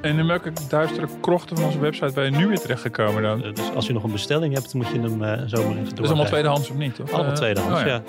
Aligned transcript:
En 0.00 0.18
in 0.18 0.26
welke 0.26 0.52
duistere 0.68 1.08
krochten 1.20 1.56
van 1.56 1.66
onze 1.66 1.78
website 1.78 2.12
ben 2.12 2.24
je 2.24 2.30
nu 2.30 2.46
weer 2.46 2.58
terechtgekomen 2.58 3.22
dan? 3.22 3.40
Dat 3.40 3.56
Dus 3.56 3.70
als 3.74 3.86
je 3.86 3.92
nog 3.92 4.02
een 4.02 4.12
bestelling 4.12 4.54
hebt, 4.54 4.74
moet 4.74 4.88
je 4.88 5.00
hem 5.00 5.22
eh, 5.22 5.42
zomaar 5.46 5.76
even 5.76 5.94
door. 5.94 6.04
is 6.04 6.10
allemaal 6.10 6.26
tweedehands 6.26 6.70
of 6.70 6.76
niet? 6.76 6.94
Toch? 6.94 7.10
Allemaal 7.10 7.32
Eh, 7.32 7.36
tweedehands, 7.36 7.80
oh 7.80 7.86
ja. 7.86 8.02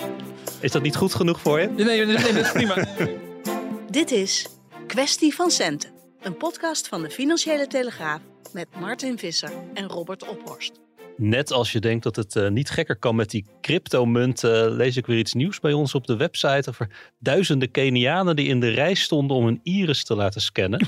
Is 0.59 0.71
dat 0.71 0.81
niet 0.81 0.95
goed 0.95 1.13
genoeg 1.13 1.41
voor 1.41 1.59
je? 1.59 1.67
Nee, 1.67 1.85
nee, 1.85 2.05
nee, 2.05 2.17
nee, 2.17 2.33
dat 2.33 2.45
is 2.45 2.51
prima. 2.51 2.87
Dit 3.89 4.11
is 4.11 4.47
Kwestie 4.87 5.35
van 5.35 5.51
Centen, 5.51 5.89
een 6.21 6.37
podcast 6.37 6.87
van 6.87 7.01
de 7.01 7.09
Financiële 7.09 7.67
Telegraaf 7.67 8.19
met 8.53 8.67
Martin 8.79 9.17
Visser 9.17 9.51
en 9.73 9.87
Robert 9.87 10.27
Ophorst. 10.27 10.79
Net 11.17 11.51
als 11.51 11.71
je 11.71 11.79
denkt 11.79 12.03
dat 12.03 12.15
het 12.15 12.35
eh, 12.35 12.49
niet 12.49 12.69
gekker 12.69 12.95
kan 12.95 13.15
met 13.15 13.29
die 13.29 13.45
cryptomunt, 13.61 14.43
eh, 14.43 14.51
lees 14.67 14.97
ik 14.97 15.05
weer 15.05 15.17
iets 15.17 15.33
nieuws 15.33 15.59
bij 15.59 15.73
ons 15.73 15.95
op 15.95 16.07
de 16.07 16.17
website 16.17 16.69
over 16.69 16.89
duizenden 17.17 17.71
Kenianen 17.71 18.35
die 18.35 18.47
in 18.47 18.59
de 18.59 18.69
rij 18.69 18.93
stonden 18.93 19.37
om 19.37 19.45
hun 19.45 19.59
iris 19.63 20.03
te 20.03 20.15
laten 20.15 20.41
scannen. 20.41 20.87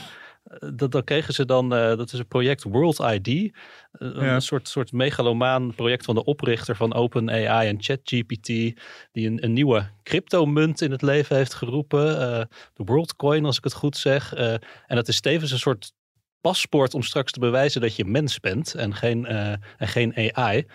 Eh, 0.59 0.69
dat, 0.73 1.03
kregen 1.03 1.33
ze 1.33 1.45
dan, 1.45 1.73
eh, 1.73 1.97
dat 1.97 2.13
is 2.13 2.19
een 2.19 2.27
project 2.27 2.63
World 2.63 2.99
ID, 2.99 3.27
eh, 3.27 4.09
een 4.13 4.41
soort, 4.41 4.67
soort 4.67 4.91
megalomaan 4.91 5.75
project 5.75 6.05
van 6.05 6.15
de 6.15 6.23
oprichter 6.23 6.75
van 6.75 6.93
OpenAI 6.93 7.67
en 7.67 7.83
ChatGPT, 7.83 8.45
die 8.45 8.75
een, 9.11 9.43
een 9.43 9.53
nieuwe 9.53 9.89
cryptomunt 10.03 10.81
in 10.81 10.91
het 10.91 11.01
leven 11.01 11.35
heeft 11.35 11.53
geroepen, 11.53 12.21
eh, 12.21 12.45
de 12.73 12.83
WorldCoin 12.83 13.45
als 13.45 13.57
ik 13.57 13.63
het 13.63 13.73
goed 13.73 13.97
zeg. 13.97 14.33
En 14.33 14.95
dat 14.95 15.07
is 15.07 15.21
tevens 15.21 15.51
een 15.51 15.59
soort 15.59 15.93
paspoort 16.41 16.93
om 16.93 17.03
straks 17.03 17.31
te 17.31 17.39
bewijzen 17.39 17.81
dat 17.81 17.95
je 17.95 18.05
mens 18.05 18.39
bent 18.39 18.73
en 18.73 18.95
geen, 18.95 19.25
en 19.25 19.59
geen 19.77 20.31
AI. 20.33 20.65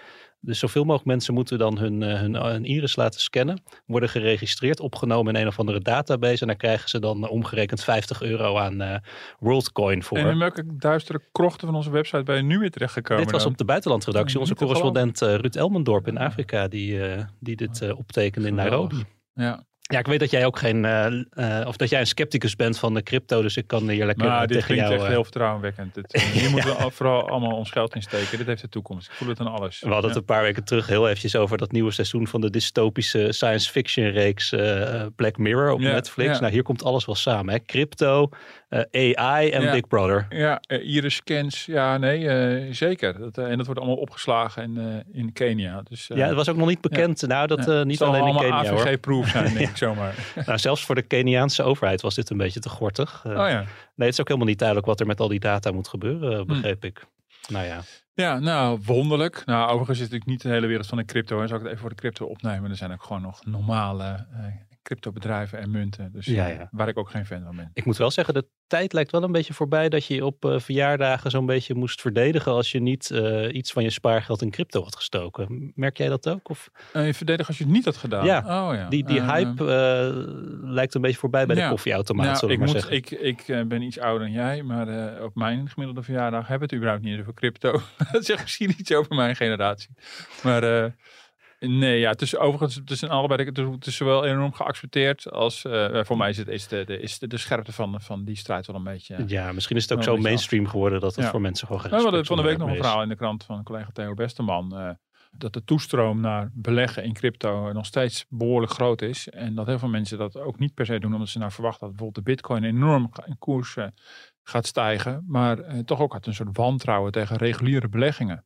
Dus 0.47 0.59
zoveel 0.59 0.83
mogelijk 0.83 1.07
mensen 1.07 1.35
moeten 1.35 1.59
dan 1.59 1.79
hun, 1.79 2.03
eh, 2.03 2.21
hun, 2.21 2.35
hun 2.35 2.65
iris 2.65 2.97
laten 2.97 3.21
scannen, 3.21 3.63
worden 3.87 4.09
geregistreerd, 4.09 4.81
opgenomen 4.81 5.35
in 5.35 5.41
een 5.41 5.47
of 5.47 5.59
andere 5.59 5.81
database 5.81 6.41
en 6.41 6.47
daar 6.47 6.57
krijgen 6.57 6.89
ze 6.89 6.99
dan 6.99 7.25
eh, 7.25 7.31
omgerekend 7.31 7.85
50 7.85 8.23
euro 8.23 8.57
aan 8.59 8.81
eh 8.81 8.99
WorldCoin 9.39 10.03
voor. 10.03 10.19
En 10.19 10.27
in 10.27 10.39
welke 10.39 10.77
duistere 10.77 11.21
krochten 11.33 11.67
van 11.67 11.77
onze 11.77 11.91
website 11.91 12.23
ben 12.23 12.37
je 12.37 12.43
nu 12.43 12.59
weer 12.59 12.71
terechtgekomen 12.71 13.23
Dit 13.23 13.33
was 13.33 13.43
dan? 13.43 13.53
op 13.53 13.59
de 13.59 13.65
buitenlandredactie. 13.65 14.39
Onze 14.39 14.55
correspondent 14.55 15.23
eh, 15.23 15.35
Ruud 15.35 15.55
Elmendorp 15.55 16.07
in 16.07 16.19
Afrika, 16.19 16.69
die, 16.69 17.03
eh, 17.03 17.25
die 17.41 17.57
dit 17.57 17.81
eh, 17.83 17.99
optekende 17.99 18.49
in. 18.49 18.55
Nairobi. 18.55 19.05
Ja. 19.35 19.65
Ja, 19.93 19.99
ik 19.99 20.07
weet 20.07 20.21
dat 20.21 20.31
jij 20.31 20.47
ook 20.47 20.59
geen, 20.59 20.85
eh, 20.85 21.07
eh, 21.61 21.67
of 21.67 21.77
dat 21.77 21.89
jij 21.89 22.01
een 22.01 22.07
scepticus 22.07 22.57
bent 22.57 22.79
van 22.79 22.95
de 22.95 23.03
crypto, 23.03 23.43
dus 23.43 23.57
ik 23.57 23.67
kan 23.67 23.89
hier 23.89 24.07
lekker 24.07 24.27
Maar 24.27 24.35
eh, 24.35 24.41
dit 24.41 24.49
tegen 24.51 24.67
klinkt 24.67 24.83
jou... 24.85 24.95
echt 24.95 25.05
eh, 25.05 25.11
heel 25.11 25.23
vertrouwenwekkend. 25.23 25.95
Dit, 25.95 26.21
hier 26.23 26.51
moeten 26.53 26.71
we 26.71 26.77
al- 26.77 26.91
vooral 26.91 27.29
allemaal 27.29 27.57
ons 27.57 27.71
geld 27.71 27.95
in 27.95 28.03
steken. 28.03 28.39
Dit 28.39 28.47
heeft 28.47 28.61
de 28.61 28.69
toekomst. 28.69 29.07
Ik 29.09 29.13
voel 29.15 29.29
het 29.29 29.41
aan 29.41 29.47
alles. 29.47 29.81
We 29.81 29.89
hadden 29.89 30.11
het 30.11 30.19
een 30.19 30.25
paar 30.25 30.43
weken 30.43 30.65
terug 30.65 30.87
heel 30.87 31.07
eventjes 31.07 31.37
over 31.37 31.59
dat 31.59 31.73
nieuwe 31.73 31.91
seizoen 31.91 32.27
van 32.29 32.41
de 32.41 32.51
dystopische 32.51 33.33
science 33.33 33.71
fiction 33.71 34.11
reeks 34.11 34.55
Black 35.17 35.37
Mirror 35.39 35.71
op 35.73 35.81
Ja, 35.81 35.93
Netflix. 35.93 36.35
ja. 36.35 36.41
Nou, 36.41 36.53
hier 36.53 36.63
komt 36.63 36.85
alles 36.85 37.05
wel 37.07 37.15
samen. 37.15 37.55
Hè? 37.55 37.61
Crypto, 37.67 38.29
AI 38.91 39.51
en. 39.51 39.71
Big 39.71 39.87
Brother. 39.89 40.27
Ja, 40.29 40.61
iris 40.69 41.15
scans. 41.15 41.65
Ja, 41.67 41.99
nee, 41.99 42.73
zeker. 42.75 43.19
Dat, 43.19 43.39
en 43.39 43.57
dat 43.57 43.67
wordt 43.67 43.81
allemaal 43.81 43.99
opgeslagen 43.99 44.63
in, 44.63 45.05
in 45.13 45.33
Kenia. 45.33 45.83
Dus, 45.89 46.11
Ja, 46.15 46.27
het 46.27 46.35
was 46.35 46.49
ook 46.49 46.57
nog 46.57 46.69
niet 46.69 46.81
bekend. 46.81 47.27
Nou, 47.27 47.47
dat 47.47 47.85
niet 47.85 48.03
alleen 48.03 48.27
in 48.27 48.37
Kenia 48.37 48.71
hoor. 48.71 48.81
AVG-proof 48.81 49.29
zijn, 49.29 49.71
ik 49.77 49.83
zomaar. 49.83 50.15
Nou, 50.47 50.59
zelfs 50.59 50.85
voor 50.85 50.95
de 50.95 51.03
Keniaanse 51.03 51.63
overheid 51.63 52.01
was 52.01 52.15
dit 52.15 52.31
een 52.31 52.37
beetje 52.37 52.61
te 52.61 52.69
gortig. 52.69 53.23
Eh, 53.25 53.31
Oh 53.31 53.37
ja. 53.49 53.59
Nee, 53.95 54.07
het 54.07 54.13
is 54.13 54.21
ook 54.21 54.27
helemaal 54.29 54.49
niet 54.49 54.59
duidelijk 54.59 54.87
wat 54.89 55.01
er 55.01 55.07
met 55.07 55.21
al 55.21 55.29
die 55.29 55.41
data 55.41 55.71
moet 55.73 55.89
gebeuren, 55.89 56.33
Hm. 56.33 56.41
eh, 56.41 56.47
begreep 56.47 56.85
ik. 56.85 57.05
Nou 57.49 57.65
ja. 57.65 57.81
Ja, 58.15 58.39
nou, 58.39 58.81
wonderlijk. 58.85 59.43
Nou, 59.47 59.65
overigens 59.71 59.99
is 59.99 60.05
het 60.05 60.13
natuurlijk 60.13 60.31
niet 60.31 60.43
de 60.43 60.49
hele 60.49 60.67
wereld 60.67 60.87
van 60.87 60.99
de 60.99 61.05
crypto. 61.05 61.41
En 61.41 61.49
zou 61.49 61.55
ik 61.61 61.65
het 61.65 61.67
even 61.75 61.81
voor 61.81 61.91
de 61.95 62.01
crypto 62.01 62.27
opnemen. 62.27 62.71
Er 62.71 62.77
zijn 62.77 62.93
ook 62.93 63.03
gewoon 63.03 63.23
nog 63.23 63.45
normale 63.45 64.05
eh 64.33 64.45
cryptobedrijven 64.87 65.59
en 65.59 65.71
munten. 65.71 66.13
Dus 66.13 66.27
Ja, 66.27 66.49
eh, 66.49 66.57
ja. 66.57 66.69
waar 66.71 66.89
ik 66.89 66.99
ook 66.99 67.11
geen 67.11 67.27
fan 67.27 67.43
van 67.43 67.57
ben. 67.57 67.71
Ik 67.73 67.85
moet 67.85 67.97
wel 67.97 68.11
zeggen, 68.11 68.35
de 68.35 68.47
tijd 68.67 68.93
lijkt 68.93 69.11
wel 69.11 69.23
een 69.23 69.33
beetje 69.33 69.55
voorbij 69.55 69.89
dat 69.89 70.07
je 70.07 70.25
op 70.25 70.45
eh, 70.45 70.59
verjaardagen 70.59 71.31
zo'n 71.31 71.47
beetje 71.47 71.75
moest 71.75 72.01
verdedigen 72.01 72.53
als 72.53 72.73
je 72.73 72.81
niet 72.81 73.11
eh, 73.11 73.55
iets 73.55 73.73
van 73.73 73.83
je 73.83 73.91
spaargeld 73.91 74.43
in 74.43 74.51
crypto 74.51 74.83
had 74.83 74.97
gestoken. 74.97 75.73
Merk 75.75 75.97
jij 75.97 76.09
dat 76.09 76.29
ook? 76.29 76.49
Of 76.49 76.71
Eh, 76.93 77.07
je 77.07 77.15
verdedigen 77.15 77.49
als 77.49 77.59
je 77.59 77.65
het 77.65 77.73
niet 77.73 77.85
had 77.85 77.97
gedaan. 77.97 78.25
Ja, 78.25 78.39
oh, 78.39 78.75
ja. 78.75 78.89
die, 78.89 79.05
die 79.05 79.23
hype 79.23 79.65
lijkt 80.63 80.95
een 80.95 81.01
beetje 81.01 81.19
voorbij 81.19 81.47
bij 81.47 81.57
ja. 81.57 81.63
de 81.63 81.69
koffieautomaat, 81.69 82.41
nou, 82.41 82.47
ik, 82.47 82.51
ik, 82.53 82.59
maar 82.59 82.69
moet, 82.69 82.77
zeggen. 82.77 82.97
ik, 82.97 83.11
ik 83.11 83.69
ben 83.69 83.83
iets 83.83 83.99
ouder 83.99 84.27
dan 84.27 84.37
jij, 84.37 84.63
maar 84.63 85.23
op 85.23 85.35
mijn 85.35 85.69
gemiddelde 85.69 86.03
verjaardag 86.03 86.47
hebben 86.47 86.69
we 86.69 86.75
het 86.75 86.75
überhaupt 86.75 87.05
niet 87.05 87.21
over 87.21 87.35
crypto. 87.35 87.81
dat 88.13 88.25
zegt 88.25 88.43
misschien 88.43 88.75
iets 88.79 88.93
over 88.93 89.15
mijn 89.15 89.37
generatie. 89.37 89.91
Maar 90.43 90.95
nee, 91.67 91.99
ja, 92.01 92.11
het 92.11 92.23
is 92.23 92.37
overigens, 92.37 92.75
het 92.75 92.91
is 92.91 93.03
in 93.03 93.09
allebei, 93.09 93.45
het 93.45 93.59
is- 93.59 93.65
het 93.71 93.87
is 93.87 93.97
zowel 93.97 94.25
enorm 94.25 94.53
geaccepteerd 94.53 95.31
als, 95.31 95.65
eh, 95.65 96.05
voor 96.05 96.17
mij 96.17 96.29
is, 96.31 96.37
het, 96.37 96.49
is, 96.49 96.69
de, 96.69 96.85
de, 96.85 97.01
is 97.01 97.19
de, 97.19 97.27
de 97.27 97.37
scherpte 97.37 97.73
van, 97.73 98.01
van 98.01 98.25
die 98.25 98.37
strijd 98.37 98.67
wel 98.67 98.77
een 98.77 98.85
beetje... 98.85 99.25
Ja, 99.27 99.53
misschien 99.53 99.77
is 99.77 99.83
het 99.83 99.93
ook 99.93 100.03
zo 100.05 100.17
mainstream 100.17 100.67
geworden 100.67 101.01
dat 101.01 101.15
het 101.15 101.25
Ja. 101.25 101.31
voor 101.31 101.41
mensen 101.41 101.67
gewoon 101.67 101.83
geen 101.83 101.91
Nou, 101.91 102.03
we 102.03 102.09
hadden 102.09 102.27
van 102.27 102.37
de 102.37 102.43
week 102.43 102.59
nog 102.59 102.69
een 102.69 102.77
verhaal 102.77 103.03
in 103.03 103.09
de 103.09 103.17
krant 103.17 103.45
van 103.45 103.63
collega 103.63 103.91
Theo 103.93 104.15
Westerman. 104.15 104.77
eh, 104.79 104.91
dat 105.39 105.53
de 105.53 105.65
toestroom 105.65 106.21
naar 106.21 106.51
beleggen 106.53 107.05
in 107.05 107.13
crypto 107.13 107.73
nog 107.73 107.87
steeds 107.87 108.27
behoorlijk 108.29 108.73
groot 108.73 109.03
is. 109.03 109.29
En 109.29 109.55
dat 109.55 109.67
heel 109.67 109.79
veel 109.79 109.89
mensen 109.89 110.19
dat 110.19 110.37
ook 110.37 110.59
niet 110.59 110.75
per 110.75 110.87
se 110.87 110.99
doen 111.01 111.13
omdat 111.13 111.29
ze 111.29 111.39
nou 111.39 111.51
verwachten 111.51 111.81
dat 111.87 111.91
bijvoorbeeld 111.97 112.25
de 112.27 112.31
bitcoin 112.33 112.65
enorm 112.65 113.11
in 113.27 113.39
koers 113.39 113.77
eh, 113.77 113.87
gaat 114.43 114.67
stijgen. 114.67 115.25
Maar 115.29 115.59
eh, 115.59 115.79
toch 115.79 116.01
ook 116.01 116.13
uit 116.15 116.27
een 116.27 116.35
soort 116.35 116.57
wantrouwen 116.57 117.13
tegen 117.13 117.37
reguliere 117.37 117.89
beleggingen. 117.89 118.45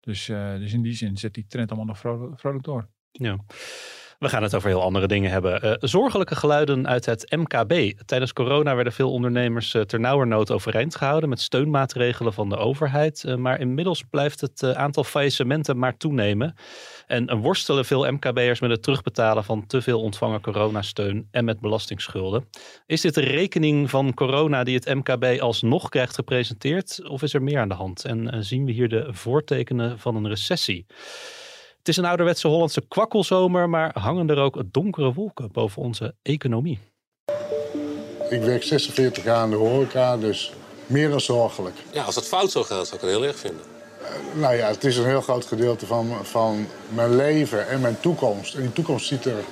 Dus, 0.00 0.28
eh, 0.28 0.56
dus 0.56 0.72
in 0.72 0.82
die 0.82 0.94
zin 0.94 1.16
zet 1.16 1.34
die 1.34 1.46
trend 1.46 1.68
allemaal 1.68 1.86
nog 1.86 1.98
vrolijk, 1.98 2.40
vrolijk 2.40 2.64
door. 2.64 2.88
Ja. 3.10 3.44
We 4.18 4.28
gaan 4.28 4.42
het 4.42 4.54
over 4.54 4.68
heel 4.68 4.82
andere 4.82 5.06
dingen 5.06 5.30
hebben. 5.30 5.62
Eh, 5.62 5.72
zorgelijke 5.80 6.36
geluiden 6.36 6.88
uit 6.88 7.06
het 7.06 7.36
MKB. 7.36 7.92
Tijdens 8.06 8.32
corona 8.32 8.74
werden 8.74 8.92
veel 8.92 9.12
ondernemers 9.12 9.74
uh, 9.74 9.82
ternauwernood 9.82 10.50
overeind 10.50 10.96
gehouden 10.96 11.28
met 11.28 11.40
steunmaatregelen 11.40 12.32
van 12.32 12.48
de 12.48 12.56
overheid. 12.56 13.24
Uh, 13.26 13.34
maar 13.34 13.60
inmiddels 13.60 14.04
blijft 14.10 14.40
het 14.40 14.64
aantal 14.64 15.04
faillissementen 15.04 15.78
maar 15.78 15.96
toenemen. 15.96 16.54
En 17.06 17.36
worstelen 17.36 17.84
veel 17.84 18.12
MKB'ers 18.12 18.60
met 18.60 18.70
het 18.70 18.82
terugbetalen 18.82 19.44
van 19.44 19.66
te 19.66 19.82
veel 19.82 20.00
ontvangen 20.00 20.40
coronasteun 20.40 21.28
en 21.30 21.44
met 21.44 21.60
belastingsschulden. 21.60 22.48
Is 22.86 23.00
dit 23.00 23.14
de 23.14 23.20
rekening 23.20 23.90
van 23.90 24.14
corona 24.14 24.64
die 24.64 24.74
het 24.74 24.94
MKB 24.94 25.40
alsnog 25.40 25.88
krijgt 25.88 26.14
gepresenteerd? 26.14 27.08
Of 27.08 27.22
is 27.22 27.34
er 27.34 27.42
meer 27.42 27.58
aan 27.58 27.68
de 27.68 27.74
hand? 27.74 28.04
En 28.04 28.44
zien 28.44 28.64
we 28.64 28.72
hier 28.72 28.88
de 28.88 29.06
voortekenen 29.10 29.98
van 29.98 30.16
een 30.16 30.28
recessie? 30.28 30.86
Het 31.88 31.96
is 31.96 32.02
een 32.02 32.08
ouderwetse 32.08 32.48
Hollandse 32.48 32.82
kwakkelzomer, 32.88 33.68
maar 33.68 33.98
hangen 33.98 34.30
er 34.30 34.38
ook 34.38 34.62
donkere 34.66 35.12
wolken 35.12 35.52
boven 35.52 35.82
onze 35.82 36.14
economie. 36.22 36.78
Ik 38.28 38.40
werk 38.40 38.62
46 38.62 39.24
jaar 39.24 39.44
in 39.44 39.50
de 39.50 39.56
horeca, 39.56 40.16
dus 40.16 40.52
meer 40.86 41.10
dan 41.10 41.20
zorgelijk. 41.20 41.76
Ja, 41.92 42.02
als 42.02 42.14
het 42.14 42.26
fout 42.26 42.50
zou 42.50 42.64
gaan, 42.64 42.86
zou 42.86 42.94
ik 42.94 43.00
het 43.00 43.10
heel 43.10 43.24
erg 43.24 43.36
vinden. 43.36 43.60
Uh, 44.00 44.40
nou 44.40 44.54
ja, 44.54 44.68
het 44.68 44.84
is 44.84 44.96
een 44.96 45.06
heel 45.06 45.20
groot 45.20 45.44
gedeelte 45.44 45.86
van, 45.86 46.10
van 46.22 46.66
mijn 46.88 47.16
leven 47.16 47.68
en 47.68 47.80
mijn 47.80 48.00
toekomst. 48.00 48.54
En 48.54 48.60
die 48.60 48.72
toekomst 48.72 49.06
ziet 49.06 49.24
er 49.24 49.44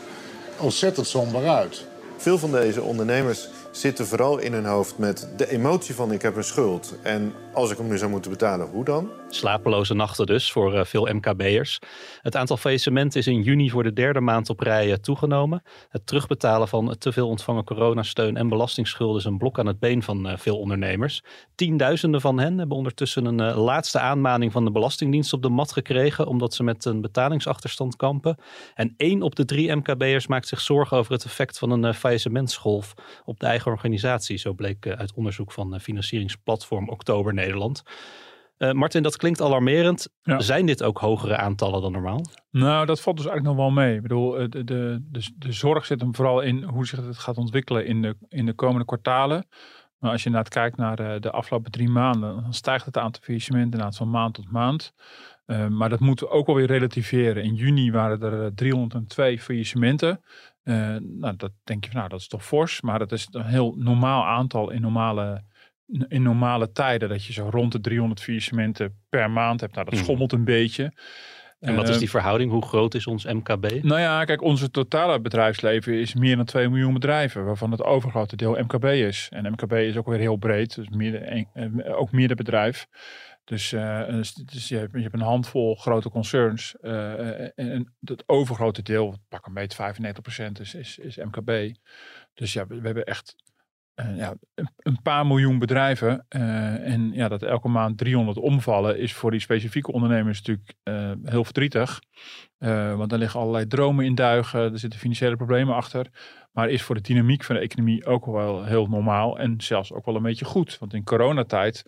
ontzettend 0.59 1.07
somber 1.07 1.49
uit. 1.49 1.87
Veel 2.17 2.39
van 2.39 2.51
deze 2.51 2.83
ondernemers 2.83 3.49
zitten 3.71 4.07
vooral 4.07 4.39
in 4.39 4.53
hun 4.53 4.67
hoofd 4.67 4.99
met 4.99 5.29
de 5.37 5.51
emotie 5.51 5.95
van 5.95 6.13
ik 6.13 6.23
heb 6.23 6.37
een 6.37 6.45
schuld. 6.45 6.95
En 7.03 7.35
als 7.57 7.71
ik 7.71 7.79
hem 7.79 7.89
nu 7.89 7.99
zou 7.99 8.11
moeten 8.11 8.31
betalen, 8.31 8.67
hoe 8.67 8.85
dan? 8.85 9.11
Slapeloze 9.29 9.95
nachten 9.95 10.27
dus 10.27 10.53
voor 10.53 10.75
uh, 10.75 10.85
veel 10.85 11.09
MKB'ers. 11.15 11.79
Het 12.23 12.37
aantal 12.37 12.57
faillissementen 12.57 13.21
is 13.21 13.27
in 13.27 13.43
juni 13.43 13.71
voor 13.71 13.83
de 13.83 13.93
derde 13.93 14.21
maand 14.21 14.51
op 14.51 14.61
rij 14.61 14.89
uh, 14.89 14.95
toegenomen. 14.95 15.63
Het 15.89 16.07
terugbetalen 16.07 16.69
van 16.69 16.97
te 16.99 17.13
veel 17.13 17.29
ontvangen 17.29 17.65
coronasteun 17.65 18.37
en 18.37 18.49
belastingsschulden 18.49 19.19
is 19.19 19.25
een 19.25 19.39
blok 19.39 19.59
aan 19.59 19.67
het 19.67 19.79
been 19.79 20.03
van 20.03 20.27
uh, 20.27 20.37
veel 20.37 20.59
ondernemers. 20.59 21.23
Tienduizenden 21.55 22.21
van 22.21 22.39
hen 22.39 22.59
hebben 22.59 22.77
ondertussen 22.77 23.25
een 23.25 23.55
laatste 23.55 23.99
aanmaning 23.99 24.53
van 24.53 24.65
de 24.65 24.71
Belastingdienst 24.71 25.33
op 25.33 25.43
de 25.43 25.49
mat 25.49 25.73
gekregen, 25.73 26.27
omdat 26.27 26.55
ze 26.55 26.63
met 26.63 26.85
een 26.85 27.01
betalingsachterstand 27.01 27.97
kampen. 27.97 28.37
En 28.75 28.95
één 28.97 29.23
op 29.23 29.35
de 29.35 29.45
drie 29.45 29.77
MKB'ers 29.77 30.27
maakt 30.27 30.49
zich 30.49 30.61
zorgen 30.61 30.97
over 30.97 31.13
het 31.13 31.25
effect 31.25 31.59
van 31.59 31.71
een 31.71 31.95
faillissementsgolf 31.95 32.95
op 33.25 33.41
de 33.41 33.47
eigen 33.47 33.71
organisatie. 33.71 34.37
Zo 34.37 34.53
bleek 34.53 34.87
uit 34.87 35.13
onderzoek 35.15 35.53
van 35.53 35.81
financieringsplatform 35.81 36.89
Oktober 36.89 37.35
Nederland. 37.47 37.83
Uh, 38.59 38.73
Martin, 38.73 39.03
dat 39.03 39.17
klinkt 39.17 39.41
alarmerend. 39.41 40.09
Zijn 40.23 40.67
dit 40.67 40.83
ook 40.83 40.99
hogere 40.99 41.37
aantallen 41.37 41.83
dan 41.83 41.93
normaal? 41.93 42.25
Nou, 42.51 42.87
dat 42.87 43.01
valt 43.01 43.17
dus 43.17 43.27
eigenlijk 43.27 43.57
nog 43.57 43.67
wel 43.67 43.75
mee. 43.85 43.95
Ik 43.95 44.03
bedoel, 44.03 44.31
de, 44.31 44.49
de, 44.49 45.03
de, 45.11 45.35
de 45.37 45.53
zorg 45.53 45.87
zit 45.87 46.01
hem 46.01 46.15
vooral 46.15 46.41
in 46.41 46.63
hoe 46.63 46.87
zich 46.87 47.07
het 47.07 47.19
gaat 47.19 47.37
ontwikkelen 47.37 47.87
in 47.87 48.03
de, 48.03 48.17
in 48.29 48.47
de 48.47 48.55
komende 48.55 48.85
kwartalen. 48.85 49.47
Maar 49.99 50.11
als 50.11 50.23
je 50.23 50.27
inderdaad 50.27 50.53
kijkt 50.53 50.77
naar 50.77 50.97
de, 50.97 51.17
de 51.21 51.31
afgelopen 51.31 51.71
drie 51.71 51.89
maanden, 51.89 52.43
dan 52.43 52.55
stijgt 52.55 52.87
het 52.87 52.97
aantal 52.99 53.23
faillissementen 53.23 53.71
inderdaad 53.71 53.97
van 53.97 54.11
maand 54.11 54.35
tot 54.35 54.51
maand. 54.51 54.93
Uh, 55.47 55.67
maar 55.67 55.89
dat 55.89 56.01
moeten 56.01 56.27
we 56.27 56.33
ook 56.33 56.49
alweer 56.49 56.67
relativeren. 56.67 57.43
In 57.43 57.55
juni 57.55 57.91
waren 57.91 58.23
er 58.23 58.55
302 58.55 59.39
faillissementen. 59.39 60.21
Uh, 60.65 60.97
nou, 61.01 61.37
dat 61.37 61.53
denk 61.65 61.85
je 61.85 61.91
van, 61.91 61.99
nou, 61.99 62.11
dat 62.11 62.21
is 62.21 62.29
toch 62.29 62.45
fors. 62.45 62.81
Maar 62.81 62.99
dat 62.99 63.13
is 63.13 63.29
een 63.31 63.45
heel 63.45 63.75
normaal 63.77 64.27
aantal 64.27 64.71
in 64.71 64.81
normale 64.81 65.45
in 66.09 66.23
normale 66.23 66.73
tijden 66.73 67.09
dat 67.09 67.25
je 67.25 67.33
zo 67.33 67.49
rond 67.51 67.73
de 67.73 67.81
300 67.81 68.21
faillissementen 68.21 69.01
per 69.09 69.31
maand 69.31 69.61
hebt. 69.61 69.75
Nou, 69.75 69.85
dat 69.85 69.95
mhm. 69.95 70.05
schommelt 70.05 70.33
een 70.33 70.45
beetje. 70.45 70.93
En 71.61 71.75
wat 71.75 71.89
is 71.89 71.95
die 71.95 72.03
ehm, 72.03 72.11
verhouding? 72.11 72.51
Hoe 72.51 72.67
groot 72.67 72.95
is 72.95 73.07
ons 73.07 73.25
MKB? 73.25 73.83
Nou 73.83 74.01
ja, 74.01 74.25
kijk, 74.25 74.43
onze 74.43 74.71
totale 74.71 75.21
bedrijfsleven 75.21 75.95
is 75.95 76.15
meer 76.15 76.37
dan 76.37 76.45
2 76.45 76.69
miljoen 76.69 76.93
bedrijven, 76.93 77.45
waarvan 77.45 77.71
het 77.71 77.83
overgrote 77.83 78.37
deel 78.37 78.53
MKB 78.53 78.85
is. 78.85 79.29
En 79.31 79.51
MKB 79.51 79.73
is 79.73 79.97
ook 79.97 80.07
weer 80.07 80.19
heel 80.19 80.37
breed, 80.37 80.75
dus 80.75 80.89
midden, 80.89 81.47
eh, 81.53 81.99
ook 81.99 82.13
middenbedrijf. 82.13 82.87
Dus, 83.45 83.73
uh, 83.73 84.07
dus, 84.09 84.35
dus 84.35 84.69
je, 84.69 84.77
hebt, 84.77 84.93
je, 84.93 85.03
hebt, 85.03 85.15
een 85.15 85.21
handvol 85.21 85.75
grote 85.75 86.11
concerns. 86.11 86.75
Uh, 86.83 87.59
en 87.59 87.95
het 88.01 88.23
overgrote 88.27 88.83
deel, 88.83 89.17
pak 89.29 89.47
een 89.47 89.55
beetje 89.55 89.95
95% 90.49 90.61
is, 90.61 90.75
is, 90.75 90.99
is 90.99 91.17
MKB. 91.17 91.75
Dus 92.35 92.53
ja, 92.53 92.67
we, 92.67 92.81
we 92.81 92.87
hebben 92.87 93.05
echt 93.05 93.37
uh, 93.97 94.17
ja, 94.17 94.35
een, 94.83 95.03
paar 95.03 95.27
miljoen 95.27 95.59
bedrijven. 95.59 96.27
Uh, 96.29 96.93
en 96.93 97.13
ja, 97.13 97.29
dat 97.29 97.43
elke 97.43 97.69
maand 97.69 97.99
300 97.99 98.39
omvallen 98.39 98.99
is 98.99 99.13
voor 99.13 99.31
die 99.31 99.41
specifieke 99.41 99.93
ondernemers 99.93 100.39
natuurlijk 100.39 100.75
uh, 100.85 101.13
heel 101.25 101.45
verdrietig. 101.45 102.01
want 102.97 103.13
er 103.13 103.19
liggen 103.19 103.41
allerlei 103.41 103.67
dromen 103.67 104.05
in 104.05 104.15
duigen, 104.15 104.73
er 104.73 104.79
zitten 104.79 105.01
financiële 105.01 105.37
problemen 105.37 105.75
achter. 105.75 106.07
Maar 106.53 106.69
is 106.69 106.83
voor 106.83 106.95
de 106.95 107.01
dynamiek 107.01 107.45
van 107.45 107.55
de 107.55 107.61
economie 107.61 108.07
ook 108.07 108.27
wel 108.27 108.65
heel 108.65 108.87
normaal 108.87 109.39
en 109.39 109.55
zelfs 109.61 109.93
ook 109.93 110.05
wel 110.05 110.17
een 110.17 110.23
beetje 110.23 110.45
goed. 110.45 110.79
Want 110.79 110.95
in 110.95 111.05
coronatijd 111.05 111.85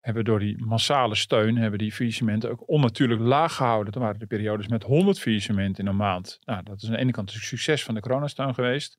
hebben 0.00 0.24
door 0.24 0.38
die 0.38 0.64
massale 0.64 1.14
steun 1.14 1.56
hebben 1.56 1.78
die 1.78 1.92
faillissementen 1.92 2.50
ook 2.50 2.68
onnatuurlijk 2.68 3.20
laag 3.20 3.54
gehouden. 3.54 3.92
Er 3.92 4.00
waren 4.00 4.18
de 4.18 4.26
periodes 4.26 4.68
met 4.68 4.82
100 4.82 5.18
faillissementen 5.20 5.84
in 5.84 5.90
een 5.90 5.96
maand. 5.96 6.38
Nou, 6.44 6.62
dat 6.62 6.82
is 6.82 6.88
aan 6.88 6.94
de 6.94 7.00
ene 7.00 7.12
kant 7.12 7.34
een 7.34 7.40
succes 7.40 7.84
van 7.84 7.94
de 7.94 8.00
coronasteun 8.00 8.54
geweest 8.54 8.98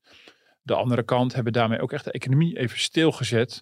de 0.65 0.75
andere 0.75 1.03
kant 1.03 1.33
hebben 1.33 1.53
daarmee 1.53 1.79
ook 1.79 1.91
echt 1.91 2.05
de 2.05 2.11
economie 2.11 2.57
even 2.57 2.79
stilgezet. 2.79 3.61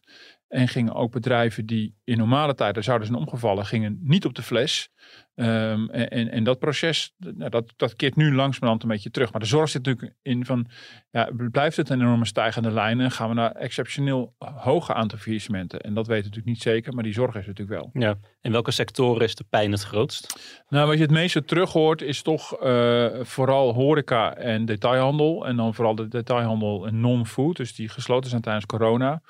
En 0.53 0.67
gingen 0.67 0.94
ook 0.94 1.11
bedrijven 1.11 1.65
die 1.65 1.95
in 2.03 2.17
normale 2.17 2.55
tijden 2.55 2.83
zouden 2.83 3.07
zijn 3.07 3.19
omgevallen, 3.19 3.65
gingen 3.65 4.00
niet 4.01 4.25
op 4.25 4.33
de 4.33 4.41
fles. 4.41 4.89
Um, 5.35 5.89
en, 5.89 6.31
en 6.31 6.44
dat 6.44 6.59
proces, 6.59 7.13
nou, 7.17 7.50
dat, 7.50 7.73
dat 7.75 7.95
keert 7.95 8.15
nu 8.15 8.35
langzamerhand 8.35 8.83
een 8.83 8.89
beetje 8.89 9.11
terug. 9.11 9.31
Maar 9.31 9.41
de 9.41 9.47
zorg 9.47 9.69
zit 9.69 9.85
natuurlijk 9.85 10.15
in 10.21 10.45
van, 10.45 10.67
ja, 11.11 11.29
blijft 11.51 11.77
het 11.77 11.89
een 11.89 12.01
enorme 12.01 12.25
stijgende 12.25 12.71
lijn 12.71 13.00
en 13.00 13.11
gaan 13.11 13.29
we 13.29 13.35
naar 13.35 13.51
exceptioneel 13.51 14.35
hoge 14.38 14.94
aantal 14.94 15.17
faillissementen? 15.17 15.79
En 15.79 15.94
dat 15.94 16.07
weten 16.07 16.23
we 16.23 16.29
natuurlijk 16.29 16.55
niet 16.55 16.61
zeker, 16.61 16.94
maar 16.94 17.03
die 17.03 17.13
zorg 17.13 17.35
is 17.35 17.45
natuurlijk 17.45 17.79
wel. 17.79 17.89
Ja. 18.03 18.15
In 18.41 18.51
welke 18.51 18.71
sectoren 18.71 19.21
is 19.21 19.35
de 19.35 19.45
pijn 19.50 19.71
het 19.71 19.83
grootst? 19.83 20.35
Nou, 20.69 20.88
wat 20.88 20.95
je 20.95 21.01
het 21.01 21.11
meeste 21.11 21.44
terug 21.44 21.71
hoort 21.71 22.01
is 22.01 22.21
toch 22.21 22.63
uh, 22.63 23.07
vooral 23.21 23.73
horeca 23.73 24.35
en 24.35 24.65
detailhandel. 24.65 25.47
En 25.47 25.55
dan 25.55 25.73
vooral 25.73 25.95
de 25.95 26.07
detailhandel 26.07 26.88
en 26.88 27.00
non-food, 27.00 27.55
dus 27.55 27.75
die 27.75 27.89
gesloten 27.89 28.29
zijn 28.29 28.41
tijdens 28.41 28.65
corona. 28.65 29.21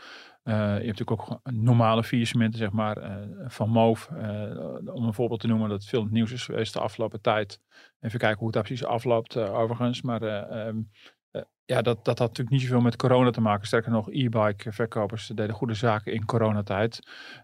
Uh, 0.44 0.56
je 0.56 0.86
hebt 0.86 1.00
natuurlijk 1.00 1.22
ook 1.22 1.40
normale 1.44 2.04
faillissementen, 2.04 2.60
zeg 2.60 2.72
maar, 2.72 2.98
uh, 2.98 3.46
van 3.48 3.70
MOVE. 3.70 4.16
Uh, 4.16 4.96
om 4.96 5.06
een 5.06 5.14
voorbeeld 5.14 5.40
te 5.40 5.48
noemen, 5.48 5.70
dat 5.70 5.86
veel 5.86 6.06
nieuws 6.06 6.32
is 6.32 6.46
geweest 6.46 6.74
de 6.74 6.80
afgelopen 6.80 7.22
tijd. 7.22 7.60
Even 8.00 8.20
kijken 8.20 8.38
hoe 8.38 8.48
het 8.48 8.56
daar 8.56 8.64
precies 8.64 8.86
afloopt, 8.86 9.38
overigens. 9.38 10.02
Maar 10.02 10.22
um, 10.68 10.90
ja, 11.66 11.82
dat, 11.82 12.06
dat 12.06 12.20
had 12.20 12.28
natuurlijk 12.28 12.50
niet 12.50 12.62
zoveel 12.62 12.82
met 12.82 12.96
corona 12.96 13.30
te 13.30 13.42
maken. 13.42 13.68
Sterker 13.68 13.92
nog, 13.92 14.12
e-bike 14.12 14.72
verkopers 14.72 15.28
deden 15.28 15.56
goede 15.56 15.74
zaken 15.74 16.14
in 16.14 16.26
coronatijd. 16.26 17.00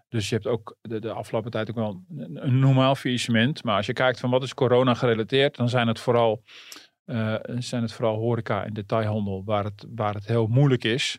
Dus 0.08 0.28
je 0.28 0.34
hebt 0.34 0.46
ook 0.46 0.76
de, 0.80 1.00
de 1.00 1.12
afgelopen 1.12 1.50
tijd 1.50 1.70
ook 1.70 1.76
wel 1.76 2.04
een, 2.16 2.46
een 2.46 2.58
normaal 2.58 2.94
faillissement. 2.94 3.64
Maar 3.64 3.76
als 3.76 3.86
je 3.86 3.92
kijkt 3.92 4.20
van 4.20 4.30
wat 4.30 4.42
is 4.42 4.54
corona 4.54 4.94
gerelateerd, 4.94 5.56
dan 5.56 5.68
zijn 5.68 5.88
het 5.88 6.00
vooral, 6.00 6.42
zijn 7.58 7.82
het 7.82 7.92
vooral 7.92 8.16
horeca 8.16 8.64
en 8.64 8.72
detailhandel 8.72 9.44
waar 9.44 9.64
het, 9.64 9.86
waar 9.94 10.14
het 10.14 10.26
heel 10.26 10.46
moeilijk 10.46 10.84
is. 10.84 11.18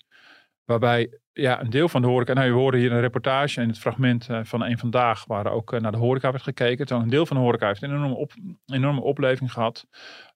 Waarbij 0.66 1.20
ja, 1.33 1.62
een 1.62 1.69
deel 1.69 1.89
van 1.89 2.01
de 2.01 2.07
horeca. 2.07 2.33
Nou, 2.33 2.48
je 2.48 2.54
hoorde 2.54 2.78
hier 2.78 2.92
een 2.92 3.00
reportage 3.00 3.62
in 3.62 3.68
het 3.68 3.80
fragment 3.80 4.28
uh, 4.30 4.39
van 4.44 4.63
een 4.63 4.78
vandaag, 4.78 5.25
waar 5.25 5.51
ook 5.51 5.74
uh, 5.74 5.80
naar 5.80 5.92
de 5.92 5.98
horeca 5.98 6.31
werd 6.31 6.44
gekeken. 6.44 6.95
Een 6.95 7.10
deel 7.10 7.25
van 7.25 7.38
de 7.38 7.44
horeca 7.44 7.68
heeft 7.68 7.81
een 7.81 7.89
enorme, 7.89 8.16
op, 8.16 8.33
enorme 8.66 9.01
opleving 9.01 9.51
gehad. 9.51 9.88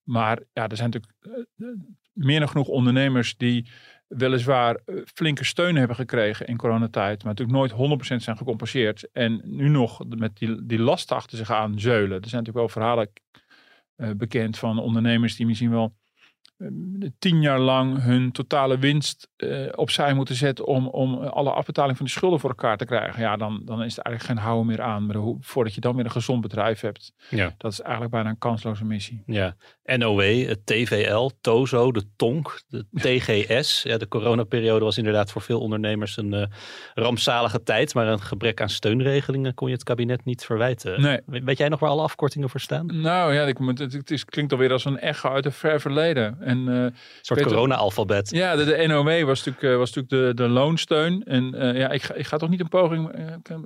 Maar 0.04 0.40
ja, 0.54 0.68
er 0.68 0.78
zijn 0.78 0.90
natuurlijk 0.90 1.46
uh, 1.58 1.68
meer 2.14 2.40
dan 2.40 2.50
genoeg 2.50 2.68
ondernemers 2.68 3.38
die 3.38 3.70
weliswaar 4.08 4.80
flinke 5.14 5.44
steun 5.44 5.76
hebben 5.76 5.96
gekregen 5.96 6.48
in 6.48 6.58
coronatijd, 6.58 7.24
maar 7.24 7.34
natuurlijk 7.36 7.78
nooit 7.78 8.02
100% 8.14 8.16
zijn 8.16 8.38
gecompenseerd. 8.38 9.12
En 9.12 9.42
nu 9.44 9.70
nog 9.70 10.06
met 10.08 10.38
die, 10.38 10.66
die 10.66 10.80
lasten 10.80 11.16
achter 11.16 11.38
zich 11.38 11.52
aan 11.52 11.80
zeulen. 11.80 12.22
Er 12.22 12.30
zijn 12.30 12.44
natuurlijk 12.44 12.58
wel 12.58 12.70
verhalen 12.70 13.12
bekend 14.18 14.58
van 14.58 14.80
ondernemers 14.80 15.36
die 15.36 15.46
misschien 15.46 15.72
wel 15.72 15.96
tien 17.20 17.42
jaar 17.42 17.60
lang 17.60 18.02
hun 18.02 18.32
totale 18.32 18.78
winst 18.78 19.30
uh, 19.38 19.68
opzij 19.76 20.14
moeten 20.14 20.36
zetten 20.36 20.66
om, 20.66 20.88
om 20.88 21.14
alle 21.16 21.52
afbetaling 21.52 21.98
van 21.98 22.06
die 22.06 22.16
schulden 22.16 22.40
voor 22.40 22.50
elkaar 22.50 22.78
te 22.78 22.86
krijgen. 22.86 23.22
Ja, 23.22 23.38
dan, 23.38 23.62
dan 23.66 23.84
is 23.84 23.98
er 23.98 24.04
eigenlijk 24.04 24.24
geen 24.24 24.46
houden 24.46 24.66
meer 24.66 24.82
aan. 24.82 25.06
Maar 25.06 25.16
voordat 25.40 25.74
je 25.74 25.82
dan 25.82 25.96
weer 25.96 26.06
een 26.06 26.12
gezond 26.12 26.42
bedrijf 26.42 26.80
hebt, 26.80 27.14
ja. 27.30 27.54
dat 27.58 27.72
is 27.72 27.82
eigenlijk 27.82 28.12
bijna 28.12 28.30
een 28.30 28.38
kansloze 28.38 28.86
missie. 28.86 29.24
Ja, 29.26 29.56
NOW, 29.86 30.48
het 30.48 30.66
TVL, 30.66 31.30
TOZO, 31.42 31.92
de 31.92 32.04
TONK, 32.16 32.62
de 32.68 32.86
TGS. 32.92 33.84
Ja, 33.84 33.98
de 33.98 34.08
coronaperiode 34.08 34.86
was 34.86 34.98
inderdaad 34.98 35.32
voor 35.32 35.42
veel 35.42 35.60
ondernemers 35.60 36.18
een 36.18 36.34
uh, 36.34 36.46
rampzalige 36.94 37.64
tijd. 37.64 37.94
Maar 37.94 38.08
een 38.08 38.22
gebrek 38.22 38.62
aan 38.62 38.70
steunregelingen 38.70 39.54
kon 39.54 39.68
je 39.68 39.74
het 39.74 39.84
kabinet 39.84 40.26
niet 40.26 40.46
verwijten. 40.46 41.02
Nee. 41.02 41.20
Weet 41.26 41.58
jij 41.58 41.70
nog 41.70 41.80
waar 41.80 41.90
alle 41.90 42.02
afkortingen 42.02 42.50
voor 42.50 42.60
staan? 42.60 43.02
Nou 43.02 43.34
ja, 43.34 43.44
ik, 43.44 43.58
het, 43.58 43.80
het, 43.80 44.10
het 44.10 44.26
klinkt 44.26 44.52
alweer 44.52 44.72
als 44.72 44.86
een 44.86 45.00
echo 45.00 45.30
uit 45.30 45.44
het 45.44 45.56
ver 45.56 45.82
verleden. 45.82 46.38
En, 46.40 46.58
uh, 46.68 46.76
een 46.76 46.96
soort 47.22 47.42
corona-alfabet. 47.42 48.30
Ja, 48.30 48.56
de, 48.56 48.66
de 48.66 48.88
NOW 48.88 49.26
was 49.26 49.44
natuurlijk, 49.44 49.74
uh, 49.74 49.78
was 49.78 49.94
natuurlijk 49.94 50.38
de, 50.38 50.44
de 50.44 50.50
loonsteun. 50.50 51.24
En 51.24 51.50
ja, 51.76 51.90
ik 51.90 52.02
ga, 52.02 52.14
ik 52.14 52.26
ga 52.26 52.38
toch 52.38 52.50
niet 52.50 52.60
een 52.60 52.70
poging... 52.70 53.12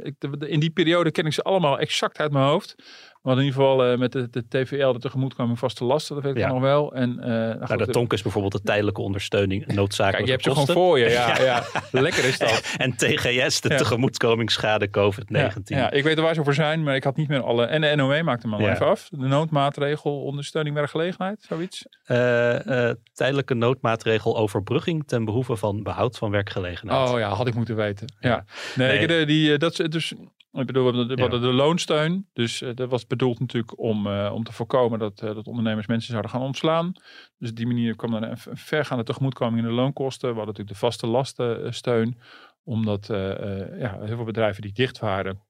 ik, 0.02 0.16
in 0.40 0.60
die 0.60 0.72
periode 0.72 1.12
ken 1.12 1.26
ik 1.26 1.34
ze 1.34 1.42
allemaal 1.42 1.80
exact 1.80 2.20
uit 2.20 2.32
mijn 2.32 2.46
hoofd. 2.46 2.76
Maar 3.22 3.38
in 3.38 3.44
ieder 3.44 3.60
geval 3.60 3.92
uh, 3.92 3.98
met 3.98 4.12
de, 4.12 4.30
de 4.30 4.48
TVL, 4.48 4.92
de 4.92 5.00
tegemoetkoming 5.00 5.60
vaste 5.60 5.84
lasten, 5.84 6.16
dat 6.16 6.24
weet 6.24 6.38
ik 6.38 6.48
nog 6.48 6.62
wel. 6.62 6.94
En, 6.94 7.10
uh, 7.10 7.26
nou, 7.26 7.58
nou, 7.60 7.78
de 7.78 7.88
tonk 7.88 8.14
is 8.14 8.22
bijvoorbeeld 8.22 8.54
de 8.54 8.62
tijdelijke 8.62 9.02
ondersteuning, 9.02 9.68
noodzakelijke 9.68 10.16
Kijk, 10.16 10.26
je 10.26 10.32
hebt 10.32 10.44
ze 10.44 10.66
gewoon 10.66 10.86
voor 10.86 11.00
je, 11.00 11.10
ja. 11.20 11.42
ja. 11.42 11.64
Lekker 11.92 12.26
is 12.26 12.38
dat. 12.38 12.74
en 12.78 12.96
TGS, 12.96 13.62
de 13.62 13.70
tegemoetkomingsschade 13.70 14.90
COVID-19. 14.90 15.62
Ja, 15.64 15.92
ik 15.92 16.04
weet 16.04 16.18
er 16.18 16.24
waar 16.24 16.34
ze 16.34 16.44
voor 16.44 16.54
zijn, 16.54 16.84
maar 16.84 16.96
ik 16.96 17.04
had 17.04 17.16
niet 17.16 17.28
meer 17.28 17.42
alle... 17.42 17.66
En 17.66 17.82
de 17.82 17.96
NOW 17.96 18.22
maakte 18.22 18.50
hem 18.50 18.60
al 18.60 18.70
even 18.70 18.88
af. 18.88 19.08
De 19.10 19.28
noodmaatregel 19.28 20.24
ondersteuning 20.24 20.76
werkgelegenheid, 20.76 21.46
zoiets. 21.50 21.86
Uh, 22.08 22.92
tijdelijke 23.14 23.54
noodmaatregel 23.54 24.38
overbrugging 24.38 25.08
ten 25.08 25.26
behoeve 25.26 25.56
van 25.56 25.84
behoud 25.84 26.18
van 26.18 26.32
werkgelegenheid. 26.32 27.10
Oh 27.10 27.20
ja, 27.20 27.30
had 27.30 27.48
ik 27.48 27.56
moeten 27.56 27.76
weten. 27.76 28.14
Ja. 28.20 28.46
Nee, 28.76 29.08
nee. 29.08 29.20
Ik, 29.20 29.28
die, 29.28 29.58
dat, 29.58 29.76
dus 29.76 30.14
ik 30.52 30.66
bedoel, 30.66 31.08
we 31.08 31.22
hadden 31.22 31.42
de 31.42 31.54
loonsteun. 31.54 32.28
Dus 32.34 32.64
dat 32.76 32.90
was 32.90 33.08
bedoeld 33.10 33.40
natuurlijk 33.40 33.80
om, 33.80 34.08
uh, 34.08 34.32
om 34.34 34.44
te 34.44 34.54
voorkomen 34.54 35.00
dat, 35.00 35.22
uh, 35.22 35.36
dat 35.36 35.48
ondernemers 35.48 35.88
mensen 35.88 36.10
zouden 36.10 36.32
gaan 36.32 36.42
ontslaan. 36.42 36.92
Dus 37.38 37.50
op 37.50 37.56
die 37.56 37.68
manier 37.68 37.96
kwam 37.96 38.14
er 38.14 38.24
een 38.24 38.38
vergaande 38.58 39.04
tegemoetkoming 39.04 39.62
in 39.62 39.68
de 39.68 39.74
loonkosten. 39.74 40.30
We 40.30 40.36
hadden 40.36 40.56
natuurlijk 40.56 40.80
de 40.80 40.86
vaste 40.86 41.08
lastensteun. 41.08 42.20
Omdat 42.64 43.08
ja, 43.08 43.98
heel 44.00 44.16
veel 44.16 44.24
bedrijven 44.24 44.62
die 44.62 44.72
dicht 44.72 45.00
waren, 45.00 45.42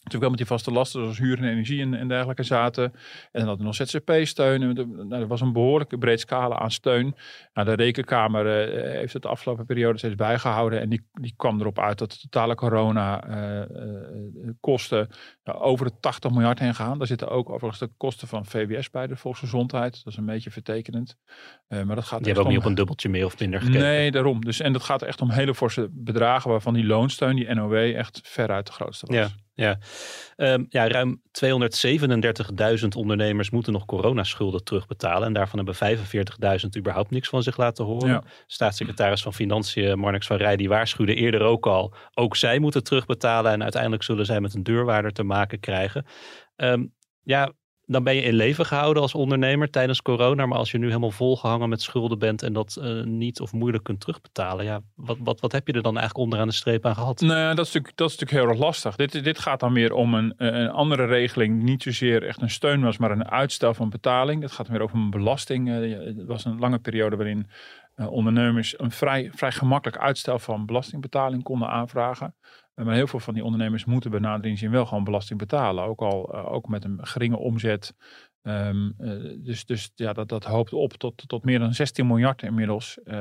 natuurlijk 0.00 0.20
wel 0.20 0.30
met 0.30 0.38
die 0.38 0.56
vaste 0.56 0.70
lasten 0.70 1.00
zoals 1.00 1.18
huur 1.18 1.38
en 1.38 1.44
energie 1.44 1.80
en, 1.80 1.94
en 1.94 2.08
dergelijke 2.08 2.42
zaten. 2.42 2.84
En 2.84 2.92
dan 3.32 3.46
hadden 3.46 3.58
we 3.58 3.64
nog 3.64 3.74
ZZP-steun. 3.74 4.74
Nou, 5.08 5.22
er 5.22 5.26
was 5.26 5.40
een 5.40 5.52
behoorlijke 5.52 5.98
breed 5.98 6.20
scala 6.20 6.58
aan 6.58 6.70
steun. 6.70 7.14
Nou, 7.52 7.68
de 7.68 7.74
rekenkamer 7.74 8.46
uh, 8.46 8.82
heeft 8.98 9.12
het 9.12 9.22
de 9.22 9.28
afgelopen 9.28 9.66
periode 9.66 9.98
steeds 9.98 10.14
bijgehouden. 10.14 10.80
En 10.80 10.88
die, 10.88 11.08
die 11.12 11.34
kwam 11.36 11.60
erop 11.60 11.78
uit 11.78 11.98
dat 11.98 12.10
de 12.10 12.18
totale 12.18 12.54
corona 12.54 13.28
uh, 13.28 13.76
uh, 14.44 14.50
kosten 14.60 15.08
over 15.44 15.86
de 15.86 15.92
80 16.00 16.30
miljard 16.30 16.58
heen 16.58 16.74
gaan. 16.74 16.98
Daar 16.98 17.06
zitten 17.06 17.28
ook 17.28 17.50
overigens 17.50 17.78
de 17.78 17.90
kosten 17.96 18.28
van 18.28 18.46
VWS 18.46 18.90
bij, 18.90 19.06
de 19.06 19.16
volksgezondheid. 19.16 20.04
Dat 20.04 20.12
is 20.12 20.18
een 20.18 20.26
beetje 20.26 20.50
vertekenend. 20.50 21.16
maar 21.68 21.94
dat 21.94 22.04
gaat 22.04 22.18
Die 22.18 22.26
hebben 22.26 22.36
ook 22.36 22.44
om... 22.44 22.48
niet 22.48 22.58
op 22.58 22.64
een 22.64 22.74
dubbeltje 22.74 23.08
meer 23.08 23.24
of 23.24 23.38
minder 23.38 23.60
gekeken. 23.60 23.80
Nee, 23.80 24.10
daarom. 24.10 24.44
Dus, 24.44 24.60
en 24.60 24.72
dat 24.72 24.82
gaat 24.82 25.02
echt 25.02 25.20
om 25.20 25.30
hele 25.30 25.54
forse 25.54 25.88
bedragen 25.90 26.50
waarvan 26.50 26.74
die 26.74 26.84
loonsteun, 26.84 27.36
die 27.36 27.54
NOW, 27.54 27.74
echt 27.74 28.20
veruit 28.22 28.66
de 28.66 28.72
grootste 28.72 29.06
was. 29.06 29.16
Ja. 29.16 29.28
Ja, 29.54 29.78
um, 30.36 30.66
ja 30.68 30.88
ruim 30.88 31.22
237.000 32.82 32.88
ondernemers 32.96 33.50
moeten 33.50 33.72
nog 33.72 33.84
coronaschulden 33.84 34.64
terugbetalen. 34.64 35.26
En 35.26 35.32
daarvan 35.32 35.64
hebben 35.64 35.98
45.000 36.62 36.68
überhaupt 36.76 37.10
niks 37.10 37.28
van 37.28 37.42
zich 37.42 37.56
laten 37.56 37.84
horen. 37.84 38.08
Ja. 38.08 38.22
Staatssecretaris 38.46 39.22
van 39.22 39.34
Financiën 39.34 39.98
Marnix 39.98 40.26
van 40.26 40.36
Rij 40.36 40.56
die 40.56 40.68
waarschuwde 40.68 41.14
eerder 41.14 41.42
ook 41.42 41.66
al. 41.66 41.94
Ook 42.14 42.36
zij 42.36 42.58
moeten 42.58 42.84
terugbetalen 42.84 43.52
en 43.52 43.62
uiteindelijk 43.62 44.02
zullen 44.02 44.26
zij 44.26 44.40
met 44.40 44.54
een 44.54 44.62
deurwaarder 44.62 45.12
te 45.12 45.22
maken 45.22 45.60
krijgen. 45.60 46.06
Um, 46.56 46.94
ja, 47.22 47.52
dan 47.90 48.04
ben 48.04 48.14
je 48.14 48.22
in 48.22 48.34
leven 48.34 48.66
gehouden 48.66 49.02
als 49.02 49.14
ondernemer 49.14 49.70
tijdens 49.70 50.02
corona. 50.02 50.46
Maar 50.46 50.58
als 50.58 50.70
je 50.70 50.78
nu 50.78 50.86
helemaal 50.86 51.10
volgehangen 51.10 51.68
met 51.68 51.82
schulden 51.82 52.18
bent 52.18 52.42
en 52.42 52.52
dat 52.52 52.78
uh, 52.80 53.04
niet 53.04 53.40
of 53.40 53.52
moeilijk 53.52 53.84
kunt 53.84 54.00
terugbetalen. 54.00 54.64
Ja, 54.64 54.80
wat, 54.94 55.16
wat, 55.20 55.40
wat 55.40 55.52
heb 55.52 55.66
je 55.66 55.72
er 55.72 55.82
dan 55.82 55.98
eigenlijk 55.98 56.24
onderaan 56.24 56.48
de 56.48 56.54
streep 56.54 56.86
aan 56.86 56.94
gehad? 56.94 57.20
Nou, 57.20 57.54
dat 57.54 57.66
is 57.66 57.72
natuurlijk, 57.72 57.96
dat 57.96 58.10
is 58.10 58.16
natuurlijk 58.16 58.44
heel 58.46 58.54
erg 58.54 58.66
lastig. 58.66 58.96
Dit, 58.96 59.24
dit 59.24 59.38
gaat 59.38 59.60
dan 59.60 59.72
weer 59.72 59.92
om 59.92 60.14
een, 60.14 60.34
een 60.36 60.70
andere 60.70 61.04
regeling. 61.04 61.62
Niet 61.62 61.82
zozeer 61.82 62.22
echt 62.22 62.42
een 62.42 62.50
steun 62.50 62.82
was, 62.82 62.98
maar 62.98 63.10
een 63.10 63.30
uitstel 63.30 63.74
van 63.74 63.90
betaling. 63.90 64.42
Het 64.42 64.52
gaat 64.52 64.68
meer 64.68 64.82
over 64.82 64.96
een 64.96 65.10
belasting. 65.10 65.68
Uh, 65.68 66.06
het 66.06 66.26
was 66.26 66.44
een 66.44 66.58
lange 66.58 66.78
periode 66.78 67.16
waarin 67.16 67.50
ondernemers 67.96 68.78
een 68.78 68.90
vrij, 68.90 69.30
vrij 69.34 69.52
gemakkelijk 69.52 70.02
uitstel 70.02 70.38
van 70.38 70.66
belastingbetaling 70.66 71.42
konden 71.42 71.68
aanvragen. 71.68 72.34
Maar 72.74 72.94
heel 72.94 73.06
veel 73.06 73.20
van 73.20 73.34
die 73.34 73.44
ondernemers 73.44 73.84
moeten 73.84 74.10
bij 74.10 74.20
inzien 74.40 74.70
wel 74.70 74.86
gewoon 74.86 75.04
belasting 75.04 75.38
betalen. 75.38 75.84
Ook 75.84 76.00
al 76.00 76.34
ook 76.34 76.68
met 76.68 76.84
een 76.84 77.06
geringe 77.06 77.38
omzet 77.38 77.94
Um, 78.42 78.94
uh, 78.98 79.12
dus 79.36 79.64
dus 79.64 79.90
ja, 79.94 80.12
dat, 80.12 80.28
dat 80.28 80.44
hoopt 80.44 80.72
op 80.72 80.92
tot, 80.92 81.22
tot 81.26 81.44
meer 81.44 81.58
dan 81.58 81.74
16 81.74 82.06
miljard 82.06 82.42
inmiddels. 82.42 82.98
Uh, 83.04 83.14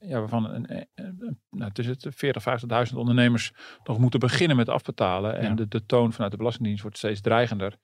ja, 0.00 0.18
waarvan 0.18 0.50
een, 0.50 0.86
een, 0.94 1.38
nou, 1.50 1.72
tussen 1.72 1.96
40, 2.12 2.44
50.000 2.90 2.96
ondernemers 2.96 3.52
nog 3.84 3.98
moeten 3.98 4.20
beginnen 4.20 4.56
met 4.56 4.68
afbetalen. 4.68 5.36
En 5.38 5.48
ja. 5.48 5.54
de, 5.54 5.68
de 5.68 5.86
toon 5.86 6.12
vanuit 6.12 6.30
de 6.30 6.36
Belastingdienst 6.36 6.82
wordt 6.82 6.98
steeds 6.98 7.20
dreigender. 7.20 7.76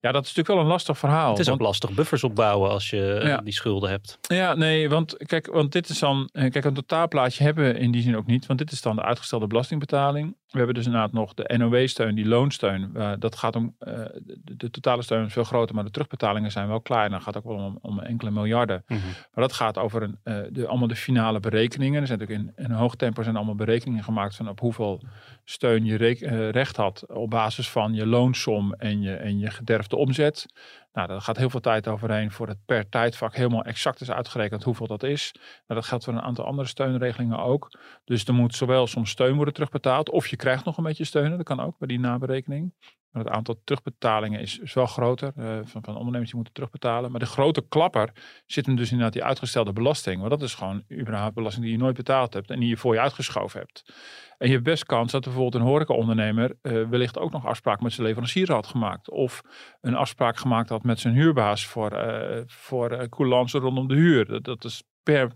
Ja, 0.00 0.12
dat 0.12 0.24
is 0.24 0.28
natuurlijk 0.28 0.48
wel 0.48 0.58
een 0.58 0.66
lastig 0.66 0.98
verhaal. 0.98 1.30
Het 1.30 1.38
is 1.38 1.46
want, 1.46 1.60
ook 1.60 1.66
lastig 1.66 1.94
buffers 1.94 2.24
opbouwen 2.24 2.70
als 2.70 2.90
je 2.90 3.20
ja. 3.22 3.36
die 3.36 3.52
schulden 3.52 3.90
hebt. 3.90 4.18
Ja, 4.20 4.54
nee, 4.54 4.88
want 4.88 5.16
kijk, 5.16 5.46
want 5.46 5.72
dit 5.72 5.88
is 5.88 5.98
dan. 5.98 6.28
Kijk, 6.32 6.64
een 6.64 6.74
totaalplaatje 6.74 7.44
hebben 7.44 7.64
we 7.64 7.78
in 7.78 7.90
die 7.90 8.02
zin 8.02 8.16
ook 8.16 8.26
niet. 8.26 8.46
Want 8.46 8.58
dit 8.58 8.72
is 8.72 8.82
dan 8.82 8.96
de 8.96 9.02
uitgestelde 9.02 9.46
belastingbetaling. 9.46 10.36
We 10.46 10.58
hebben 10.58 10.74
dus 10.74 10.86
inderdaad 10.86 11.12
nog 11.12 11.34
de 11.34 11.54
NOW-steun, 11.56 12.14
die 12.14 12.26
loonsteun. 12.26 12.90
Uh, 12.94 13.12
dat 13.18 13.36
gaat 13.36 13.56
om. 13.56 13.76
de, 13.78 14.56
de 14.56 14.70
totale 14.70 15.02
steun 15.02 15.26
is 15.26 15.32
veel 15.32 15.44
groter, 15.44 15.74
maar 15.74 15.84
de 15.84 15.90
terugbetalingen 16.16 16.50
zijn 16.50 16.68
wel 16.68 16.80
klaar. 16.80 17.04
En 17.04 17.10
dan 17.10 17.20
gaat 17.20 17.34
het 17.34 17.44
ook 17.44 17.56
wel 17.56 17.64
om, 17.64 17.78
om 17.82 18.00
enkele 18.00 18.30
miljarden. 18.30 18.84
Mm 18.86 18.96
-hmm. 18.96 19.10
Maar 19.10 19.44
dat 19.44 19.52
gaat 19.52 19.78
over 19.78 20.02
een, 20.02 20.18
uh, 20.24 20.38
de, 20.50 20.66
allemaal 20.66 20.88
de 20.88 20.96
finale 20.96 21.40
berekeningen. 21.40 22.00
Er 22.00 22.06
zijn 22.06 22.18
natuurlijk 22.18 22.48
in, 22.48 22.64
in 22.64 22.70
een 22.70 22.76
hoog 22.76 22.94
tempo 22.94 23.22
zijn 23.22 23.36
allemaal 23.36 23.54
berekeningen 23.54 24.04
gemaakt 24.04 24.36
van 24.36 24.48
op 24.48 24.60
hoeveel 24.60 25.02
steun 25.44 25.84
je 25.84 25.98
uh, 25.98 26.50
recht 26.50 26.76
had 26.76 27.04
op 27.08 27.30
basis 27.30 27.70
van 27.70 27.94
je 27.94 28.06
loonsom 28.06 28.72
en 28.72 29.02
je, 29.02 29.14
en 29.14 29.38
je 29.38 29.50
gederfde 29.50 29.96
omzet. 29.96 30.46
Nou, 30.96 31.08
daar 31.08 31.20
gaat 31.20 31.36
heel 31.36 31.50
veel 31.50 31.60
tijd 31.60 31.88
overheen 31.88 32.30
voor 32.30 32.48
het 32.48 32.58
per 32.64 32.88
tijdvak 32.88 33.34
helemaal 33.34 33.64
exact 33.64 34.00
is 34.00 34.10
uitgerekend 34.10 34.62
hoeveel 34.62 34.86
dat 34.86 35.02
is. 35.02 35.32
Nou, 35.34 35.80
dat 35.80 35.84
geldt 35.84 36.04
voor 36.04 36.12
een 36.12 36.20
aantal 36.20 36.44
andere 36.44 36.68
steunregelingen 36.68 37.38
ook. 37.38 37.78
Dus 38.04 38.24
er 38.24 38.34
moet 38.34 38.54
zowel 38.54 38.86
soms 38.86 39.10
steun 39.10 39.36
worden 39.36 39.54
terugbetaald, 39.54 40.10
of 40.10 40.26
je 40.26 40.36
krijgt 40.36 40.64
nog 40.64 40.76
een 40.76 40.84
beetje 40.84 41.04
steun. 41.04 41.30
Dat 41.30 41.42
kan 41.42 41.60
ook 41.60 41.78
bij 41.78 41.88
die 41.88 41.98
naberekening. 41.98 42.74
Maar 43.10 43.24
het 43.24 43.34
aantal 43.34 43.60
terugbetalingen 43.64 44.40
is, 44.40 44.72
wel 44.74 44.86
groter. 44.86 45.32
Uh, 45.36 45.58
van, 45.64 45.84
van 45.84 45.96
ondernemers 45.96 46.26
die 46.26 46.34
moeten 46.34 46.54
terugbetalen. 46.54 47.10
Maar 47.10 47.20
de 47.20 47.26
grote 47.26 47.68
klapper 47.68 48.12
zit 48.46 48.66
hem 48.66 48.76
dus 48.76 48.90
inderdaad 48.90 49.12
die 49.12 49.24
uitgestelde 49.24 49.72
belasting. 49.72 50.18
Want 50.18 50.30
dat 50.30 50.42
is 50.42 50.54
gewoon 50.54 50.84
überhaupt 50.92 51.34
belasting 51.34 51.64
die 51.64 51.74
je 51.74 51.80
nooit 51.80 51.96
betaald 51.96 52.34
hebt 52.34 52.50
en 52.50 52.60
die 52.60 52.68
je 52.68 52.76
voor 52.76 52.94
je 52.94 53.00
uitgeschoven 53.00 53.60
hebt. 53.60 53.94
En 54.38 54.46
je 54.46 54.52
hebt 54.52 54.64
best 54.64 54.84
kans 54.84 55.12
dat 55.12 55.24
bijvoorbeeld 55.24 55.54
een 55.54 55.68
horecaondernemer 55.68 56.58
uh, 56.62 56.88
wellicht 56.88 57.18
ook 57.18 57.32
nog 57.32 57.46
afspraak 57.46 57.80
met 57.80 57.92
zijn 57.92 58.06
leverancier 58.06 58.52
had 58.52 58.66
gemaakt. 58.66 59.10
Of 59.10 59.42
een 59.80 59.94
afspraak 59.94 60.36
gemaakt 60.36 60.68
had 60.68 60.82
met 60.82 61.00
zijn 61.00 61.14
huurbaas 61.14 61.66
voor, 61.66 61.92
uh, 61.92 62.40
voor 62.46 62.92
uh, 62.92 63.02
coulance 63.08 63.58
rondom 63.58 63.88
de 63.88 63.94
huur. 63.94 64.42
Dat 64.42 64.64
is 64.64 64.82
per, 65.02 65.30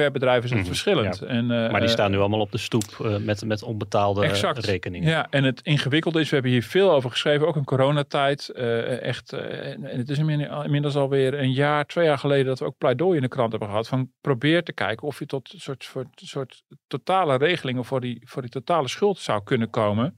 per 0.00 0.10
bedrijf 0.10 0.44
is 0.44 0.50
het 0.50 0.52
mm 0.52 0.56
-hmm, 0.58 0.66
verschillend. 0.66 1.18
Ja. 1.18 1.26
En, 1.26 1.44
uh, 1.44 1.70
maar 1.70 1.80
die 1.80 1.88
staan 1.88 2.10
nu 2.10 2.18
allemaal 2.18 2.40
op 2.40 2.52
de 2.52 2.58
stoep 2.58 2.98
uh, 3.02 3.16
met, 3.16 3.44
met 3.44 3.62
onbetaalde 3.62 4.24
exact. 4.24 4.64
rekeningen. 4.64 5.08
Ja, 5.08 5.26
en 5.30 5.44
het 5.44 5.60
ingewikkelde 5.62 6.20
is, 6.20 6.28
we 6.28 6.34
hebben 6.34 6.52
hier 6.52 6.62
veel 6.62 6.92
over 6.92 7.10
geschreven, 7.10 7.46
ook 7.46 7.56
in 7.56 7.64
coronatijd. 7.64 8.50
Uh, 8.54 9.02
echt, 9.02 9.32
en 9.32 9.82
het 9.82 10.08
is 10.08 10.18
inmiddels 10.18 10.96
alweer 10.96 11.34
een 11.34 11.52
jaar, 11.52 11.86
twee 11.86 12.04
jaar 12.04 12.18
geleden 12.18 12.46
dat 12.46 12.58
we 12.58 12.64
ook 12.64 12.78
pleidooi 12.78 13.16
in 13.16 13.22
de 13.22 13.28
krant 13.28 13.50
hebben 13.50 13.68
gehad. 13.68 13.88
Van 13.88 14.10
probeer 14.20 14.62
te 14.62 14.72
kijken 14.72 15.06
of 15.06 15.18
je 15.18 15.26
tot 15.26 15.52
een 15.52 15.60
soort, 15.60 15.84
soort, 15.84 16.08
soort 16.14 16.62
totale 16.86 17.36
regelingen 17.36 17.84
voor 17.84 18.00
die, 18.00 18.20
voor 18.24 18.42
die 18.42 18.50
totale 18.50 18.88
schuld 18.88 19.18
zou 19.18 19.42
kunnen 19.42 19.70
komen. 19.70 20.16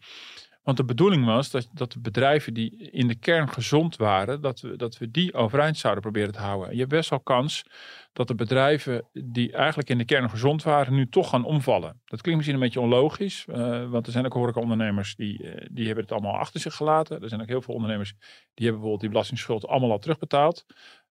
Want 0.63 0.77
de 0.77 0.85
bedoeling 0.85 1.25
was 1.25 1.51
dat, 1.51 1.69
dat 1.73 1.93
de 1.93 2.01
bedrijven 2.01 2.55
die 2.55 2.91
in 2.91 3.09
de 3.09 3.15
kern 3.15 3.49
gezond 3.49 3.97
waren, 3.97 4.41
dat 4.41 4.61
we, 4.61 4.77
dat 4.77 4.99
we 4.99 5.11
die 5.11 5.35
overeind 5.35 5.79
zouden 5.79 6.03
proberen 6.03 6.33
te 6.33 6.39
houden. 6.39 6.67
En 6.67 6.73
je 6.73 6.79
hebt 6.79 6.91
best 6.91 7.11
wel 7.11 7.21
kans 7.21 7.65
dat 8.13 8.29
de 8.29 8.35
bedrijven 8.35 9.09
die 9.13 9.53
eigenlijk 9.53 9.89
in 9.89 9.99
de 9.99 10.05
kern 10.05 10.31
gezond 10.31 10.63
waren, 10.63 10.95
nu 10.95 11.09
toch 11.09 11.29
gaan 11.29 11.45
omvallen. 11.45 12.01
Dat 12.05 12.21
klinkt 12.21 12.37
misschien 12.37 12.55
een 12.55 12.65
beetje 12.65 12.81
onlogisch, 12.81 13.47
uh, 13.49 13.91
want 13.91 14.07
er 14.07 14.13
zijn 14.13 14.25
ook 14.25 14.33
horecaondernemers 14.33 15.15
die, 15.15 15.43
uh, 15.43 15.67
die 15.71 15.87
hebben 15.87 16.05
het 16.05 16.13
allemaal 16.13 16.39
achter 16.39 16.61
zich 16.61 16.75
gelaten. 16.75 17.23
Er 17.23 17.29
zijn 17.29 17.41
ook 17.41 17.49
heel 17.49 17.63
veel 17.63 17.75
ondernemers 17.75 18.15
die 18.55 18.67
hebben 18.67 18.73
bijvoorbeeld 18.73 19.01
die 19.01 19.11
belastingsschuld 19.11 19.67
allemaal 19.67 19.91
al 19.91 19.99
terugbetaald. 19.99 20.67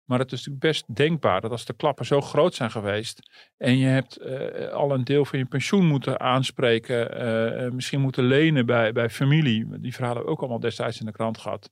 Maar 0.09 0.19
het 0.19 0.31
is 0.31 0.37
natuurlijk 0.37 0.65
best 0.65 0.95
denkbaar 0.95 1.41
dat 1.41 1.51
als 1.51 1.65
de 1.65 1.73
klappen 1.73 2.05
zo 2.05 2.21
groot 2.21 2.55
zijn 2.55 2.71
geweest 2.71 3.29
en 3.57 3.77
je 3.77 3.85
hebt 3.85 4.19
uh, 4.21 4.67
al 4.69 4.91
een 4.91 5.03
deel 5.03 5.25
van 5.25 5.39
je 5.39 5.45
pensioen 5.45 5.85
moeten 5.85 6.19
aanspreken, 6.19 7.23
uh, 7.65 7.71
misschien 7.71 8.01
moeten 8.01 8.23
lenen 8.23 8.65
bij, 8.65 8.91
bij 8.91 9.09
familie, 9.09 9.79
die 9.79 9.93
verhalen 9.93 10.25
ook 10.25 10.39
allemaal 10.39 10.59
destijds 10.59 10.99
in 10.99 11.05
de 11.05 11.11
krant 11.11 11.37
gehad, 11.37 11.71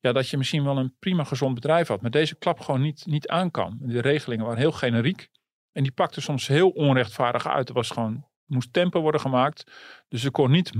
ja, 0.00 0.12
dat 0.12 0.28
je 0.28 0.36
misschien 0.36 0.64
wel 0.64 0.78
een 0.78 0.94
prima 0.98 1.24
gezond 1.24 1.54
bedrijf 1.54 1.88
had, 1.88 2.00
maar 2.00 2.10
deze 2.10 2.36
klap 2.36 2.60
gewoon 2.60 2.80
niet, 2.80 3.06
niet 3.06 3.28
aan 3.28 3.50
kan. 3.50 3.78
De 3.80 4.00
regelingen 4.00 4.44
waren 4.44 4.60
heel 4.60 4.72
generiek 4.72 5.28
en 5.72 5.82
die 5.82 5.92
pakten 5.92 6.22
soms 6.22 6.46
heel 6.46 6.70
onrechtvaardig 6.70 7.48
uit. 7.48 7.68
Er 7.68 7.74
was 7.74 7.90
gewoon 7.90 8.26
moest 8.48 8.72
tempo 8.72 9.00
worden 9.00 9.20
gemaakt. 9.20 9.72
Dus 10.08 10.24
er 10.24 10.30
kon 10.30 10.50
niet 10.50 10.72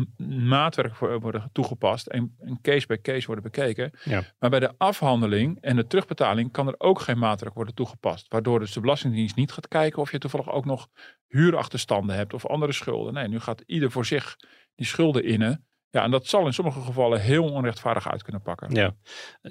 maatwerk 0.48 0.96
worden 0.96 1.48
toegepast 1.52 2.06
en, 2.06 2.36
en 2.38 2.58
case 2.62 2.86
bij 2.86 3.00
case 3.00 3.26
worden 3.26 3.44
bekeken. 3.44 3.98
Ja. 4.04 4.22
Maar 4.38 4.50
bij 4.50 4.60
de 4.60 4.74
afhandeling 4.78 5.60
en 5.60 5.76
de 5.76 5.86
terugbetaling 5.86 6.52
kan 6.52 6.66
er 6.66 6.74
ook 6.78 7.00
geen 7.00 7.18
maatwerk 7.18 7.54
worden 7.54 7.74
toegepast. 7.74 8.28
Waardoor 8.28 8.58
dus 8.58 8.72
de 8.72 8.80
Belastingdienst 8.80 9.36
niet 9.36 9.52
gaat 9.52 9.68
kijken 9.68 10.02
of 10.02 10.10
je 10.10 10.18
toevallig 10.18 10.50
ook 10.50 10.64
nog 10.64 10.88
huurachterstanden 11.26 12.16
hebt 12.16 12.34
of 12.34 12.46
andere 12.46 12.72
schulden. 12.72 13.12
Nee, 13.12 13.28
nu 13.28 13.40
gaat 13.40 13.62
ieder 13.66 13.90
voor 13.90 14.06
zich 14.06 14.36
die 14.74 14.86
schulden 14.86 15.24
innen. 15.24 15.66
Ja, 15.90 16.02
en 16.04 16.10
dat 16.10 16.26
zal 16.26 16.46
in 16.46 16.52
sommige 16.52 16.80
gevallen 16.80 17.20
heel 17.20 17.44
onrechtvaardig 17.44 18.10
uit 18.10 18.22
kunnen 18.22 18.42
pakken. 18.42 18.74
Ja, 18.74 18.94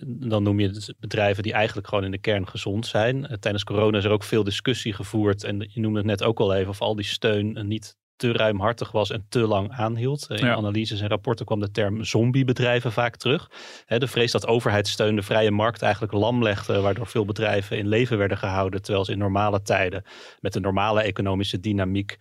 dan 0.08 0.44
noem 0.44 0.60
je 0.60 0.96
bedrijven 1.00 1.44
die 1.44 1.54
eigenlijk 1.54 1.88
gewoon 1.88 2.04
in 2.04 2.12
de 2.12 2.18
kern 2.18 2.48
gezond 2.48 2.86
zijn. 2.86 3.38
Tijdens 3.40 3.64
corona 3.64 3.98
is 3.98 4.04
er 4.04 4.12
ook 4.12 4.24
veel 4.24 4.44
discussie 4.44 4.94
gevoerd. 4.94 5.44
En 5.44 5.70
je 5.74 5.80
noemde 5.80 5.98
het 5.98 6.08
net 6.08 6.24
ook 6.24 6.40
al 6.40 6.54
even 6.54 6.70
of 6.70 6.82
al 6.82 6.96
die 6.96 7.06
steun 7.06 7.68
niet 7.68 7.96
te 8.18 8.32
ruimhartig 8.32 8.92
was 8.92 9.12
en 9.12 9.26
te 9.30 9.40
lang 9.40 9.72
aanhield. 9.72 10.30
In 10.30 10.46
ja. 10.46 10.56
analyses 10.56 11.02
en 11.02 11.08
rapporten 11.08 11.46
kwam 11.46 11.60
de 11.60 11.72
term 11.72 12.04
zombiebedrijven 12.04 12.92
vaak 12.92 13.16
terug. 13.16 13.50
de 13.88 14.08
vrees 14.08 14.32
dat 14.32 14.48
overheidssteun 14.48 15.16
de 15.16 15.22
vrije 15.22 15.52
markt 15.52 15.82
eigenlijk 15.82 16.14
lam 16.14 16.44
legde, 16.44 16.82
waardoor 16.82 17.08
veel 17.08 17.26
bedrijven 17.26 17.78
in 17.78 17.88
leven 17.88 18.18
werden 18.18 18.38
gehouden, 18.38 18.82
terwijl 18.82 19.06
ze 19.06 19.12
in 19.12 19.18
normale 19.18 19.62
tijden 19.62 20.04
met 20.40 20.56
een 20.56 20.62
normale 20.62 21.02
economische 21.02 21.60
dynamiek 21.60 22.18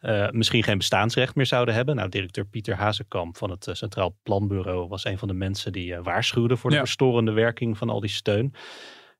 uh, 0.00 0.30
misschien 0.30 0.62
geen 0.62 0.78
bestaansrecht 0.78 1.34
meer 1.34 1.46
zouden 1.46 1.74
hebben. 1.74 1.96
Nou, 1.96 2.08
directeur 2.08 2.44
Pieter 2.44 2.74
Hazekamp 2.74 3.36
van 3.36 3.50
het 3.50 3.68
Centraal 3.72 4.16
Planbureau 4.22 4.88
was 4.88 5.04
een 5.04 5.18
van 5.18 5.28
de 5.28 5.34
mensen 5.34 5.72
die 5.72 5.92
uh, 5.92 5.98
waarschuwde 6.02 6.56
voor 6.56 6.70
de 6.70 6.76
ja. 6.76 6.82
verstorende 6.82 7.32
werking 7.32 7.78
van 7.78 7.90
al 7.90 8.00
die 8.00 8.10
steun. 8.10 8.54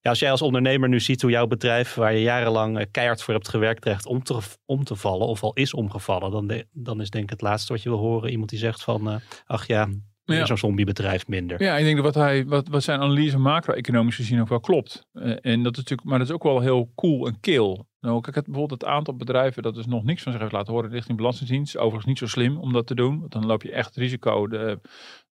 Ja, 0.02 0.11
als 0.11 0.19
jij 0.19 0.30
als 0.30 0.42
ondernemer 0.42 0.88
nu 0.88 1.00
ziet 1.00 1.23
hoe 1.23 1.30
jouw 1.30 1.47
bedrijf, 1.47 1.95
waar 1.95 2.12
je 2.14 2.23
jarenlang 2.23 2.90
keihard 2.90 3.23
voor 3.23 3.35
hebt 3.35 3.49
gewerkt, 3.49 3.83
dreigt 3.83 4.07
om 4.07 4.23
te, 4.23 4.38
om 4.64 4.85
te 4.85 4.97
vallen, 4.97 5.26
of 5.26 5.42
al 5.42 5.52
is 5.52 5.75
omgevallen, 5.75 6.30
dan, 6.30 6.47
de, 6.47 6.66
dan 6.73 7.00
is 7.00 7.11
denk 7.11 7.25
ik 7.25 7.30
het 7.30 7.40
laatste 7.40 7.73
wat 7.73 7.83
je 7.83 7.88
wil 7.88 7.99
horen 7.99 8.30
iemand 8.30 8.50
die 8.50 8.59
zegt 8.59 8.83
van, 8.83 9.09
uh, 9.09 9.16
ach 9.47 9.66
ja, 9.66 9.88
ja. 10.25 10.47
zo'n 10.47 10.59
zombiebedrijf 10.59 11.26
minder. 11.26 11.62
Ja, 11.62 11.76
ik 11.76 11.85
denk 11.85 11.97
dat 11.97 12.04
wat, 12.04 12.14
hij, 12.14 12.47
wat, 12.47 12.69
wat 12.69 12.83
zijn 12.83 13.00
analyse 13.00 13.38
macro-economisch 13.38 14.16
gezien 14.16 14.40
ook 14.40 14.49
wel 14.49 14.61
klopt. 14.61 15.07
Uh, 15.12 15.37
en 15.40 15.62
dat 15.62 15.73
is 15.73 15.78
natuurlijk, 15.78 16.09
maar 16.09 16.19
dat 16.19 16.28
is 16.28 16.35
ook 16.35 16.42
wel 16.42 16.61
heel 16.61 16.92
cool 16.95 17.26
en 17.26 17.40
kil. 17.40 17.88
Nou, 18.00 18.21
kijk, 18.21 18.35
het, 18.35 18.45
bijvoorbeeld 18.45 18.80
het 18.80 18.90
aantal 18.90 19.16
bedrijven 19.16 19.62
dat 19.62 19.75
dus 19.75 19.87
nog 19.87 20.04
niks 20.04 20.23
van 20.23 20.33
zich 20.33 20.40
heeft 20.40 20.52
laten 20.52 20.73
horen 20.73 20.90
richting 20.90 21.16
Belastingdienst. 21.16 21.76
Overigens 21.76 22.07
niet 22.07 22.19
zo 22.19 22.26
slim 22.26 22.59
om 22.59 22.73
dat 22.73 22.87
te 22.87 22.95
doen, 22.95 23.21
want 23.21 23.33
dan 23.33 23.47
loop 23.47 23.62
je 23.62 23.73
echt 23.73 23.97
risico. 23.97 24.49
De, 24.49 24.80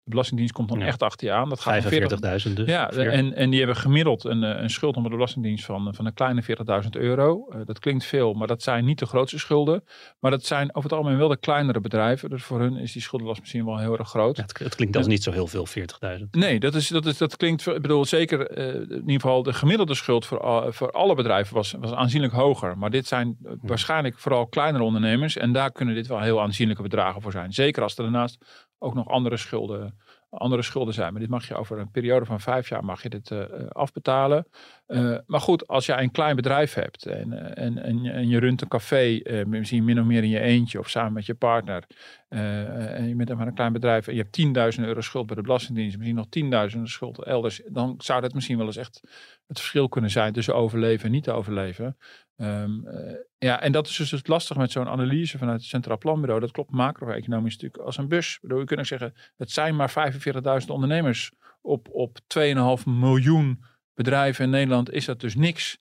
De 0.08 0.14
Belastingdienst 0.14 0.54
komt 0.54 0.68
dan 0.68 0.78
Ja. 0.78 0.86
echt 0.86 1.02
achter 1.02 1.26
je 1.26 1.32
aan. 1.32 1.48
Dat 1.48 1.60
gaat 1.60 1.82
van 1.82 1.90
40 1.90 2.18
45.000 2.50 2.52
dus. 2.56 2.66
ja, 2.68 2.90
en, 2.90 3.34
en 3.34 3.50
die 3.50 3.58
hebben 3.58 3.76
gemiddeld 3.76 4.24
een, 4.24 4.42
eh, 4.44 4.62
een 4.62 4.70
schuld 4.70 4.94
onder 4.96 5.10
de 5.10 5.16
Belastingdienst 5.16 5.64
van, 5.64 5.94
van 5.94 6.06
een 6.06 6.14
kleine 6.14 6.42
40.000 6.42 6.88
euro. 6.96 7.46
Eh, 7.50 7.60
dat 7.64 7.78
klinkt 7.78 8.04
veel, 8.04 8.32
maar 8.34 8.46
dat 8.46 8.62
zijn 8.62 8.84
niet 8.84 8.98
de 8.98 9.06
grootste 9.06 9.38
schulden. 9.38 9.84
Maar 10.20 10.30
dat 10.30 10.44
zijn 10.44 10.68
over 10.74 10.82
het 10.90 10.98
algemeen 10.98 11.18
wel 11.18 11.28
de 11.28 11.36
kleinere 11.36 11.80
bedrijven. 11.80 12.30
Dus 12.30 12.42
voor 12.42 12.60
hun 12.60 12.76
is 12.76 12.92
die 12.92 13.02
schuldenlast 13.02 13.40
misschien 13.40 13.64
wel 13.64 13.78
heel 13.78 13.98
erg 13.98 14.08
groot. 14.08 14.36
Ja, 14.36 14.42
het, 14.42 14.58
het 14.58 14.74
klinkt 14.74 14.96
als 14.96 15.06
niet 15.06 15.22
zo 15.22 15.32
heel 15.32 15.46
veel, 15.46 15.66
40.000. 16.18 16.24
Nee, 16.30 16.60
dat, 16.60 16.74
is, 16.74 16.88
dat, 16.88 17.06
is, 17.06 17.18
dat 17.18 17.36
klinkt, 17.36 17.66
ik 17.66 17.82
bedoel 17.82 18.04
zeker, 18.04 18.46
eh, 18.50 18.74
in 18.74 18.90
ieder 18.90 19.12
geval 19.20 19.42
de 19.42 19.52
gemiddelde 19.52 19.94
schuld 19.94 20.26
voor, 20.26 20.40
al- 20.40 20.72
voor 20.72 20.90
alle 20.90 21.14
bedrijven 21.14 21.54
was, 21.54 21.74
was 21.80 21.92
aanzienlijk 21.92 22.32
hoger. 22.32 22.78
Maar 22.78 22.90
dit 22.90 23.06
zijn 23.06 23.36
eh, 23.44 23.52
waarschijnlijk 23.62 24.18
vooral 24.18 24.46
kleinere 24.46 24.84
ondernemers 24.84 25.36
en 25.36 25.52
daar 25.52 25.72
kunnen 25.72 25.94
dit 25.94 26.06
wel 26.06 26.20
heel 26.20 26.40
aanzienlijke 26.40 26.82
bedragen 26.82 27.22
voor 27.22 27.32
zijn. 27.32 27.52
Zeker 27.52 27.82
als 27.82 27.96
er 27.96 28.02
daarnaast 28.02 28.66
ook 28.78 28.94
nog 28.94 29.08
andere 29.08 29.36
schulden, 29.36 29.98
andere 30.30 30.62
schulden 30.62 30.94
zijn. 30.94 31.12
Maar 31.12 31.20
dit 31.20 31.30
mag 31.30 31.48
je 31.48 31.54
over 31.54 31.78
een 31.78 31.90
periode 31.90 32.24
van 32.24 32.40
vijf 32.40 32.68
jaar 32.68 32.84
mag 32.84 33.02
je 33.02 33.08
dit 33.08 33.30
eh, 33.30 33.42
eh, 33.42 33.68
afbetalen. 33.68 34.46
Eh, 34.88 35.18
maar 35.26 35.40
goed, 35.40 35.66
als 35.66 35.86
jij 35.86 36.02
een 36.02 36.10
klein 36.10 36.36
bedrijf 36.36 36.74
hebt 36.74 37.06
en, 37.06 37.32
eh, 37.32 37.64
en, 37.64 37.78
en, 37.78 38.28
je- 38.28 38.38
runt 38.38 38.62
een 38.62 38.68
café, 38.68 39.18
eh, 39.18 39.44
misschien 39.44 39.84
min 39.84 40.00
of 40.00 40.06
meer 40.06 40.22
in 40.22 40.28
je 40.28 40.40
eentje 40.40 40.78
of 40.78 40.88
samen 40.88 41.12
met 41.12 41.26
je 41.26 41.34
partner. 41.34 41.84
en 42.28 43.08
je 43.08 43.14
bent 43.14 43.34
maar 43.34 43.46
een 43.46 43.54
klein 43.54 43.72
bedrijf 43.72 44.06
en 44.06 44.14
je 44.14 44.20
hebt 44.20 44.32
10.000 44.32 44.86
euro 44.86 45.00
schuld 45.00 45.26
bij 45.26 45.36
de 45.36 45.42
Belastingdienst, 45.42 45.96
misschien 45.96 46.16
nog 46.16 46.28
10.000 46.28 46.82
schuld 46.88 47.22
elders. 47.22 47.62
Dan 47.66 47.94
zou 47.98 48.20
dat 48.20 48.34
misschien 48.34 48.56
wel 48.56 48.66
eens 48.66 48.76
echt 48.76 49.00
het 49.46 49.58
verschil 49.58 49.88
kunnen 49.88 50.10
zijn 50.10 50.32
tussen 50.32 50.54
overleven 50.54 51.04
en 51.04 51.10
niet 51.10 51.28
overleven. 51.28 51.96
Ehm, 52.36 52.86
eh, 52.86 53.14
ja, 53.38 53.60
en 53.60 53.72
dat 53.72 53.86
is 53.86 53.96
dus 53.96 54.26
lastig 54.26 54.56
met 54.56 54.70
zo'n 54.70 54.88
analyse 54.88 55.38
vanuit 55.38 55.60
het 55.60 55.68
Centraal 55.68 55.98
Planbureau. 55.98 56.40
Dat 56.40 56.50
klopt 56.50 56.70
macro-economisch 56.70 57.52
natuurlijk 57.52 57.82
als 57.82 57.96
een 57.96 58.08
bus. 58.08 58.34
Ik 58.34 58.40
bedoel, 58.40 58.58
je 58.68 58.84
zeggen, 58.84 59.14
het 59.36 59.50
zijn 59.50 59.76
maar 59.76 59.90
45.000 59.90 60.70
ondernemers 60.70 61.32
op, 61.60 61.88
op 61.90 62.18
2,5 62.26 62.86
miljoen 62.86 63.64
bedrijven 63.98 64.44
in 64.44 64.50
Nederland 64.50 64.92
is 64.92 65.04
dat 65.04 65.20
dus 65.20 65.34
niks. 65.34 65.78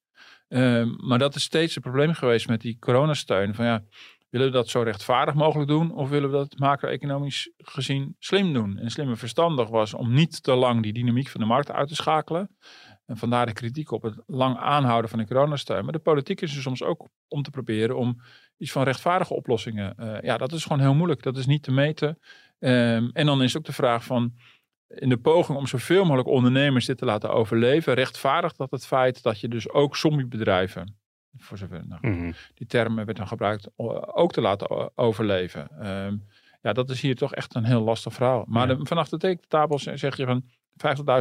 Ehm, 0.48 0.90
maar 0.98 1.20
dat 1.20 1.36
is 1.36 1.44
steeds 1.44 1.76
het 1.76 1.84
probleem 1.84 2.14
geweest 2.14 2.48
met 2.48 2.62
die 2.62 2.78
coronasteun. 2.80 3.56
Van 3.56 3.66
ja, 3.66 3.84
willen 4.30 4.48
we 4.48 4.54
dat 4.54 4.70
zo 4.70 4.82
rechtvaardig 4.82 5.36
mogelijk 5.36 5.70
doen? 5.70 5.94
Of 5.96 6.10
willen 6.10 6.32
we 6.32 6.36
dat 6.38 6.60
macro-economisch 6.60 7.52
gezien 7.58 8.16
slim 8.20 8.54
doen? 8.54 8.78
En 8.78 8.92
slim 8.92 9.10
en 9.10 9.18
verstandig 9.18 9.70
was 9.70 9.94
om 9.94 10.14
niet 10.14 10.44
te 10.44 10.56
lang 10.56 10.84
die 10.84 10.94
dynamiek 10.94 11.28
van 11.28 11.42
de 11.42 11.48
markt 11.48 11.72
uit 11.72 11.88
te 11.88 11.96
schakelen. 11.96 12.58
En 13.06 13.18
vandaar 13.18 13.46
de 13.46 13.54
kritiek 13.54 13.92
op 13.92 14.02
het 14.02 14.16
lang 14.26 14.58
aanhouden 14.58 15.10
van 15.10 15.20
de 15.20 15.28
coronasteun. 15.28 15.84
Maar 15.84 15.94
de 15.94 16.00
politiek 16.00 16.42
is 16.42 16.56
er 16.56 16.62
soms 16.62 16.84
ook 16.84 17.08
om 17.28 17.42
te 17.42 17.50
proberen 17.50 17.98
om 17.98 18.22
iets 18.58 18.72
van 18.72 18.84
rechtvaardige 18.84 19.34
oplossingen. 19.34 19.96
eh, 19.96 20.22
ja, 20.22 20.38
dat 20.38 20.52
is 20.52 20.64
gewoon 20.64 20.80
heel 20.82 20.96
moeilijk. 20.96 21.24
Dat 21.24 21.38
is 21.38 21.46
niet 21.46 21.64
te 21.64 21.72
meten. 21.72 22.20
Ehm, 22.60 23.10
en 23.14 23.26
dan 23.26 23.44
is 23.44 23.58
ook 23.58 23.66
de 23.66 23.74
vraag 23.74 24.04
van 24.04 24.34
in 24.88 25.10
de 25.10 25.18
poging 25.18 25.58
om 25.58 25.68
zoveel 25.68 26.04
mogelijk 26.04 26.28
ondernemers 26.28 26.86
dit 26.86 26.98
te 26.98 27.06
laten 27.06 27.30
overleven, 27.30 27.94
rechtvaardigt 27.94 28.58
dat 28.58 28.72
het 28.72 28.86
feit 28.86 29.24
dat 29.24 29.40
je 29.40 29.48
dus 29.48 29.70
ook 29.70 29.96
zombiebedrijven, 29.96 30.98
voor 31.38 31.58
zover 31.58 31.88
nou, 31.88 32.08
Mhm. 32.10 32.32
die 32.54 32.68
term 32.68 32.96
werd 32.96 33.18
dan 33.18 33.28
gebruikt, 33.28 33.70
ook 34.16 34.32
te 34.32 34.42
laten 34.42 34.98
overleven. 34.98 35.68
Ehm, 35.80 36.16
ja, 36.62 36.74
dat 36.74 36.90
is 36.90 37.02
hier 37.02 37.16
toch 37.16 37.34
echt 37.34 37.56
een 37.56 37.64
heel 37.66 37.82
lastig 37.82 38.14
verhaal. 38.14 38.44
Maar 38.48 38.68
Ja. 38.68 38.76
de- 38.76 38.86
vanaf 38.86 39.10
de 39.10 39.18
tekentafel 39.18 39.80
zeg 39.80 40.18
je 40.18 40.26
van 40.26 40.44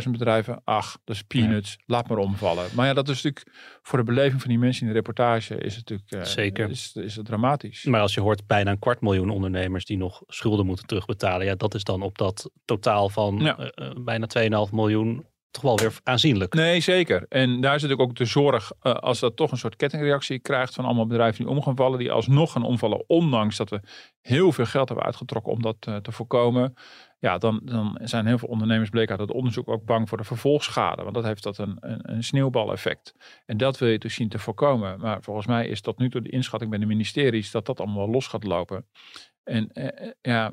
50.000 0.05 0.11
bedrijven, 0.11 0.61
ach, 0.65 0.99
dat 1.05 1.17
is 1.17 1.23
peanuts, 1.23 1.79
laat 1.87 2.09
maar 2.09 2.19
omvallen. 2.19 2.67
Maar 2.75 2.87
ja, 2.87 2.95
dat 2.95 3.09
is 3.09 3.23
natuurlijk 3.23 3.57
voor 3.83 3.99
de 3.99 4.05
beleving 4.05 4.41
van 4.41 4.51
die 4.51 4.59
mensen 4.59 4.83
in 4.83 4.89
de 4.89 4.95
reportage 4.95 5.55
is 5.59 5.77
het 5.77 5.89
natuurlijk 5.91 6.27
eh, 6.27 6.33
Zeker. 6.33 6.71
Is, 6.71 6.93
is 6.95 7.17
het 7.17 7.27
dramatisch. 7.27 7.85
Maar 7.85 8.01
als 8.01 8.15
je 8.15 8.21
hoort 8.21 8.47
bijna 8.47 8.71
een 8.71 8.79
kwart 8.79 9.01
miljoen 9.01 9.31
ondernemers 9.31 9.85
die 9.85 9.97
nog 9.97 10.23
schulden 10.27 10.67
moeten 10.67 10.87
terugbetalen. 10.87 11.47
Ja, 11.47 11.55
dat 11.55 11.75
is 11.75 11.85
dan 11.85 12.03
op 12.03 12.19
dat 12.19 12.51
totaal 12.65 13.09
van 13.09 13.39
Ja. 13.39 13.59
eh, 13.59 13.87
eh, 13.89 13.95
bijna 14.05 14.27
2,5 14.67 14.73
miljoen 14.73 15.27
toch 15.61 15.79
wel 15.79 15.89
weer 15.89 16.01
aanzienlijk. 16.03 16.55
Nee, 16.55 16.81
zeker. 16.81 17.27
En 17.29 17.61
daar 17.61 17.81
zit 17.81 17.99
ook 17.99 18.17
de 18.17 18.25
zorg, 18.25 18.73
eh, 18.81 18.95
als 18.95 19.21
dat 19.21 19.37
toch 19.37 19.51
een 19.51 19.59
soort 19.59 19.77
kettingreactie 19.77 20.39
krijgt 20.39 20.75
van 20.75 20.85
allemaal 20.85 21.07
bedrijven 21.07 21.45
die 21.45 21.55
om 21.55 21.63
gaan 21.63 21.77
vallen, 21.77 21.99
die 21.99 22.13
alsnog 22.13 22.53
gaan 22.53 22.63
omvallen, 22.63 23.05
ondanks 23.07 23.57
dat 23.57 23.71
we 23.71 23.81
heel 24.21 24.53
veel 24.53 24.67
geld 24.67 24.89
hebben 24.89 25.07
uitgetrokken 25.07 25.53
om 25.53 25.63
dat 25.63 25.77
eh, 25.81 25.97
te 25.97 26.13
voorkomen. 26.13 26.75
Ja, 27.19 27.39
dan, 27.39 27.61
dan 27.65 27.99
zijn 28.03 28.27
heel 28.27 28.39
veel 28.39 28.49
ondernemers, 28.49 28.91
bleek 28.91 29.11
uit 29.11 29.21
het 29.21 29.31
onderzoek, 29.31 29.69
ook 29.69 29.85
bang 29.85 30.09
voor 30.09 30.19
de 30.19 30.25
vervolgschade. 30.25 31.03
Want 31.03 31.15
dat 31.15 31.25
heeft 31.25 31.43
dat 31.43 31.59
een, 31.59 31.77
een, 31.81 32.13
een 32.13 32.25
sneeuwbaleffect. 32.25 33.15
En 33.47 33.57
dat 33.57 33.79
wil 33.79 33.89
je 33.89 33.99
dus 33.99 34.15
zien 34.15 34.29
te 34.29 34.39
voorkomen. 34.39 35.01
Maar 35.01 35.23
volgens 35.23 35.47
mij 35.47 35.67
is 35.67 35.81
tot 35.81 35.99
nu 35.99 36.11
toe 36.11 36.21
de 36.21 36.31
inschatting 36.31 36.71
bij 36.71 36.81
de 36.81 36.87
ministeries 36.87 37.51
dat 37.51 37.67
dat 37.67 37.81
allemaal 37.81 38.11
los 38.11 38.27
gaat 38.27 38.45
lopen. 38.45 38.87
En 39.47 39.73
eh, 39.73 40.07
eh, 40.07 40.13
ja, 40.23 40.53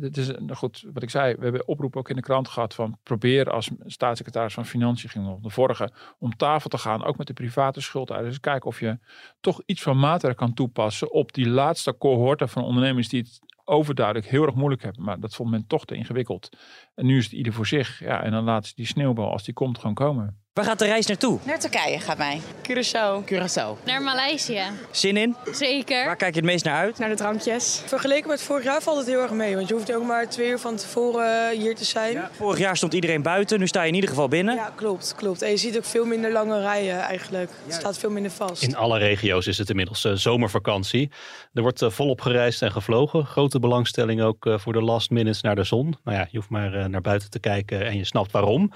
het 0.00 0.16
is 0.16 0.26
nou 0.26 0.54
goed 0.54 0.84
wat 0.92 1.02
ik 1.02 1.10
zei. 1.10 1.34
We 1.34 1.42
hebben 1.42 1.68
oproep 1.68 1.96
ook 1.96 2.08
in 2.08 2.16
de 2.16 2.22
krant 2.22 2.48
gehad 2.48 2.74
van 2.74 2.98
probeer 3.02 3.50
als 3.50 3.70
staatssecretaris 3.84 4.54
van 4.54 4.66
Financiën 4.66 5.10
ging 5.10 5.28
op 5.28 5.42
de 5.42 5.50
vorige 5.50 5.90
om 6.18 6.36
tafel 6.36 6.70
te 6.70 6.78
gaan, 6.78 7.04
ook 7.04 7.16
met 7.16 7.26
de 7.26 7.32
private 7.32 7.80
schuldeisers. 7.80 8.40
Kijken 8.40 8.68
of 8.68 8.80
je 8.80 8.98
toch 9.40 9.62
iets 9.66 9.82
van 9.82 9.98
maatregelen 9.98 10.36
kan 10.36 10.54
toepassen 10.54 11.12
op 11.12 11.32
die 11.32 11.48
laatste 11.48 11.98
cohorten 11.98 12.48
van 12.48 12.64
ondernemers 12.64 13.08
die 13.08 13.20
het 13.20 13.40
overduidelijk 13.64 14.26
heel 14.26 14.46
erg 14.46 14.54
moeilijk 14.54 14.82
hebben. 14.82 15.02
Maar 15.04 15.20
dat 15.20 15.34
vond 15.34 15.50
men 15.50 15.66
toch 15.66 15.84
te 15.84 15.94
ingewikkeld. 15.94 16.48
En 16.94 17.06
nu 17.06 17.16
is 17.16 17.24
het 17.24 17.32
ieder 17.32 17.52
voor 17.52 17.66
zich. 17.66 18.00
Ja, 18.00 18.22
en 18.22 18.30
dan 18.30 18.44
laat 18.44 18.76
die 18.76 18.86
sneeuwbal, 18.86 19.30
als 19.30 19.44
die 19.44 19.54
komt, 19.54 19.78
gewoon 19.78 19.94
komen. 19.94 20.45
Waar 20.56 20.64
gaat 20.64 20.78
de 20.78 20.84
reis 20.84 21.06
naartoe? 21.06 21.38
Naar 21.42 21.58
Turkije 21.58 22.00
gaat 22.00 22.18
mij. 22.18 22.40
Curaçao. 22.62 23.24
Curaçao. 23.32 23.84
Naar 23.84 24.02
Maleisië. 24.02 24.62
Zin 24.90 25.16
in? 25.16 25.36
Zeker. 25.52 26.04
Waar 26.04 26.16
kijk 26.16 26.34
je 26.34 26.40
het 26.40 26.50
meest 26.50 26.64
naar 26.64 26.76
uit? 26.76 26.98
Naar 26.98 27.08
de 27.08 27.14
drankjes. 27.14 27.82
Vergeleken 27.86 28.28
met 28.28 28.42
vorig 28.42 28.64
jaar 28.64 28.82
valt 28.82 28.98
het 28.98 29.06
heel 29.06 29.20
erg 29.20 29.30
mee. 29.30 29.54
Want 29.54 29.68
je 29.68 29.74
hoeft 29.74 29.94
ook 29.94 30.04
maar 30.04 30.28
twee 30.28 30.48
uur 30.48 30.58
van 30.58 30.76
tevoren 30.76 31.58
hier 31.58 31.74
te 31.74 31.84
zijn. 31.84 32.28
Vorig 32.32 32.58
jaar 32.58 32.76
stond 32.76 32.94
iedereen 32.94 33.22
buiten, 33.22 33.58
nu 33.58 33.66
sta 33.66 33.82
je 33.82 33.88
in 33.88 33.94
ieder 33.94 34.10
geval 34.10 34.28
binnen. 34.28 34.54
Ja, 34.54 34.72
klopt, 34.74 35.14
klopt. 35.16 35.42
En 35.42 35.50
je 35.50 35.56
ziet 35.56 35.76
ook 35.76 35.84
veel 35.84 36.04
minder 36.04 36.32
lange 36.32 36.60
rijen 36.60 37.00
eigenlijk. 37.00 37.50
Het 37.64 37.74
staat 37.74 37.98
veel 37.98 38.10
minder 38.10 38.32
vast. 38.32 38.62
In 38.62 38.76
alle 38.76 38.98
regio's 38.98 39.46
is 39.46 39.58
het 39.58 39.70
inmiddels 39.70 40.04
eh, 40.04 40.12
zomervakantie. 40.12 41.10
Er 41.54 41.62
wordt 41.62 41.82
eh, 41.82 41.90
volop 41.90 42.20
gereisd 42.20 42.62
en 42.62 42.72
gevlogen. 42.72 43.26
Grote 43.26 43.58
belangstelling 43.58 44.22
ook 44.22 44.46
eh, 44.46 44.58
voor 44.58 44.72
de 44.72 44.82
last 44.82 45.10
minutes 45.10 45.40
naar 45.40 45.54
de 45.54 45.64
zon. 45.64 45.96
Nou 46.04 46.16
ja, 46.16 46.28
je 46.30 46.36
hoeft 46.36 46.50
maar 46.50 46.90
naar 46.90 47.00
buiten 47.00 47.30
te 47.30 47.38
kijken 47.38 47.86
en 47.86 47.96
je 47.96 48.04
snapt 48.04 48.32
waarom. 48.32 48.72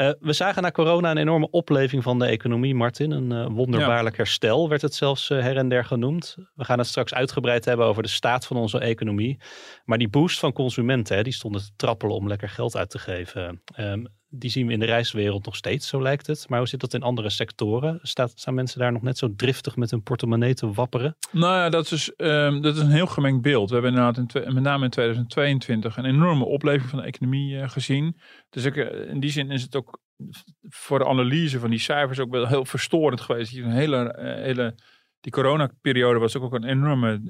Eh, 0.00 0.10
we 0.20 0.32
zagen 0.32 0.62
na 0.62 0.70
corona 0.70 1.10
een 1.10 1.16
enorme 1.16 1.50
opleving 1.50 2.02
van 2.02 2.18
de 2.18 2.26
economie, 2.26 2.74
Martin. 2.74 3.10
Een 3.10 3.32
eh, 3.32 3.46
wonderbaarlijk 3.54 4.16
herstel 4.16 4.68
werd 4.68 4.82
het 4.82 4.94
zelfs 4.94 5.30
eh, 5.30 5.40
her 5.40 5.56
en 5.56 5.68
der 5.68 5.84
genoemd. 5.84 6.36
We 6.54 6.64
gaan 6.64 6.78
het 6.78 6.86
straks 6.86 7.14
uitgebreid 7.14 7.64
hebben 7.64 7.86
over 7.86 8.02
de 8.02 8.08
staat 8.08 8.46
van 8.46 8.56
onze 8.56 8.78
economie. 8.78 9.40
Maar 9.84 9.98
die 9.98 10.08
boost 10.08 10.38
van 10.38 10.52
consumenten, 10.52 11.16
hè, 11.16 11.22
die 11.22 11.32
stonden 11.32 11.60
te 11.60 11.70
trappelen 11.76 12.16
om 12.16 12.28
lekker 12.28 12.48
geld 12.48 12.76
uit 12.76 12.90
te 12.90 12.98
geven. 12.98 13.62
Ehm, 13.74 14.04
die 14.30 14.50
zien 14.50 14.66
we 14.66 14.72
in 14.72 14.78
de 14.78 14.86
reiswereld 14.86 15.44
nog 15.44 15.56
steeds, 15.56 15.88
zo 15.88 16.02
lijkt 16.02 16.26
het. 16.26 16.48
Maar 16.48 16.58
hoe 16.58 16.68
zit 16.68 16.80
dat 16.80 16.94
in 16.94 17.02
andere 17.02 17.30
sectoren? 17.30 17.98
Staat, 18.02 18.32
staan 18.34 18.54
mensen 18.54 18.80
daar 18.80 18.92
nog 18.92 19.02
net 19.02 19.18
zo 19.18 19.34
driftig 19.36 19.76
met 19.76 19.90
hun 19.90 20.02
portemonnee 20.02 20.54
te 20.54 20.72
wapperen? 20.72 21.16
Nou 21.32 21.54
ja, 21.54 21.68
dat 21.68 21.90
is, 21.90 22.14
ehm, 22.16 22.60
dat 22.60 22.76
is 22.76 22.82
een 22.82 22.90
heel 22.90 23.06
gemengd 23.06 23.42
beeld. 23.42 23.68
We 23.68 23.74
hebben 23.74 23.92
inderdaad 23.92 24.34
in 24.46 24.54
met 24.54 24.62
name 24.62 24.84
in 24.84 24.90
2022 24.90 25.96
een 25.96 26.04
enorme 26.04 26.44
opleving 26.44 26.90
van 26.90 26.98
de 26.98 27.04
economie 27.04 27.60
eh, 27.60 27.68
gezien. 27.68 28.16
Dus 28.50 28.64
eh, 28.64 29.10
in 29.10 29.20
die 29.20 29.30
zin 29.30 29.50
is 29.50 29.62
het 29.62 29.76
ook 29.76 30.00
voor 30.68 30.98
de 30.98 31.06
analyse 31.06 31.58
van 31.58 31.70
die 31.70 31.78
cijfers 31.78 32.18
ook 32.18 32.30
wel 32.30 32.46
heel 32.46 32.64
verstorend 32.64 33.20
geweest. 33.20 33.56
Een 33.56 33.70
hele, 33.70 34.12
eh, 34.12 34.42
hele, 34.42 34.74
die 35.20 35.32
coronaperiode 35.32 36.18
was 36.18 36.36
ook, 36.36 36.42
ook 36.42 36.54
een 36.54 36.64
enorme, 36.64 37.20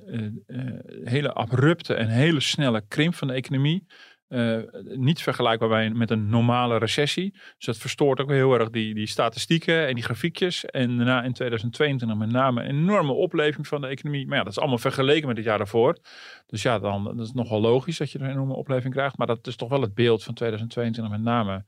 hele 1.05 1.33
abrupte 1.33 1.95
en 1.95 2.09
hele 2.09 2.41
snelle 2.41 2.83
krimp 2.89 3.15
van 3.15 3.29
de 3.29 3.35
economie. 3.35 3.87
Eh, 4.31 4.59
niet 4.83 5.23
vergelijkbaar 5.23 5.69
bij, 5.69 5.91
met 5.91 6.11
een 6.11 6.29
normale 6.29 6.79
recessie. 6.79 7.31
Dus 7.33 7.67
dat 7.67 7.79
verstoort 7.79 8.21
ook 8.21 8.31
heel 8.31 8.55
erg 8.55 8.71
die, 8.71 8.95
die 8.95 9.07
statistieken 9.07 9.87
en 9.87 9.95
die 9.95 10.05
grafiekjes. 10.05 10.65
En 10.65 10.97
daarna 10.97 11.23
in 11.23 11.33
2022 11.33 12.19
met 12.19 12.31
name 12.31 12.63
een 12.63 12.69
enorme 12.69 13.13
opleving 13.13 13.67
van 13.67 13.81
de 13.81 13.87
economie. 13.87 14.27
Maar 14.27 14.37
ja, 14.37 14.43
dat 14.43 14.53
is 14.53 14.59
allemaal 14.59 14.79
vergeleken 14.79 15.29
met 15.29 15.37
het 15.37 15.47
jaar 15.47 15.59
daarvoor. 15.59 15.99
Dus 16.47 16.63
ja, 16.63 16.79
dan 16.79 17.21
is 17.21 17.33
nogal 17.33 17.61
logisch 17.61 17.99
dat 17.99 18.11
je 18.13 18.19
een 18.19 18.31
enorme 18.31 18.55
opleving 18.55 18.95
krijgt. 18.95 19.17
Maar 19.17 19.27
dat 19.27 19.47
is 19.47 19.57
toch 19.57 19.69
wel 19.69 19.81
het 19.81 19.95
beeld 19.95 20.25
van 20.25 20.35
2022 20.35 21.13
met 21.13 21.23
name. 21.23 21.65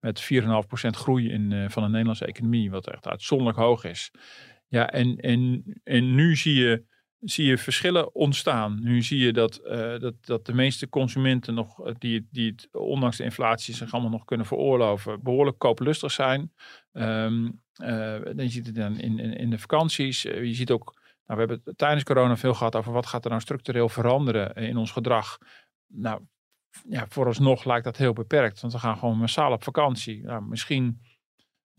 Met 0.00 0.20
4,5% 0.20 0.96
groei 0.96 1.30
in, 1.30 1.52
eh, 1.52 1.68
van 1.68 1.82
de 1.82 1.88
Nederlandse 1.88 2.26
economie. 2.26 2.70
Wat 2.70 2.90
echt 2.90 3.08
uitzonderlijk 3.08 3.58
hoog 3.58 3.84
is. 3.84 4.10
Ja, 4.68 4.90
en, 4.90 5.16
en, 5.16 5.64
en 5.84 6.14
nu 6.14 6.36
zie 6.36 6.54
je 6.54 6.84
zie 7.20 7.46
je 7.46 7.58
verschillen 7.58 8.14
ontstaan. 8.14 8.78
Nu 8.82 9.02
zie 9.02 9.18
je 9.18 9.32
dat, 9.32 9.56
eh, 9.56 9.98
dat, 9.98 10.14
dat 10.20 10.46
de 10.46 10.54
meeste 10.54 10.88
consumenten 10.88 11.54
nog, 11.54 11.86
eh, 11.86 11.94
die, 11.98 12.28
die 12.30 12.50
het 12.50 12.68
ondanks 12.72 13.16
de 13.16 13.24
inflatie 13.24 13.74
zich 13.74 13.92
allemaal 13.92 14.10
nog 14.10 14.24
kunnen 14.24 14.46
veroorloven, 14.46 15.22
behoorlijk 15.22 15.58
kooplustig 15.58 16.12
zijn. 16.12 16.52
Ehm 16.92 17.48
eh, 17.78 18.16
dan 18.34 18.48
ziet 18.48 18.66
het 18.66 18.74
dan 18.74 18.98
in, 18.98 19.18
in, 19.18 19.50
de 19.50 19.58
vakanties. 19.58 20.22
Je 20.22 20.54
ziet 20.54 20.70
ook, 20.70 20.94
nou, 20.94 21.14
we 21.26 21.46
hebben 21.46 21.60
het 21.64 21.78
tijdens 21.78 22.04
corona 22.04 22.36
veel 22.36 22.54
gehad 22.54 22.76
over 22.76 22.92
wat 22.92 23.06
gaat 23.06 23.24
er 23.24 23.30
nou 23.30 23.42
structureel 23.42 23.88
veranderen 23.88 24.54
in 24.54 24.76
ons 24.76 24.90
gedrag. 24.90 25.38
Nou, 25.86 26.20
ja, 26.88 27.06
vooralsnog 27.08 27.64
lijkt 27.64 27.84
dat 27.84 27.96
heel 27.96 28.12
beperkt, 28.12 28.60
want 28.60 28.72
we 28.72 28.78
gaan 28.78 28.98
gewoon 28.98 29.18
massaal 29.18 29.52
op 29.52 29.64
vakantie. 29.64 30.22
Nou, 30.22 30.42
misschien 30.42 31.00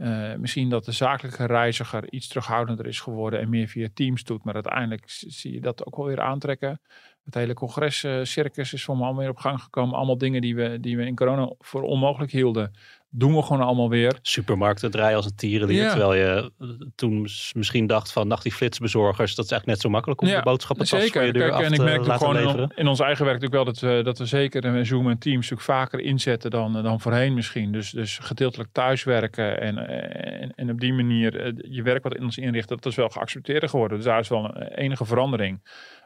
Uh, 0.01 0.35
misschien 0.35 0.69
dat 0.69 0.85
de 0.85 0.91
zakelijke 0.91 1.45
reiziger 1.45 2.11
iets 2.11 2.27
terughoudender 2.27 2.85
is 2.85 2.99
geworden 2.99 3.39
en 3.39 3.49
meer 3.49 3.67
via 3.67 3.87
Teams 3.93 4.23
doet. 4.23 4.43
Maar 4.43 4.53
uiteindelijk 4.53 5.03
zie 5.07 5.53
je 5.53 5.61
dat 5.61 5.85
ook 5.85 5.95
wel 5.95 6.05
weer 6.05 6.21
aantrekken. 6.21 6.81
Het 7.25 7.33
hele 7.33 7.53
congrescircus 7.53 8.73
is 8.73 8.83
voor 8.83 8.97
me 8.97 9.03
alweer 9.03 9.29
op 9.29 9.37
gang 9.37 9.61
gekomen. 9.61 9.95
Allemaal 9.95 10.17
dingen 10.17 10.41
die 10.41 10.55
we, 10.55 10.79
die 10.79 10.97
we 10.97 11.05
in 11.05 11.15
corona 11.15 11.53
voor 11.59 11.81
onmogelijk 11.81 12.31
hielden 12.31 12.71
doen 13.09 13.35
we 13.35 13.41
gewoon 13.41 13.61
allemaal 13.61 13.89
weer. 13.89 14.17
Supermarkten 14.21 14.91
draaien 14.91 15.15
als 15.15 15.25
een 15.25 15.35
tierenlier. 15.35 15.83
Ja. 15.83 15.89
Terwijl 15.89 16.13
je 16.13 16.51
eh, 16.59 16.67
toen 16.95 17.27
misschien 17.53 17.87
dacht 17.87 18.11
van, 18.11 18.27
nacht 18.27 18.43
die 18.43 18.51
flitsbezorgers, 18.51 19.35
dat 19.35 19.45
is 19.45 19.51
eigenlijk 19.51 19.65
net 19.65 19.81
zo 19.81 19.89
makkelijk 19.89 20.21
om 20.21 20.27
ja, 20.27 20.37
de 20.37 20.43
boodschappen 20.43 20.87
zeker. 20.87 21.25
je 21.25 21.33
deur 21.33 21.49
Kijk, 21.49 21.63
en 21.63 21.73
ik 21.73 21.81
merk 21.81 22.05
gewoon 22.05 22.37
in, 22.37 22.71
in, 22.75 22.87
ons 22.87 22.99
eigen 22.99 23.25
werk 23.25 23.41
natuurlijk 23.41 23.63
wel 23.63 23.73
dat 23.73 23.79
we, 23.79 24.03
dat 24.03 24.17
we 24.17 24.25
zeker 24.25 24.63
en 24.63 24.85
Zoom 24.85 25.09
en 25.09 25.17
Teams 25.17 25.49
natuurlijk 25.49 25.79
vaker 25.79 25.99
inzetten 25.99 26.51
dan, 26.51 26.77
eh, 26.77 26.83
dan 26.83 26.99
voorheen 26.99 27.33
misschien. 27.33 27.71
Dus, 27.71 27.91
dus 27.91 28.17
gedeeltelijk 28.21 28.69
thuiswerken 28.71 29.61
en, 29.61 29.77
en, 29.77 30.53
en 30.55 30.69
op 30.69 30.79
die 30.79 30.93
manier 30.93 31.39
eh, 31.39 31.53
je 31.61 31.81
werk 31.81 32.03
wat 32.03 32.15
in 32.15 32.23
ons 32.23 32.37
inrichten, 32.37 32.75
dat 32.75 32.85
is 32.85 32.95
wel 32.95 33.09
geaccepteerd 33.09 33.69
geworden. 33.69 33.97
Dus 33.97 34.05
daar 34.05 34.19
is 34.19 34.27
wel 34.27 34.45
een 34.45 34.67
enige 34.67 35.05
verandering. 35.05 35.61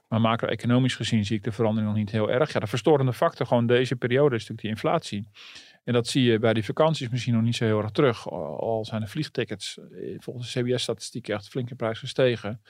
Maar 0.08 0.22
macro-economisch 0.22 0.96
gezien 0.96 1.26
zie 1.26 1.38
ik 1.38 1.44
de 1.44 1.52
verandering 1.52 1.90
nog 1.90 2.00
niet 2.00 2.12
heel 2.12 2.30
erg. 2.30 2.54
Ja, 2.54 2.60
de 2.60 2.68
verstorende 2.68 3.14
factor 3.14 3.48
gewoon 3.48 3.68
deze 3.68 3.96
periode 3.96 4.36
is 4.36 4.48
natuurlijk 4.48 4.62
die 4.62 4.70
inflatie. 4.70 5.28
En 5.84 5.94
dat 5.94 6.08
zie 6.08 6.24
je 6.24 6.40
bij 6.40 6.54
die 6.54 6.66
vakanties 6.66 7.10
misschien 7.10 7.34
nog 7.34 7.44
niet 7.44 7.56
zo 7.56 7.66
heel 7.66 7.82
erg 7.82 7.92
terug. 7.92 8.30
Al 8.30 8.86
zijn 8.86 9.02
de 9.02 9.08
vliegtickets 9.08 9.78
eh, 9.78 10.16
volgens 10.20 10.54
de 10.54 10.62
CBS-statistiek 10.62 11.28
echt 11.28 11.48
flink 11.48 11.70
in 11.70 11.76
prijs 11.76 12.00
gestegen. 12.00 12.62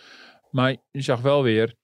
Maar 0.51 0.75
je 0.91 1.01
zag 1.01 1.21
wel 1.21 1.43
weer 1.43 1.75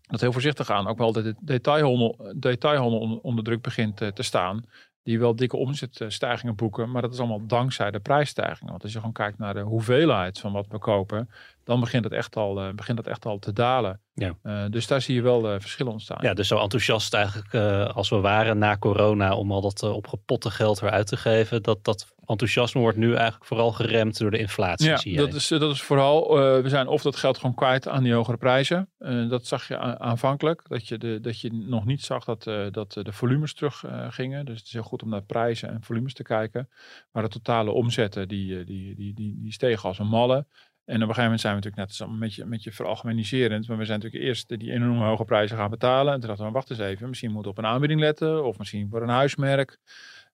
dat 0.00 0.20
heel 0.20 0.32
voorzichtig 0.32 0.70
aan 0.70 0.86
ook 0.86 0.98
wel 0.98 1.12
de 1.12 1.34
detailhandel, 1.40 2.34
detailhandel 2.36 3.16
onder 3.16 3.44
druk 3.44 3.62
begint 3.62 3.96
te 3.96 4.22
staan 4.22 4.64
die 5.02 5.18
wel 5.18 5.36
dikke 5.36 5.56
omzetstijgingen 5.56 6.54
boeken. 6.54 6.90
Maar 6.90 7.02
dat 7.02 7.12
is 7.12 7.18
allemaal 7.18 7.46
dankzij 7.46 7.90
de 7.90 8.00
prijsstijgingen. 8.00 8.70
Want 8.70 8.82
als 8.82 8.92
je 8.92 8.98
gewoon 8.98 9.12
kijkt 9.12 9.38
naar 9.38 9.54
de 9.54 9.60
hoeveelheid 9.60 10.38
van 10.38 10.52
wat 10.52 10.66
we 10.68 10.78
kopen, 10.78 11.30
dan 11.64 11.80
begint 11.80 12.04
het 12.04 12.12
echt 12.12 12.36
al, 12.36 12.66
uh, 12.66 12.72
begint 12.74 12.98
het 12.98 13.06
echt 13.06 13.26
al 13.26 13.38
te 13.38 13.52
dalen. 13.52 14.00
Ja. 14.14 14.34
Uh, 14.42 14.64
dus 14.70 14.86
daar 14.86 15.00
zie 15.00 15.14
je 15.14 15.22
wel 15.22 15.52
uh, 15.52 15.60
verschillen 15.60 15.92
ontstaan. 15.92 16.18
Ja, 16.20 16.34
dus 16.34 16.48
zo 16.48 16.58
enthousiast 16.58 17.14
eigenlijk 17.14 17.54
als 17.94 18.08
we 18.08 18.16
waren 18.16 18.58
na 18.58 18.76
corona 18.76 19.34
om 19.34 19.52
al 19.52 19.60
dat 19.60 19.82
opgepotte 19.82 20.50
geld 20.50 20.80
weer 20.80 20.90
uit 20.90 21.06
te 21.06 21.16
geven, 21.16 21.62
dat, 21.62 21.84
dat 21.84 22.14
enthousiasme 22.30 22.80
wordt 22.80 22.96
nu 22.96 23.14
eigenlijk 23.14 23.44
vooral 23.44 23.72
geremd 23.72 24.18
door 24.18 24.30
de 24.30 24.38
inflatie. 24.38 24.88
Ja, 24.88 24.96
zie 24.96 25.16
dat, 25.16 25.34
is, 25.34 25.48
dat 25.48 25.72
is 25.72 25.82
vooral, 25.82 26.34
we 26.62 26.68
zijn 26.68 26.86
of 26.86 27.02
dat 27.02 27.16
geld 27.16 27.38
gewoon 27.38 27.54
kwijt 27.54 27.88
aan 27.88 28.02
die 28.02 28.12
hogere 28.12 28.36
prijzen. 28.36 28.90
dat 29.28 29.46
zag 29.46 29.68
je 29.68 29.78
aanvankelijk, 29.98 30.62
dat 30.68 30.88
je, 30.88 30.98
de, 30.98 31.20
dat 31.20 31.40
je 31.40 31.52
nog 31.52 31.84
niet 31.84 32.02
zag 32.02 32.24
dat, 32.24 32.44
dat 32.70 32.92
de 32.92 33.12
volumes 33.12 33.54
terug 33.54 33.84
gingen. 34.08 34.44
Dus 34.44 34.58
het 34.58 34.66
is 34.66 34.72
heel 34.72 34.82
goed 34.82 35.02
om 35.02 35.08
naar 35.08 35.22
prijzen 35.22 35.68
en 35.68 35.82
volumes 35.82 36.14
te 36.14 36.22
kijken. 36.22 36.68
Maar 37.12 37.22
de 37.22 37.28
totale 37.28 37.70
omzetten, 37.70 38.28
die, 38.28 38.64
die, 38.64 38.94
die, 38.94 39.14
die, 39.14 39.38
die 39.40 39.52
stegen 39.52 39.88
als 39.88 39.98
een 39.98 40.06
malle. 40.06 40.46
En 40.84 40.96
op 40.96 41.08
een 41.08 41.14
gegeven 41.14 41.22
moment 41.22 41.40
zijn 41.40 41.54
we 41.56 41.60
natuurlijk 41.60 41.98
net 41.98 42.08
een 42.08 42.18
beetje, 42.18 42.42
een 42.42 42.50
beetje 42.50 42.72
veralgemeniserend. 42.72 43.68
Maar 43.68 43.76
we 43.76 43.84
zijn 43.84 43.98
natuurlijk 43.98 44.28
eerst 44.28 44.58
die 44.58 44.72
enorme 44.72 45.04
hoge 45.04 45.24
prijzen 45.24 45.56
gaan 45.56 45.70
betalen. 45.70 46.12
En 46.12 46.18
toen 46.18 46.28
dachten 46.28 46.46
we, 46.46 46.52
wacht 46.52 46.70
eens 46.70 46.78
even, 46.78 47.08
misschien 47.08 47.32
moeten 47.32 47.52
we 47.52 47.58
op 47.58 47.64
een 47.64 47.70
aanbieding 47.70 48.00
letten. 48.00 48.44
Of 48.44 48.58
misschien 48.58 48.88
voor 48.90 49.02
een 49.02 49.08
huismerk. 49.08 49.78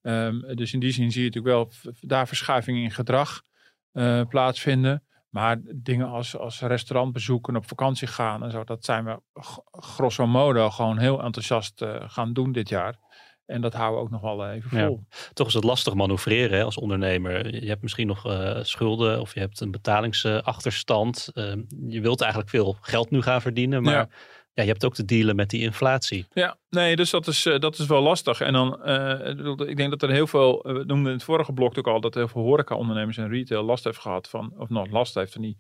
Um, 0.07 0.57
dus 0.57 0.73
in 0.73 0.81
die 0.81 0.93
zin 0.93 1.13
zie 1.13 1.23
je 1.23 1.27
natuurlijk 1.27 1.55
wel 1.55 1.93
daar 2.01 2.27
verschuivingen 2.27 2.83
in 2.83 2.91
gedrag 2.91 3.43
uh, 3.93 4.23
plaatsvinden. 4.29 5.03
Maar 5.29 5.61
dingen 5.75 6.09
als, 6.09 6.37
als 6.37 6.61
restaurantbezoeken, 6.61 7.57
op 7.57 7.69
vakantie 7.69 8.09
gaan 8.09 8.45
en 8.45 8.51
zo, 8.51 8.65
dat 8.65 8.85
zijn 8.85 9.05
we 9.05 9.21
grosso 9.71 10.27
modo 10.27 10.71
gewoon 10.71 10.99
heel 10.99 11.23
enthousiast 11.23 11.83
uh, 11.83 11.97
gaan 12.07 12.33
doen 12.33 12.53
dit 12.53 12.69
jaar. 12.69 12.99
En 13.47 13.61
dat 13.61 13.75
houden 13.75 13.99
we 13.99 14.05
ook 14.05 14.11
nog 14.11 14.21
wel 14.21 14.45
eh, 14.45 14.55
even 14.55 14.71
vol. 14.71 15.07
Toch 15.33 15.47
is 15.47 15.55
het 15.55 15.65
lastig 15.65 15.95
manoeuvreren 15.95 16.59
hè, 16.59 16.65
als 16.65 16.77
ondernemer. 16.77 17.63
Je 17.63 17.69
hebt 17.69 17.83
misschien 17.83 18.07
nog 18.07 18.27
uh, 18.27 18.59
schulden 18.63 19.21
of 19.21 19.35
je 19.35 19.41
hebt 19.41 19.61
een 19.61 19.71
betalingsachterstand. 19.71 21.31
Uh, 21.35 21.55
je 21.87 22.01
wilt 22.01 22.21
eigenlijk 22.21 22.51
veel 22.51 22.77
geld 22.81 23.11
nu 23.11 23.23
gaan 23.23 23.41
verdienen, 23.41 23.83
maar 23.83 23.95
ja. 23.95 24.09
Ja. 24.57 24.63
je 24.63 24.71
hebt 24.71 24.85
ook 24.85 24.95
te 24.95 25.05
dealen 25.05 25.37
met 25.37 25.51
die 25.51 25.61
inflatie. 25.61 26.27
Ja, 26.33 26.57
nee, 26.71 26.97
dus 26.97 27.11
dat 27.11 27.27
is, 27.27 27.47
uh, 27.47 27.59
dat 27.59 27.79
is 27.79 27.87
wel 27.87 28.03
lastig. 28.03 28.41
En 28.41 28.53
dan, 28.53 28.73
ik 29.69 29.77
denk 29.77 29.91
dat 29.91 30.03
er 30.03 30.11
heel 30.11 30.27
veel, 30.27 30.63
we 30.63 30.73
noemden 30.73 31.07
in 31.07 31.17
het 31.17 31.25
vorige 31.25 31.53
blok 31.53 31.79
ook 31.79 31.87
al, 31.87 32.01
dat 32.01 32.15
heel 32.15 32.29
veel 32.29 32.43
horeca-ondernemers 32.43 33.17
en 33.17 33.29
retail 33.29 33.63
last 33.63 33.85
heeft 33.85 33.99
gehad 33.99 34.29
van, 34.29 34.53
of 34.57 34.69
nog 34.69 34.91
last 34.91 35.15
heeft 35.15 35.33
van 35.33 35.43
die 35.43 35.57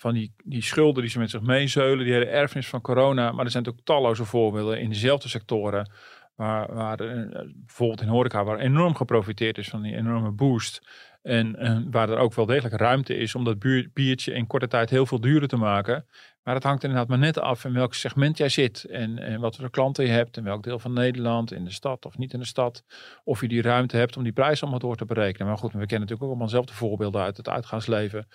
van 0.00 0.14
die, 0.14 0.34
die 0.44 0.62
schulden 0.62 1.02
die 1.02 1.10
ze 1.10 1.18
met 1.18 1.30
zich 1.30 1.40
meezeulen, 1.40 2.04
die 2.04 2.12
hele 2.12 2.26
erfenis 2.26 2.68
van 2.68 2.80
corona. 2.80 3.32
Maar 3.32 3.44
er 3.44 3.50
zijn 3.50 3.68
ook 3.68 3.80
talloze 3.84 4.24
voorbeelden 4.24 4.80
in 4.80 4.88
dezelfde 4.88 5.28
sectoren 5.28 5.90
Waar, 6.38 6.74
waar 6.74 7.00
eh, 7.00 7.40
bijvoorbeeld 7.54 8.00
in 8.00 8.08
horeca 8.08 8.44
waar 8.44 8.58
enorm 8.58 8.94
geprofiteerd 8.94 9.58
is 9.58 9.68
van 9.68 9.82
die 9.82 9.96
enorme 9.96 10.30
boost. 10.30 10.86
En, 11.28 11.56
en, 11.56 11.90
waar 11.90 12.10
er 12.10 12.18
ook 12.18 12.34
wel 12.34 12.46
degelijk 12.46 12.74
ruimte 12.74 13.16
is 13.16 13.34
om 13.34 13.44
dat 13.44 13.58
biertje 13.92 14.32
in 14.32 14.46
korte 14.46 14.68
tijd 14.68 14.90
heel 14.90 15.06
veel 15.06 15.20
duurder 15.20 15.48
te 15.48 15.56
maken. 15.56 16.06
Maar 16.42 16.54
het 16.54 16.64
hangt 16.64 16.82
inderdaad 16.82 17.08
maar 17.08 17.18
net 17.18 17.38
af 17.38 17.64
in 17.64 17.72
welk 17.72 17.94
segment 17.94 18.38
jij 18.38 18.48
zit. 18.48 18.84
En, 18.84 19.18
en 19.18 19.40
wat 19.40 19.56
voor 19.56 19.70
klanten 19.70 20.04
je 20.04 20.10
hebt. 20.10 20.36
In 20.36 20.44
welk 20.44 20.62
deel 20.62 20.78
van 20.78 20.92
Nederland. 20.92 21.52
In 21.52 21.64
de 21.64 21.70
stad 21.70 22.04
of 22.06 22.18
niet 22.18 22.32
in 22.32 22.38
de 22.38 22.46
stad. 22.46 22.84
Of 23.24 23.40
je 23.40 23.48
die 23.48 23.62
ruimte 23.62 23.96
hebt 23.96 24.16
om 24.16 24.22
die 24.22 24.32
prijs 24.32 24.62
allemaal 24.62 24.78
door 24.78 24.96
te 24.96 25.04
berekenen. 25.04 25.46
Maar 25.46 25.58
goed, 25.58 25.72
we 25.72 25.78
kennen 25.78 25.98
natuurlijk 25.98 26.22
ook 26.22 26.28
allemaal 26.28 26.46
dezelfde 26.46 26.74
voorbeelden 26.74 27.22
uit 27.22 27.36
het 27.36 27.48
uitgaansleven. 27.48 28.26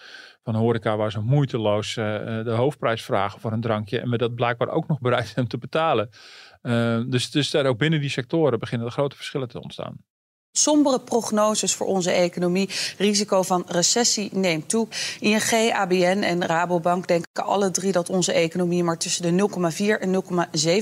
Van 0.43 0.55
horeca 0.55 0.97
waar 0.97 1.11
ze 1.11 1.19
moeiteloos 1.19 1.95
uh, 1.95 2.05
de 2.43 2.51
hoofdprijs 2.51 3.03
vragen 3.03 3.39
voor 3.39 3.51
een 3.51 3.61
drankje. 3.61 3.99
En 3.99 4.09
met 4.09 4.19
dat 4.19 4.35
blijkbaar 4.35 4.69
ook 4.69 4.87
nog 4.87 4.99
bereid 4.99 5.27
zijn 5.35 5.47
te 5.47 5.57
betalen. 5.57 6.09
Dus, 7.09 7.31
dus 7.31 7.51
daar 7.51 7.65
ook 7.65 7.77
binnen 7.77 7.99
die 7.99 8.09
sectoren 8.09 8.59
beginnen 8.59 8.87
er 8.87 8.93
grote 8.93 9.15
verschillen 9.15 9.47
te 9.47 9.61
ontstaan. 9.61 9.97
Sombere 10.55 10.99
prognoses 10.99 11.73
voor 11.73 11.87
onze 11.87 12.11
economie. 12.11 12.69
Risico 12.97 13.41
van 13.41 13.63
recessie 13.67 14.29
neemt 14.33 14.69
toe. 14.69 14.87
ING, 15.19 15.71
ABN 15.73 16.21
en 16.21 16.45
Rabobank 16.45 17.07
denken 17.07 17.45
alle 17.45 17.71
drie 17.71 17.91
dat 17.91 18.09
onze 18.09 18.33
economie 18.33 18.83
maar 18.83 18.97
tussen 18.97 19.37
de 19.37 19.49
0,4 19.97 20.01
en 20.01 20.23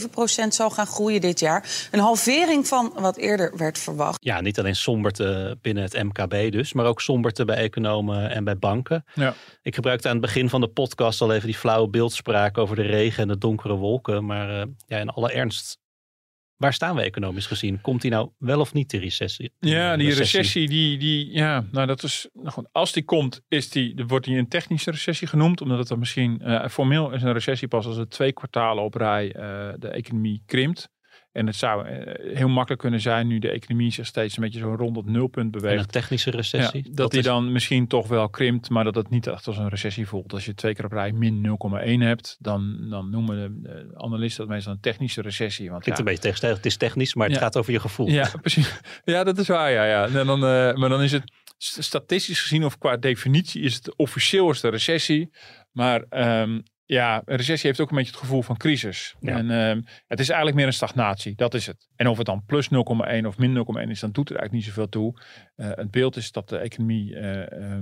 0,7 0.04 0.10
procent 0.12 0.56
zal 0.56 0.70
gaan 0.70 0.86
groeien 0.86 1.22
dit 1.22 1.40
jaar. 1.40 1.88
Een 1.92 2.00
halvering 2.00 2.68
van 2.68 2.94
wat 2.96 3.18
eerder 3.18 3.58
werd 3.58 3.80
verwacht. 3.80 4.18
Ja, 4.24 4.42
niet 4.42 4.60
alleen 4.60 4.76
somberte 4.76 5.58
binnen 5.62 5.84
het 5.84 6.04
MKB 6.04 6.52
dus, 6.52 6.74
maar 6.74 6.86
ook 6.86 7.02
somberte 7.02 7.46
bij 7.46 7.58
economen 7.58 8.30
en 8.30 8.44
bij 8.44 8.58
banken. 8.58 9.06
Ja. 9.14 9.34
Ik 9.62 9.76
gebruikte 9.76 10.08
aan 10.08 10.14
het 10.14 10.26
begin 10.26 10.50
van 10.50 10.62
de 10.62 10.68
podcast 10.68 11.22
al 11.22 11.34
even 11.34 11.48
die 11.48 11.58
flauwe 11.58 11.90
beeldspraak 11.90 12.58
over 12.58 12.76
de 12.76 12.82
regen 12.82 13.22
en 13.22 13.28
de 13.28 13.38
donkere 13.38 13.76
wolken. 13.76 14.26
Maar 14.26 14.50
uh, 14.50 14.64
ja, 14.86 14.98
in 14.98 15.10
alle 15.10 15.32
ernst, 15.32 15.78
Waar 16.62 16.74
staan 16.74 16.96
we 16.96 17.02
economisch 17.02 17.46
gezien? 17.46 17.82
Komt 17.82 18.02
die 18.02 18.12
nou 18.12 18.30
wel 18.38 18.60
of 18.60 18.74
niet 18.74 18.90
de 18.90 18.98
recessie? 18.98 19.52
Ja, 19.60 19.98
die 19.98 20.14
recessie, 20.14 20.68
die, 20.68 20.98
die, 20.98 21.32
ja, 21.32 21.66
nou 21.72 21.88
dat 21.88 22.04
is, 22.04 22.30
nou 22.34 22.66
als 22.72 22.92
die 22.92 23.04
komt, 23.04 23.42
is 23.48 23.70
die, 23.70 24.04
wordt 24.08 24.26
die 24.26 24.38
een 24.38 24.48
technische 24.48 24.92
recessie 24.92 25.28
genoemd, 25.28 25.62
omdat 25.62 25.78
het 25.78 25.88
dan 25.88 26.00
misschien, 26.00 26.42
uh, 26.44 26.68
formeel 26.68 27.12
is 27.12 27.22
een 27.22 27.34
recessie 27.34 27.68
pas 27.68 27.86
als 27.86 27.98
het 27.98 28.10
twee 28.10 28.32
kwartalen 28.32 28.84
op 28.84 28.94
rij 28.94 29.26
uh, 29.26 29.74
de 29.78 29.88
economie 29.88 30.44
krimpt. 30.46 30.90
En 31.32 31.48
het 31.48 31.56
zou 31.56 31.88
eh, 31.88 32.36
heel 32.36 32.48
makkelijk 32.48 32.82
kunnen 32.82 33.02
zijn, 33.02 33.28
nu 33.28 33.40
de 33.40 33.50
economie 33.50 33.92
zich 33.92 34.06
steeds 34.06 34.38
een 34.38 34.44
beetje 34.44 34.60
zo 34.60 34.76
rond 34.76 34.96
het 34.96 35.06
nulpunt 35.06 35.52
beweegt. 35.52 35.84
een 35.84 35.90
technische 35.90 36.32
recessie? 36.32 36.84
dat, 36.84 36.96
dat 36.96 37.12
die 37.12 37.22
dan 37.22 37.52
misschien 37.52 37.88
toch 37.88 38.08
wel 38.08 38.30
krimpt, 38.30 38.70
maar 38.70 38.84
dat 38.84 38.96
het 38.96 39.10
niet 39.10 39.28
echt 39.28 39.48
als 39.48 39.58
een 39.58 39.70
recessie 39.70 40.08
voelt. 40.08 40.34
Als 40.34 40.46
je 40.46 40.54
twee 40.54 40.74
keer 40.74 40.86
op 40.86 40.92
rij 40.92 41.12
min 41.12 41.58
0,1 41.86 41.98
hebt, 41.98 42.38
dan, 42.40 42.90
dan 42.90 43.10
noemen 43.10 43.62
de, 43.64 43.94
analisten 43.98 44.46
dat 44.46 44.54
meestal 44.54 44.74
een 44.74 44.80
technische 44.80 45.22
recessie. 45.22 45.70
Want, 45.70 45.84
Klinkt 45.84 46.00
ja, 46.00 46.06
een 46.06 46.12
beetje 46.12 46.22
tegenstrijdig. 46.22 46.64
Het 46.64 46.72
is 46.72 46.78
technisch, 46.78 47.16
maar 47.16 47.30
het 47.30 47.38
gaat 47.38 47.58
over 47.58 47.72
je 47.72 47.80
gevoel. 47.80 48.08
Ja, 48.08 48.32
precies. 48.42 48.80
Ja, 49.04 49.24
dat 49.24 49.38
is 49.38 49.48
waar. 49.48 49.72
Ja, 49.72 49.86
ja. 49.86 50.08
En 50.08 50.26
dan, 50.26 50.44
uh, 50.44 50.74
maar 50.74 50.90
dan 50.90 51.02
is 51.02 51.12
het 51.12 51.32
statistisch 51.58 52.42
gezien 52.42 52.66
of 52.66 52.78
qua 52.78 52.98
definitie 52.98 53.62
is 53.62 53.76
het 53.76 53.96
officieel 53.96 54.50
is 54.50 54.62
de 54.62 54.70
recessie. 54.70 55.30
Maar 55.72 56.04
um, 56.42 56.64
ja, 56.94 57.22
een 57.26 57.36
recessie 57.36 57.68
heeft 57.70 57.82
ook 57.82 57.90
een 57.90 57.96
beetje 57.96 58.12
het 58.12 58.20
gevoel 58.20 58.42
van 58.42 58.58
crisis. 58.58 59.16
En 59.22 59.46
uh, 59.50 59.84
het 60.08 60.20
is 60.20 60.28
eigenlijk 60.28 60.58
meer 60.58 60.66
een 60.66 60.74
stagnatie, 60.74 61.36
dat 61.36 61.54
is 61.54 61.68
het. 61.68 61.88
En 61.96 62.08
of 62.08 62.18
het 62.18 62.26
dan 62.26 62.46
plus 62.46 62.70
0,1 62.74 63.26
of 63.26 63.38
min 63.38 63.66
0,1 63.86 63.90
is, 63.90 64.00
dan 64.00 64.12
doet 64.12 64.30
er 64.30 64.36
eigenlijk 64.36 64.52
niet 64.52 64.64
zoveel 64.64 64.90
toe. 64.90 65.22
Uh, 65.56 65.70
het 65.76 65.92
beeld 65.92 66.16
is 66.16 66.32
dat 66.32 66.50
de 66.50 66.58
economie 66.58 67.16
uh, 67.16 67.78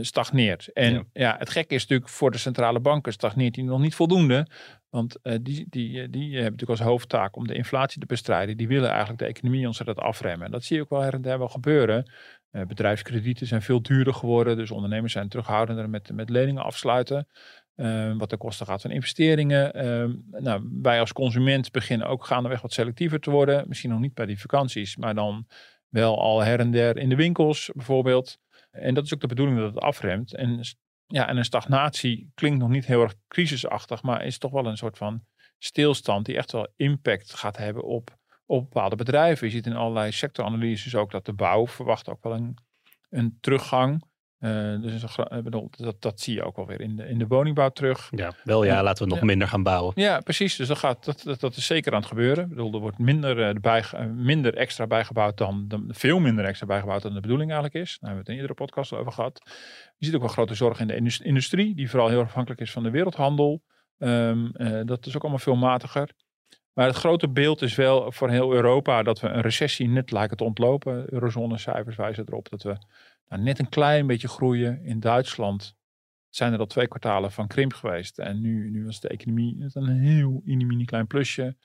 stagneert. 0.00 0.72
En 0.72 0.92
ja. 0.92 1.04
ja. 1.12 1.36
het 1.38 1.50
gekke 1.50 1.74
is 1.74 1.80
natuurlijk 1.80 2.10
voor 2.10 2.30
de 2.30 2.38
centrale 2.38 2.80
banken 2.80 3.12
stagneert 3.12 3.54
die 3.54 3.64
nog 3.64 3.80
niet 3.80 3.94
voldoende. 3.94 4.46
Want 4.90 5.18
die, 5.22 5.66
die, 5.68 6.10
die 6.10 6.32
hebben 6.32 6.42
natuurlijk 6.42 6.70
als 6.70 6.80
hoofdtaak 6.80 7.36
om 7.36 7.46
de 7.46 7.54
inflatie 7.54 8.00
te 8.00 8.06
bestrijden. 8.06 8.56
Die 8.56 8.68
willen 8.68 8.88
eigenlijk 8.88 9.18
de 9.18 9.26
economie 9.26 9.66
ontzettend 9.66 9.98
afremmen. 9.98 10.46
En 10.46 10.52
dat 10.52 10.64
zie 10.64 10.76
je 10.76 10.82
ook 10.82 10.90
wel 10.90 11.00
her 11.00 11.14
en 11.14 11.22
der 11.22 11.38
wel 11.38 11.48
gebeuren. 11.48 12.10
bedrijfskredieten 12.50 13.46
zijn 13.46 13.62
veel 13.62 13.82
duurder 13.82 14.14
geworden. 14.14 14.56
Dus 14.56 14.70
ondernemers 14.70 15.12
zijn 15.12 15.28
terughoudender 15.28 15.90
met, 15.90 16.12
met 16.12 16.30
leningen 16.30 16.62
afsluiten. 16.62 17.26
Uh, 17.76 18.16
wat 18.16 18.30
de 18.30 18.36
kosten 18.36 18.66
gaat 18.66 18.82
van 18.82 18.90
investeringen. 18.90 19.84
Uh, 19.84 20.40
nou, 20.42 20.68
wij 20.82 21.00
als 21.00 21.12
consument 21.12 21.70
beginnen 21.70 22.06
ook 22.06 22.24
gaandeweg 22.24 22.60
wat 22.60 22.72
selectiever 22.72 23.20
te 23.20 23.30
worden. 23.30 23.64
Misschien 23.68 23.90
nog 23.90 24.00
niet 24.00 24.14
bij 24.14 24.26
die 24.26 24.40
vakanties, 24.40 24.96
maar 24.96 25.14
dan 25.14 25.46
wel 25.88 26.20
al 26.20 26.40
her 26.40 26.60
en 26.60 26.70
der 26.70 26.96
in 26.96 27.08
de 27.08 27.16
winkels 27.16 27.70
bijvoorbeeld. 27.74 28.38
En 28.70 28.94
dat 28.94 29.04
is 29.04 29.14
ook 29.14 29.20
de 29.20 29.26
bedoeling 29.26 29.58
dat 29.58 29.74
het 29.74 29.82
afremt. 29.82 30.34
En, 30.34 30.60
ja, 31.06 31.28
en 31.28 31.36
een 31.36 31.44
stagnatie 31.44 32.30
klinkt 32.34 32.58
nog 32.58 32.68
niet 32.68 32.86
heel 32.86 33.02
erg 33.02 33.14
crisisachtig, 33.28 34.02
maar 34.02 34.24
is 34.24 34.38
toch 34.38 34.50
wel 34.50 34.66
een 34.66 34.76
soort 34.76 34.98
van 34.98 35.24
stilstand 35.58 36.26
die 36.26 36.36
echt 36.36 36.52
wel 36.52 36.68
impact 36.76 37.34
gaat 37.34 37.56
hebben 37.56 37.84
op, 37.84 38.16
op 38.46 38.62
bepaalde 38.62 38.96
bedrijven. 38.96 39.46
Je 39.46 39.52
ziet 39.52 39.66
in 39.66 39.76
allerlei 39.76 40.12
sectoranalyses 40.12 40.94
ook 40.94 41.10
dat 41.10 41.26
de 41.26 41.32
bouw 41.32 41.66
verwacht 41.66 42.08
ook 42.08 42.22
wel 42.22 42.34
een, 42.34 42.56
een 43.10 43.38
teruggang 43.40 44.04
Uh, 44.44 44.80
dus 44.80 45.04
bedoel, 45.42 45.68
dat, 45.70 46.02
dat 46.02 46.20
zie 46.20 46.34
je 46.34 46.42
ook 46.42 46.56
wel 46.56 46.66
weer 46.66 46.80
in 46.80 46.96
de, 46.96 47.08
in 47.08 47.18
de 47.18 47.26
woningbouw 47.26 47.68
terug. 47.68 48.08
Ja, 48.10 48.32
wel 48.44 48.64
ja, 48.64 48.82
laten 48.82 49.04
we 49.04 49.14
nog 49.14 49.22
minder 49.22 49.48
gaan 49.48 49.62
bouwen. 49.62 49.92
Ja, 49.96 50.20
precies. 50.20 50.56
Dus 50.56 50.68
dat, 50.68 50.78
gaat, 50.78 51.04
dat, 51.04 51.22
dat, 51.22 51.40
dat 51.40 51.56
is 51.56 51.66
zeker 51.66 51.92
aan 51.92 51.98
het 51.98 52.08
gebeuren. 52.08 52.44
Ik 52.44 52.50
bedoel, 52.50 52.72
er 52.74 52.80
wordt 52.80 52.98
minder, 52.98 53.60
bij, 53.60 53.84
minder 54.14 54.54
extra 54.54 54.86
bijgebouwd 54.86 55.38
dan, 55.38 55.64
dan, 55.68 55.84
veel 55.88 56.18
minder 56.18 56.44
extra 56.44 56.66
bijgebouwd 56.66 57.02
dan 57.02 57.14
de 57.14 57.20
bedoeling 57.20 57.50
eigenlijk 57.52 57.84
is. 57.84 57.98
Daar 58.00 58.10
hebben 58.10 58.12
we 58.12 58.18
het 58.18 58.28
in 58.28 58.34
iedere 58.34 58.54
podcast 58.54 58.92
over 58.92 59.12
gehad. 59.12 59.40
Je 59.98 60.06
ziet 60.06 60.14
ook 60.14 60.20
wel 60.20 60.30
grote 60.30 60.54
zorg 60.54 60.80
in 60.80 60.86
de 60.86 61.18
industrie, 61.22 61.74
die 61.74 61.90
vooral 61.90 62.08
heel 62.08 62.20
afhankelijk 62.20 62.60
is 62.60 62.72
van 62.72 62.82
de 62.82 62.90
wereldhandel. 62.90 63.62
Um, 63.98 64.50
uh, 64.56 64.80
dat 64.84 65.06
is 65.06 65.16
ook 65.16 65.22
allemaal 65.22 65.40
veel 65.40 65.56
matiger. 65.56 66.10
Maar 66.74 66.86
het 66.86 66.96
grote 66.96 67.28
beeld 67.28 67.62
is 67.62 67.74
wel 67.74 68.12
voor 68.12 68.30
heel 68.30 68.52
Europa 68.52 69.02
dat 69.02 69.20
we 69.20 69.28
een 69.28 69.40
recessie 69.40 69.88
net 69.88 70.10
lijken 70.10 70.36
te 70.36 70.44
ontlopen. 70.44 71.12
Eurozone 71.12 71.58
cijfers 71.58 71.96
wijzen 71.96 72.24
erop 72.26 72.48
dat 72.48 72.62
we 72.62 72.76
nou, 73.28 73.42
net 73.42 73.58
een 73.58 73.68
klein 73.68 74.06
beetje 74.06 74.28
groeien. 74.28 74.84
In 74.84 75.00
Duitsland 75.00 75.76
zijn 76.28 76.52
er 76.52 76.58
al 76.58 76.66
twee 76.66 76.88
kwartalen 76.88 77.32
van 77.32 77.46
krimp 77.46 77.72
geweest. 77.72 78.18
En 78.18 78.40
nu, 78.40 78.70
nu 78.70 78.84
was 78.84 79.00
de 79.00 79.08
economie 79.08 79.56
net 79.56 79.74
een 79.74 79.88
heel 79.88 80.40
mini 80.44 80.84
klein 80.84 81.06
plusje. 81.06 81.56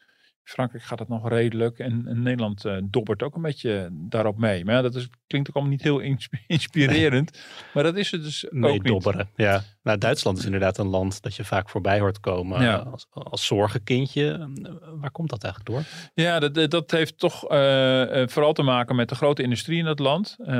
Frankrijk 0.43 0.83
gaat 0.83 0.99
het 0.99 1.07
nog 1.07 1.29
redelijk. 1.29 1.79
En, 1.79 2.07
en 2.07 2.21
Nederland 2.21 2.65
uh, 2.65 2.77
dobbert 2.83 3.23
ook 3.23 3.35
een 3.35 3.41
beetje 3.41 3.89
daarop 3.91 4.37
mee. 4.37 4.65
Maar 4.65 4.75
ja, 4.75 4.81
dat 4.81 4.95
is, 4.95 5.09
klinkt 5.27 5.49
ook 5.49 5.55
allemaal 5.55 5.73
niet 5.73 5.83
heel 5.83 5.99
inspirerend. 6.47 7.43
Maar 7.73 7.83
dat 7.83 7.97
is 7.97 8.11
het 8.11 8.23
dus 8.23 8.47
nee, 8.49 8.71
ook 8.71 8.85
dobberen. 8.85 9.29
Ja. 9.35 9.63
Nou, 9.83 9.97
Duitsland 9.97 10.37
is 10.37 10.45
inderdaad 10.45 10.77
een 10.77 10.87
land 10.87 11.21
dat 11.21 11.35
je 11.35 11.43
vaak 11.43 11.69
voorbij 11.69 11.99
hoort 11.99 12.19
komen 12.19 12.61
ja. 12.61 12.75
als, 12.75 13.07
als 13.11 13.45
zorgenkindje. 13.45 14.49
Waar 14.99 15.11
komt 15.11 15.29
dat 15.29 15.43
eigenlijk 15.43 15.73
door? 15.73 15.83
Ja, 16.25 16.39
dat, 16.39 16.71
dat 16.71 16.91
heeft 16.91 17.17
toch 17.17 17.51
uh, 17.51 18.27
vooral 18.27 18.53
te 18.53 18.61
maken 18.61 18.95
met 18.95 19.09
de 19.09 19.15
grote 19.15 19.43
industrie 19.43 19.79
in 19.79 19.85
het 19.85 19.99
land. 19.99 20.35
Uh, 20.39 20.53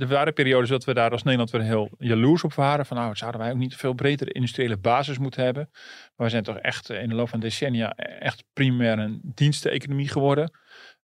er 0.00 0.06
waren 0.08 0.32
periodes 0.32 0.68
dat 0.68 0.84
we 0.84 0.94
daar 0.94 1.10
als 1.10 1.22
Nederland 1.22 1.50
weer 1.50 1.62
heel 1.62 1.90
jaloers 1.98 2.44
op 2.44 2.54
waren. 2.54 2.86
Van 2.86 2.96
nou, 2.96 3.16
zouden 3.16 3.40
wij 3.40 3.50
ook 3.50 3.56
niet 3.56 3.76
veel 3.76 3.92
bredere 3.92 4.32
industriële 4.32 4.76
basis 4.76 5.18
moeten 5.18 5.44
hebben. 5.44 5.68
Maar 6.16 6.26
we 6.26 6.32
zijn 6.32 6.42
toch 6.42 6.58
echt 6.58 6.90
in 6.90 7.08
de 7.08 7.14
loop 7.14 7.28
van 7.28 7.40
decennia 7.40 7.92
echt 7.96 8.44
primair 8.52 8.98
een 8.98 9.20
diensteneconomie 9.22 10.08
geworden. 10.08 10.50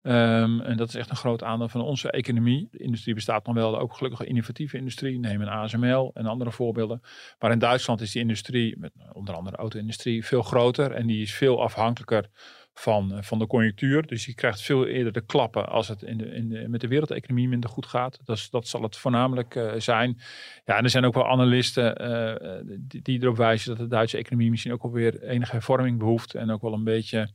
Um, 0.03 0.61
en 0.61 0.77
dat 0.77 0.89
is 0.89 0.95
echt 0.95 1.11
een 1.11 1.17
groot 1.17 1.43
aandeel 1.43 1.69
van 1.69 1.81
onze 1.81 2.11
economie. 2.11 2.69
De 2.71 2.79
industrie 2.79 3.15
bestaat 3.15 3.47
nog 3.47 3.55
wel, 3.55 3.79
ook 3.79 3.95
gelukkig 3.95 4.23
innovatieve 4.23 4.77
industrie. 4.77 5.19
Neem 5.19 5.41
een 5.41 5.49
ASML 5.49 6.11
en 6.15 6.27
andere 6.27 6.51
voorbeelden. 6.51 7.01
Maar 7.39 7.51
in 7.51 7.59
Duitsland 7.59 8.01
is 8.01 8.13
die 8.13 8.23
industrie, 8.23 8.79
met 8.79 8.93
onder 9.13 9.35
andere 9.35 9.57
de 9.57 9.63
auto-industrie, 9.63 10.27
veel 10.27 10.43
groter. 10.43 10.93
En 10.93 11.07
die 11.07 11.23
is 11.23 11.35
veel 11.35 11.63
afhankelijker 11.63 12.29
van, 12.75 13.25
van 13.25 13.39
de 13.39 13.47
conjunctuur. 13.47 14.07
Dus 14.07 14.25
je 14.25 14.35
krijgt 14.35 14.63
veel 14.63 14.87
eerder 14.87 15.13
de 15.13 15.25
klappen 15.25 15.69
als 15.69 15.89
het 15.89 16.03
in 16.03 16.19
de, 16.19 16.27
in 16.27 16.71
met 16.71 16.81
de 16.81 16.89
wereldeconomie 16.89 17.49
minder 17.49 17.71
goed 17.71 17.87
gaat. 17.87 18.19
Dat, 18.51 18.67
zal 18.67 18.83
het 18.83 18.97
voornamelijk 18.97 19.55
uh, 19.55 19.73
zijn. 19.77 20.21
Ja, 20.65 20.77
en 20.77 20.85
er 20.85 20.91
zijn 20.91 21.05
ook 21.05 21.15
wel 21.15 21.29
analisten 21.29 22.03
uh, 22.03 22.77
die, 22.81 23.03
die, 23.03 23.23
erop 23.23 23.37
wijzen 23.37 23.69
dat 23.69 23.79
de 23.79 23.87
Duitse 23.87 24.17
economie 24.17 24.51
misschien 24.51 24.73
ook 24.73 24.83
alweer 24.83 25.23
enige 25.23 25.53
hervorming 25.53 25.99
behoeft. 25.99 26.35
En 26.35 26.51
ook 26.51 26.63
wel 26.63 26.73
een 26.73 26.85
beetje 26.85 27.29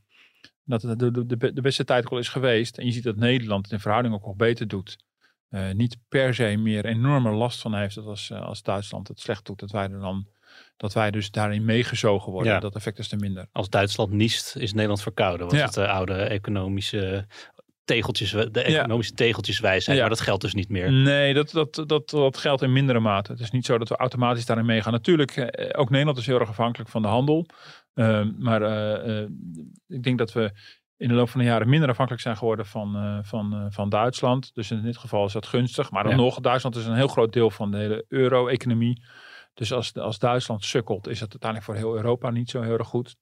dat 0.68 0.82
het 0.82 1.00
de, 1.00 1.26
de, 1.26 1.54
de 1.54 1.62
beste 1.62 1.84
tijd 1.84 2.06
ook 2.06 2.12
al 2.12 2.18
is 2.18 2.30
geweest. 2.30 2.78
En 2.78 2.86
je 2.86 2.92
ziet 2.92 3.04
dat 3.04 3.16
Nederland 3.16 3.64
het 3.64 3.74
in 3.74 3.80
verhouding 3.80 4.14
ook 4.14 4.26
nog 4.26 4.36
beter 4.36 4.68
doet. 4.68 4.98
Uh, 5.50 5.72
niet 5.72 5.98
per 6.10 6.34
se 6.36 6.56
meer 6.58 6.86
enorme 6.86 7.32
last 7.32 7.62
van 7.62 7.76
heeft 7.76 7.96
dat 7.96 8.06
als, 8.06 8.32
als 8.32 8.62
Duitsland 8.62 9.08
het 9.08 9.20
slecht 9.20 9.46
doet. 9.46 9.60
Dat 9.60 9.72
wij 9.72 9.84
er 9.84 10.00
dan 10.00 10.28
dat 10.78 10.94
wij 10.94 11.12
dus 11.12 11.32
daarin 11.32 11.66
meegezogen 11.66 12.32
worden. 12.32 12.52
Ja. 12.52 12.60
Dat 12.60 12.76
effect 12.76 13.00
is 13.00 13.08
te 13.08 13.16
minder. 13.16 13.48
Als 13.52 13.70
Duitsland 13.70 14.12
niest, 14.12 14.56
is 14.56 14.74
Nederland 14.74 15.02
verkouden. 15.02 15.56
Ja. 15.56 15.66
het 15.66 15.78
uh, 15.78 15.90
oude 15.90 16.14
economische 16.14 17.28
tegeltjes, 17.88 18.32
de 18.32 18.62
economische 18.62 19.12
ja. 19.16 19.18
tegeltjes 19.18 19.60
wijs 19.60 19.88
Maar 19.88 20.10
dat 20.10 20.22
geldt 20.22 20.42
dus 20.42 20.54
niet 20.54 20.70
meer. 20.70 20.92
Nee, 20.92 21.34
dat, 21.34 21.52
dat, 21.52 21.84
dat, 21.86 22.10
dat 22.10 22.38
geldt 22.38 22.62
in 22.62 22.74
mindere 22.74 23.00
mate. 23.00 23.32
Het 23.32 23.42
is 23.42 23.52
niet 23.52 23.66
zo 23.66 23.78
dat 23.78 23.90
we 23.90 23.96
automatisch 23.96 24.46
daarin 24.46 24.66
meegaan. 24.66 24.92
Natuurlijk, 24.92 25.32
eh, 25.38 25.80
ook 25.80 25.90
Nederland 25.90 26.18
is 26.18 26.26
heel 26.26 26.40
erg 26.40 26.50
afhankelijk 26.50 26.90
van 26.90 27.02
de 27.02 27.08
handel. 27.08 27.46
Uh, 27.98 28.26
maar 28.38 28.62
uh, 28.62 29.28
ik 29.88 30.04
denk 30.04 30.18
dat 30.18 30.34
we 30.34 30.52
in 30.98 31.08
de 31.08 31.14
loop 31.14 31.30
van 31.30 31.40
de 31.40 31.46
jaren 31.46 31.70
minder 31.70 31.90
afhankelijk 31.90 32.24
zijn 32.24 32.38
geworden 32.38 32.66
van, 32.66 33.20
van, 33.26 33.68
van 33.70 33.90
Duitsland. 33.90 34.52
Dus 34.54 34.72
in 34.72 34.82
dit 34.82 34.98
geval 34.98 35.26
is 35.26 35.34
dat 35.34 35.46
gunstig. 35.46 35.92
Maar 35.92 36.04
dan 36.04 36.16
nog, 36.16 36.40
Duitsland 36.40 36.76
is 36.76 36.86
een 36.86 36.96
heel 36.96 37.08
groot 37.08 37.34
deel 37.34 37.50
van 37.50 37.72
de 37.72 37.78
hele 37.78 38.06
euro-economie. 38.08 39.04
Dus 39.54 39.74
als, 39.74 39.94
als 39.94 40.20
Duitsland 40.20 40.64
sukkelt, 40.64 41.08
is 41.08 41.20
het 41.20 41.30
uiteindelijk 41.30 41.72
voor 41.72 41.76
heel 41.76 41.96
Europa 41.96 42.30
niet 42.30 42.50
zo 42.50 42.62
heel 42.62 42.78
erg 42.78 42.88
goed. 42.88 43.16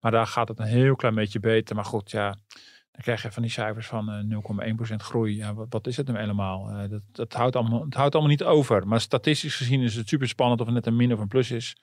Maar 0.00 0.10
daar 0.10 0.26
gaat 0.26 0.48
het 0.48 0.58
een 0.58 0.66
heel 0.66 0.96
klein 0.96 1.14
beetje 1.14 1.40
beter. 1.40 1.74
Maar 1.74 1.84
goed, 1.84 2.10
ja, 2.10 2.36
dan 2.92 3.02
krijg 3.02 3.22
je 3.22 3.32
van 3.32 3.42
die 3.42 3.50
cijfers 3.50 3.86
van 3.86 4.30
uh, 4.30 4.74
0,1% 4.90 4.94
groei. 4.96 5.36
Ja, 5.36 5.54
wat, 5.54 5.66
wat, 5.70 5.86
is 5.86 5.96
het 5.96 6.08
nu 6.08 6.16
helemaal? 6.16 6.88
Dat, 6.88 7.02
dat 7.12 7.32
houdt 7.32 7.56
allemaal, 7.56 7.84
het 7.84 7.94
houdt 7.94 8.14
allemaal 8.14 8.32
niet 8.32 8.44
over. 8.44 8.86
Maar 8.86 9.00
statistisch 9.00 9.56
gezien 9.56 9.80
is 9.80 9.94
het 9.94 10.08
super 10.08 10.28
spannend 10.28 10.60
of 10.60 10.66
het 10.66 10.74
net 10.74 10.86
een 10.86 10.96
min 10.96 11.12
of 11.12 11.18
een 11.18 11.28
plus 11.28 11.50
is. 11.50 11.76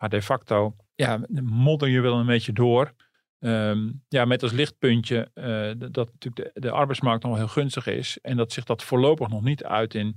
Maar 0.00 0.08
de 0.08 0.22
facto, 0.22 0.76
ja, 0.94 1.20
modder 1.42 1.88
je 1.88 2.00
wel 2.00 2.18
een 2.18 2.26
beetje 2.26 2.52
door. 2.52 2.92
Um, 3.38 4.04
ja, 4.08 4.24
met 4.24 4.42
als 4.42 4.52
lichtpuntje 4.52 5.30
uh, 5.34 5.90
dat 5.90 6.12
natuurlijk 6.12 6.54
de, 6.54 6.60
de 6.60 6.70
arbeidsmarkt 6.70 7.24
nog 7.24 7.36
heel 7.36 7.48
gunstig 7.48 7.86
is. 7.86 8.18
En 8.20 8.36
dat 8.36 8.52
zich 8.52 8.64
dat 8.64 8.82
voorlopig 8.82 9.28
nog 9.28 9.42
niet 9.42 9.64
uit 9.64 9.94
in 9.94 10.16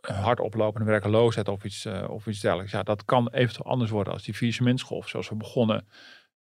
hard 0.00 0.40
oplopende 0.40 0.86
werkeloosheid 0.86 1.48
of 1.48 1.64
iets, 1.64 1.86
uh, 1.86 2.04
of 2.08 2.26
iets 2.26 2.40
dergelijks. 2.40 2.72
Ja, 2.72 2.82
dat 2.82 3.04
kan 3.04 3.28
eventueel 3.28 3.70
anders 3.70 3.90
worden 3.90 4.12
als 4.12 4.22
die 4.22 4.36
viersementsgolf, 4.36 5.08
zoals 5.08 5.28
we 5.28 5.34
begonnen, 5.34 5.86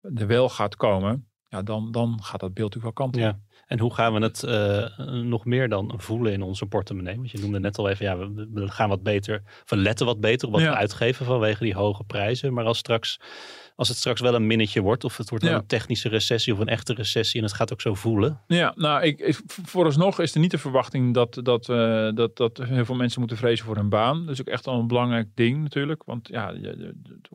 er 0.01 0.27
wel 0.27 0.49
gaat 0.49 0.75
komen. 0.75 1.29
Ja, 1.47 1.61
dan, 1.61 1.91
dan 1.91 2.23
gaat 2.23 2.39
dat 2.39 2.53
beeld 2.53 2.73
natuurlijk 2.73 2.97
wel 2.97 3.07
kant 3.07 3.15
Ja. 3.15 3.39
En 3.71 3.79
hoe 3.79 3.93
gaan 3.93 4.13
we 4.13 4.19
het 4.19 4.43
uh, 4.43 4.97
nog 5.23 5.45
meer 5.45 5.69
dan 5.69 5.93
voelen 5.97 6.31
in 6.31 6.41
onze 6.41 6.65
portemonnee? 6.65 7.15
Want 7.15 7.31
je 7.31 7.39
noemde 7.39 7.59
net 7.59 7.77
al 7.77 7.89
even, 7.89 8.05
ja, 8.05 8.17
we, 8.17 8.49
we 8.53 8.67
gaan 8.67 8.89
wat 8.89 9.03
beter, 9.03 9.43
we 9.65 9.77
letten 9.77 10.05
wat 10.05 10.19
beter 10.19 10.47
op 10.47 10.53
wat 10.53 10.61
ja. 10.61 10.69
we 10.69 10.75
uitgeven 10.75 11.25
vanwege 11.25 11.63
die 11.63 11.73
hoge 11.73 12.03
prijzen. 12.03 12.53
Maar 12.53 12.65
als 12.65 12.77
straks 12.77 13.19
als 13.75 13.87
het 13.87 13.97
straks 13.97 14.21
wel 14.21 14.35
een 14.35 14.47
minnetje 14.47 14.81
wordt, 14.81 15.03
of 15.03 15.17
het 15.17 15.29
wordt 15.29 15.45
een 15.45 15.65
technische 15.67 16.09
recessie 16.09 16.53
of 16.53 16.59
een 16.59 16.67
echte 16.67 16.93
recessie 16.93 17.39
en 17.39 17.45
het 17.45 17.55
gaat 17.55 17.73
ook 17.73 17.81
zo 17.81 17.93
voelen. 17.93 18.41
Ja, 18.47 18.73
nou, 18.75 19.03
ik, 19.03 19.19
ik, 19.19 19.41
vooralsnog 19.45 20.19
is 20.19 20.33
er 20.33 20.39
niet 20.39 20.51
de 20.51 20.57
verwachting 20.57 21.13
dat, 21.13 21.39
dat, 21.43 21.69
uh, 21.69 22.09
dat, 22.13 22.37
dat 22.37 22.57
heel 22.57 22.85
veel 22.85 22.95
mensen 22.95 23.19
moeten 23.19 23.37
vrezen 23.37 23.65
voor 23.65 23.75
hun 23.75 23.89
baan. 23.89 24.25
Dat 24.25 24.33
is 24.33 24.41
ook 24.41 24.47
echt 24.47 24.67
al 24.67 24.79
een 24.79 24.87
belangrijk 24.87 25.27
ding 25.35 25.61
natuurlijk. 25.61 26.03
Want 26.03 26.27
ja, 26.27 26.53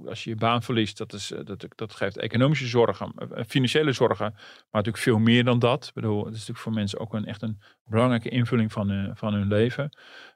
als 0.07 0.25
je 0.25 0.31
je 0.31 0.37
baan 0.37 0.62
verliest, 0.62 0.99
dat, 0.99 1.12
is, 1.12 1.33
dat, 1.44 1.66
dat 1.75 1.94
geeft 1.94 2.16
economische 2.16 2.66
zorgen, 2.66 3.12
financiële 3.46 3.92
zorgen, 3.92 4.33
maar 4.35 4.66
natuurlijk 4.70 5.05
veel 5.05 5.18
meer 5.18 5.44
dan 5.44 5.59
dat. 5.59 5.87
Ik 5.87 5.94
bedoel, 5.94 6.18
het 6.18 6.27
is 6.27 6.33
natuurlijk 6.33 6.59
voor 6.59 6.72
mensen 6.72 6.99
ook 6.99 7.14
een, 7.14 7.27
echt 7.27 7.42
een 7.42 7.61
belangrijke 7.85 8.29
invulling 8.29 8.72
van, 8.72 8.90
uh, 8.90 9.11
van 9.14 9.35
hun 9.35 9.49
leven. 9.49 9.90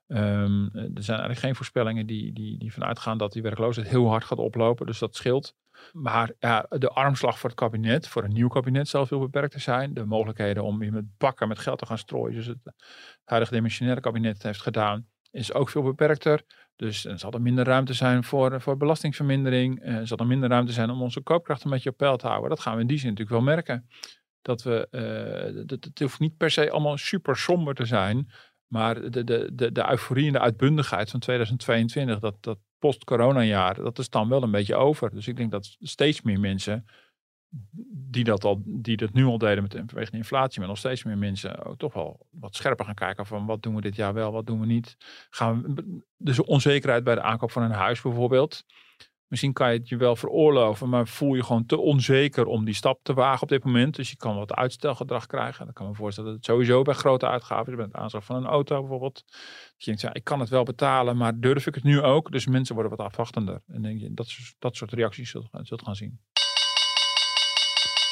Um, 0.08 0.70
er 0.74 1.02
zijn 1.02 1.18
eigenlijk 1.18 1.38
geen 1.38 1.54
voorspellingen 1.54 2.06
die, 2.06 2.32
die, 2.32 2.58
die 2.58 2.72
vanuit 2.72 2.98
gaan 2.98 3.18
dat 3.18 3.32
die 3.32 3.42
werkloosheid 3.42 3.88
heel 3.88 4.08
hard 4.08 4.24
gaat 4.24 4.38
oplopen. 4.38 4.86
Dus 4.86 4.98
dat 4.98 5.16
scheelt. 5.16 5.54
Maar 5.92 6.32
ja, 6.38 6.66
de 6.68 6.88
armslag 6.88 7.38
voor 7.38 7.50
het 7.50 7.58
kabinet, 7.58 8.08
voor 8.08 8.24
een 8.24 8.32
nieuw 8.32 8.48
kabinet, 8.48 8.88
zal 8.88 9.06
veel 9.06 9.18
beperkter 9.18 9.60
zijn. 9.60 9.94
De 9.94 10.04
mogelijkheden 10.04 10.64
om 10.64 10.82
je 10.82 10.92
met 10.92 11.16
bakken 11.18 11.48
met 11.48 11.58
geld 11.58 11.78
te 11.78 11.86
gaan 11.86 11.98
strooien, 11.98 12.42
zoals 12.42 12.58
het 12.62 12.74
huidige 13.24 13.54
dimensionaire 13.54 14.02
kabinet 14.02 14.42
heeft 14.42 14.62
gedaan, 14.62 15.06
is 15.30 15.52
ook 15.52 15.68
veel 15.68 15.82
beperkter. 15.82 16.42
Dus 16.76 17.04
er 17.04 17.18
zal 17.18 17.32
er 17.32 17.42
minder 17.42 17.64
ruimte 17.64 17.94
zijn 17.94 18.24
voor, 18.24 18.60
voor 18.60 18.76
belastingvermindering. 18.76 19.84
Er 19.84 20.06
zal 20.06 20.16
er 20.16 20.26
minder 20.26 20.48
ruimte 20.48 20.72
zijn 20.72 20.90
om 20.90 21.02
onze 21.02 21.20
koopkracht 21.20 21.64
een 21.64 21.70
beetje 21.70 21.90
op 21.90 21.96
peil 21.96 22.16
te 22.16 22.26
houden. 22.26 22.48
Dat 22.48 22.60
gaan 22.60 22.74
we 22.74 22.80
in 22.80 22.86
die 22.86 22.98
zin 22.98 23.08
natuurlijk 23.08 23.36
wel 23.36 23.54
merken. 23.54 23.88
Dat 24.42 24.62
we, 24.62 24.88
dat, 25.66 25.84
het 25.84 25.98
hoeft 25.98 26.18
niet 26.20 26.36
per 26.36 26.50
se 26.50 26.70
allemaal 26.70 26.96
super 26.96 27.36
somber 27.36 27.74
te 27.74 27.84
zijn. 27.84 28.30
Maar 28.66 29.10
de, 29.10 29.24
de, 29.24 29.50
de, 29.54 29.72
de 29.72 29.90
euforie 29.90 30.26
en 30.26 30.32
de 30.32 30.40
uitbundigheid 30.40 31.10
van 31.10 31.20
2022, 31.20 32.18
dat, 32.18 32.36
dat 32.40 32.58
post-corona 32.80 33.42
jaar, 33.42 33.74
dat 33.74 33.98
is 33.98 34.10
dan 34.10 34.28
wel 34.28 34.42
een 34.42 34.50
beetje 34.50 34.76
over. 34.76 35.10
Dus 35.10 35.28
ik 35.28 35.36
denk 35.36 35.50
dat 35.50 35.76
steeds 35.80 36.22
meer 36.22 36.40
mensen 36.40 36.86
die 37.92 38.24
dat, 38.24 38.44
al, 38.44 38.62
die 38.64 38.96
dat 38.96 39.12
nu 39.12 39.24
al 39.24 39.38
deden 39.38 39.62
met 39.62 39.72
vanwege 39.86 40.10
de 40.10 40.16
inflatie, 40.16 40.58
maar 40.58 40.68
nog 40.68 40.78
steeds 40.78 41.04
meer 41.04 41.18
mensen 41.18 41.64
ook 41.64 41.78
toch 41.78 41.92
wel 41.92 42.26
wat 42.30 42.54
scherper 42.54 42.84
gaan 42.84 42.94
kijken 42.94 43.26
van 43.26 43.46
wat 43.46 43.62
doen 43.62 43.74
we 43.74 43.80
dit 43.80 43.96
jaar 43.96 44.14
wel, 44.14 44.32
wat 44.32 44.46
doen 44.46 44.60
we 44.60 44.66
niet. 44.66 44.96
Gaan 45.30 45.62
we, 45.62 46.02
dus 46.16 46.40
onzekerheid 46.42 47.04
bij 47.04 47.14
de 47.14 47.22
aankoop 47.22 47.50
van 47.50 47.62
een 47.62 47.70
huis 47.70 48.00
bijvoorbeeld. 48.00 48.64
Misschien 49.30 49.52
kan 49.52 49.72
je 49.72 49.78
het 49.78 49.88
je 49.88 49.96
wel 49.96 50.16
veroorloven, 50.16 50.88
maar 50.88 51.06
voel 51.06 51.34
je 51.34 51.42
gewoon 51.42 51.66
te 51.66 51.78
onzeker 51.78 52.46
om 52.46 52.64
die 52.64 52.74
stap 52.74 52.98
te 53.02 53.14
wagen 53.14 53.42
op 53.42 53.48
dit 53.48 53.64
moment. 53.64 53.96
Dus 53.96 54.10
je 54.10 54.16
kan 54.16 54.36
wat 54.36 54.54
uitstelgedrag 54.54 55.26
krijgen. 55.26 55.64
Dan 55.64 55.74
kan 55.74 55.86
me 55.86 55.94
voorstellen 55.94 56.30
dat 56.30 56.38
het 56.38 56.48
sowieso 56.48 56.82
bij 56.82 56.94
grote 56.94 57.26
uitgaven, 57.26 57.76
bij 57.76 57.84
het 57.84 57.94
aanschaf 57.94 58.24
van 58.24 58.36
een 58.36 58.46
auto 58.46 58.80
bijvoorbeeld. 58.80 59.24
Dat 59.26 59.74
je 59.76 59.84
denkt, 59.84 60.00
ja, 60.00 60.14
ik 60.14 60.24
kan 60.24 60.40
het 60.40 60.48
wel 60.48 60.62
betalen, 60.62 61.16
maar 61.16 61.38
durf 61.38 61.66
ik 61.66 61.74
het 61.74 61.84
nu 61.84 62.00
ook? 62.00 62.32
Dus 62.32 62.46
mensen 62.46 62.74
worden 62.74 62.96
wat 62.96 63.06
afwachtender. 63.06 63.62
En 63.66 63.82
denk 63.82 64.00
je, 64.00 64.14
dat, 64.14 64.36
dat 64.58 64.76
soort 64.76 64.92
reacties 64.92 65.30
zult 65.30 65.82
gaan 65.82 65.96
zien. 65.96 66.18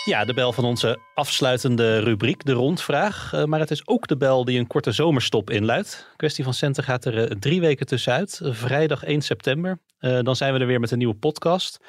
Ja, 0.08 0.24
de 0.24 0.34
bel 0.34 0.52
van 0.52 0.64
onze 0.64 0.98
afsluitende 1.14 1.98
rubriek, 1.98 2.44
de 2.44 2.52
rondvraag. 2.52 3.32
Uh, 3.34 3.44
maar 3.44 3.60
het 3.60 3.70
is 3.70 3.86
ook 3.86 4.06
de 4.06 4.16
bel 4.16 4.44
die 4.44 4.58
een 4.58 4.66
korte 4.66 4.92
zomerstop 4.92 5.50
inluidt. 5.50 6.08
Kwestie 6.16 6.44
van 6.44 6.54
centen 6.54 6.84
gaat 6.84 7.04
er 7.04 7.14
uh, 7.14 7.24
drie 7.24 7.60
weken 7.60 7.86
tussenuit. 7.86 8.40
Vrijdag 8.42 9.04
1 9.04 9.22
september. 9.22 9.78
dan 9.98 10.36
zijn 10.36 10.52
we 10.52 10.58
er 10.58 10.66
weer 10.66 10.80
met 10.80 10.90
een 10.90 10.98
nieuwe 10.98 11.14
podcast. 11.14 11.80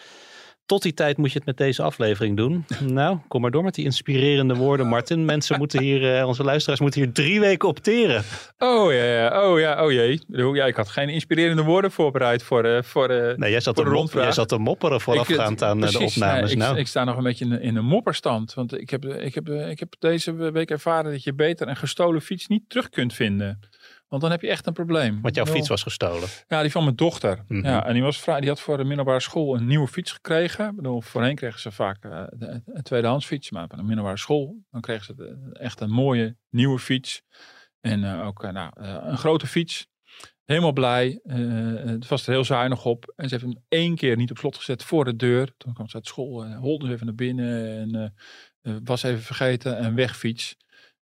Tot 0.69 0.81
die 0.81 0.93
tijd 0.93 1.17
moet 1.17 1.31
je 1.31 1.37
het 1.37 1.45
met 1.47 1.57
deze 1.57 1.81
aflevering 1.81 2.37
doen. 2.37 2.65
Nou, 2.99 3.17
kom 3.27 3.41
maar 3.41 3.51
door 3.51 3.63
met 3.63 3.75
die 3.75 3.85
inspirerende 3.85 4.55
woorden, 4.55 4.87
Martin. 4.87 5.25
Mensen 5.25 5.57
moeten 5.57 5.81
hier, 5.81 6.17
eh, 6.17 6.27
onze 6.27 6.43
luisteraars 6.43 6.79
moeten 6.79 7.01
hier 7.01 7.11
drie 7.11 7.39
weken 7.39 7.67
opteren. 7.67 8.23
Oh 8.59 8.93
ja, 8.93 9.03
ja. 9.03 9.49
oh 9.49 9.59
ja, 9.59 9.85
oh 9.85 9.91
jee. 9.91 10.21
Ja, 10.27 10.65
ik 10.65 10.75
had 10.75 10.89
geen 10.89 11.09
inspirerende 11.09 11.63
woorden 11.63 11.91
voorbereid 11.91 12.43
voor, 12.43 12.63
eh 12.63 12.83
voor, 12.83 13.09
eh 13.09 13.37
Nee, 13.37 13.51
jij 13.51 13.59
zat, 13.59 13.75
voor 13.75 13.83
de 13.83 13.89
rondvraag. 13.89 14.23
jij 14.23 14.31
zat 14.33 14.49
te 14.49 14.57
mopperen 14.57 15.01
voorafgaand 15.01 15.63
aan 15.63 15.79
de 15.81 15.87
opnames. 15.99 16.15
ja, 16.49 16.55
ik, 16.55 16.57
nou, 16.57 16.77
ik 16.77 16.87
sta 16.87 17.03
nog 17.03 17.17
een 17.17 17.23
beetje 17.23 17.45
in, 17.45 17.51
een- 17.51 17.61
in 17.61 17.75
een 17.75 17.85
mopperstand. 17.85 18.53
Want 18.53 18.79
ik 18.81 18.89
heb, 18.89 19.05
ik, 19.05 19.35
heb, 19.35 19.49
ik 19.49 19.79
heb 19.79 19.93
deze 19.99 20.33
week 20.51 20.71
ervaren 20.71 21.11
dat 21.11 21.23
je 21.23 21.33
beter 21.33 21.67
een 21.67 21.75
gestolen 21.77 22.21
fiets 22.21 22.47
niet 22.47 22.63
terug 22.69 22.89
kunt 22.89 23.13
vinden. 23.13 23.59
Want 24.09 24.21
dan 24.21 24.31
heb 24.31 24.41
je 24.41 24.47
echt 24.49 24.67
een 24.67 24.73
probleem. 24.73 25.21
want 25.21 25.35
jouw 25.35 25.45
fiets 25.45 25.67
was 25.67 25.83
gestolen. 25.83 26.29
Ja, 26.47 26.61
die 26.61 26.71
van 26.71 26.83
mijn 26.83 26.95
dochter. 26.95 27.43
Mhm. 27.47 27.65
ja, 27.65 27.85
en 27.85 27.93
die, 27.93 28.01
was 28.01 28.19
vrij, 28.19 28.39
die 28.39 28.49
had 28.49 28.59
voor 28.59 28.77
de 28.77 28.83
middelbare 28.83 29.19
school 29.19 29.55
een 29.55 29.67
nieuwe 29.67 29.87
fiets 29.87 30.11
gekregen. 30.11 30.69
Ik 30.69 30.75
bedoel, 30.75 31.01
voorheen 31.01 31.35
kregen 31.35 31.59
ze 31.59 31.71
vaak 31.71 32.03
eh, 32.05 32.23
een 32.65 32.83
tweedehands 32.83 33.25
fiets. 33.25 33.51
Maar 33.51 33.67
bij 33.67 33.77
de 33.77 33.83
middelbare 33.83 34.17
school, 34.17 34.57
dan 34.71 34.81
kregen 34.81 35.05
ze 35.05 35.15
de- 35.15 35.49
echt 35.59 35.79
een 35.79 35.89
mooie 35.89 36.37
nieuwe 36.49 36.79
fiets. 36.79 37.21
En 37.81 38.03
eh, 38.03 38.25
ook 38.27 38.43
eh, 38.43 38.51
nou, 38.51 38.71
een 38.81 39.17
grote 39.17 39.47
fiets. 39.47 39.87
Helemaal 40.45 40.73
blij. 40.73 41.19
Het 41.23 42.07
was 42.07 42.25
er 42.27 42.33
heel 42.33 42.43
zuinig 42.43 42.85
op. 42.85 43.13
En 43.15 43.29
ze 43.29 43.35
heeft 43.35 43.45
hem 43.47 43.63
één 43.67 43.95
keer 43.95 44.15
niet 44.15 44.31
op 44.31 44.37
slot 44.37 44.55
gezet 44.57 44.83
voor 44.83 45.05
de 45.05 45.15
deur. 45.15 45.53
Toen 45.57 45.73
kwam 45.73 45.87
ze 45.89 45.95
uit 45.95 46.07
school, 46.07 46.53
holde 46.55 46.85
ze 46.87 46.91
even 46.93 47.05
naar 47.05 47.15
binnen. 47.15 48.13
En 48.61 48.81
was 48.83 49.03
even 49.03 49.21
vergeten 49.21 49.77
en 49.77 49.95
wegfiets. 49.95 50.55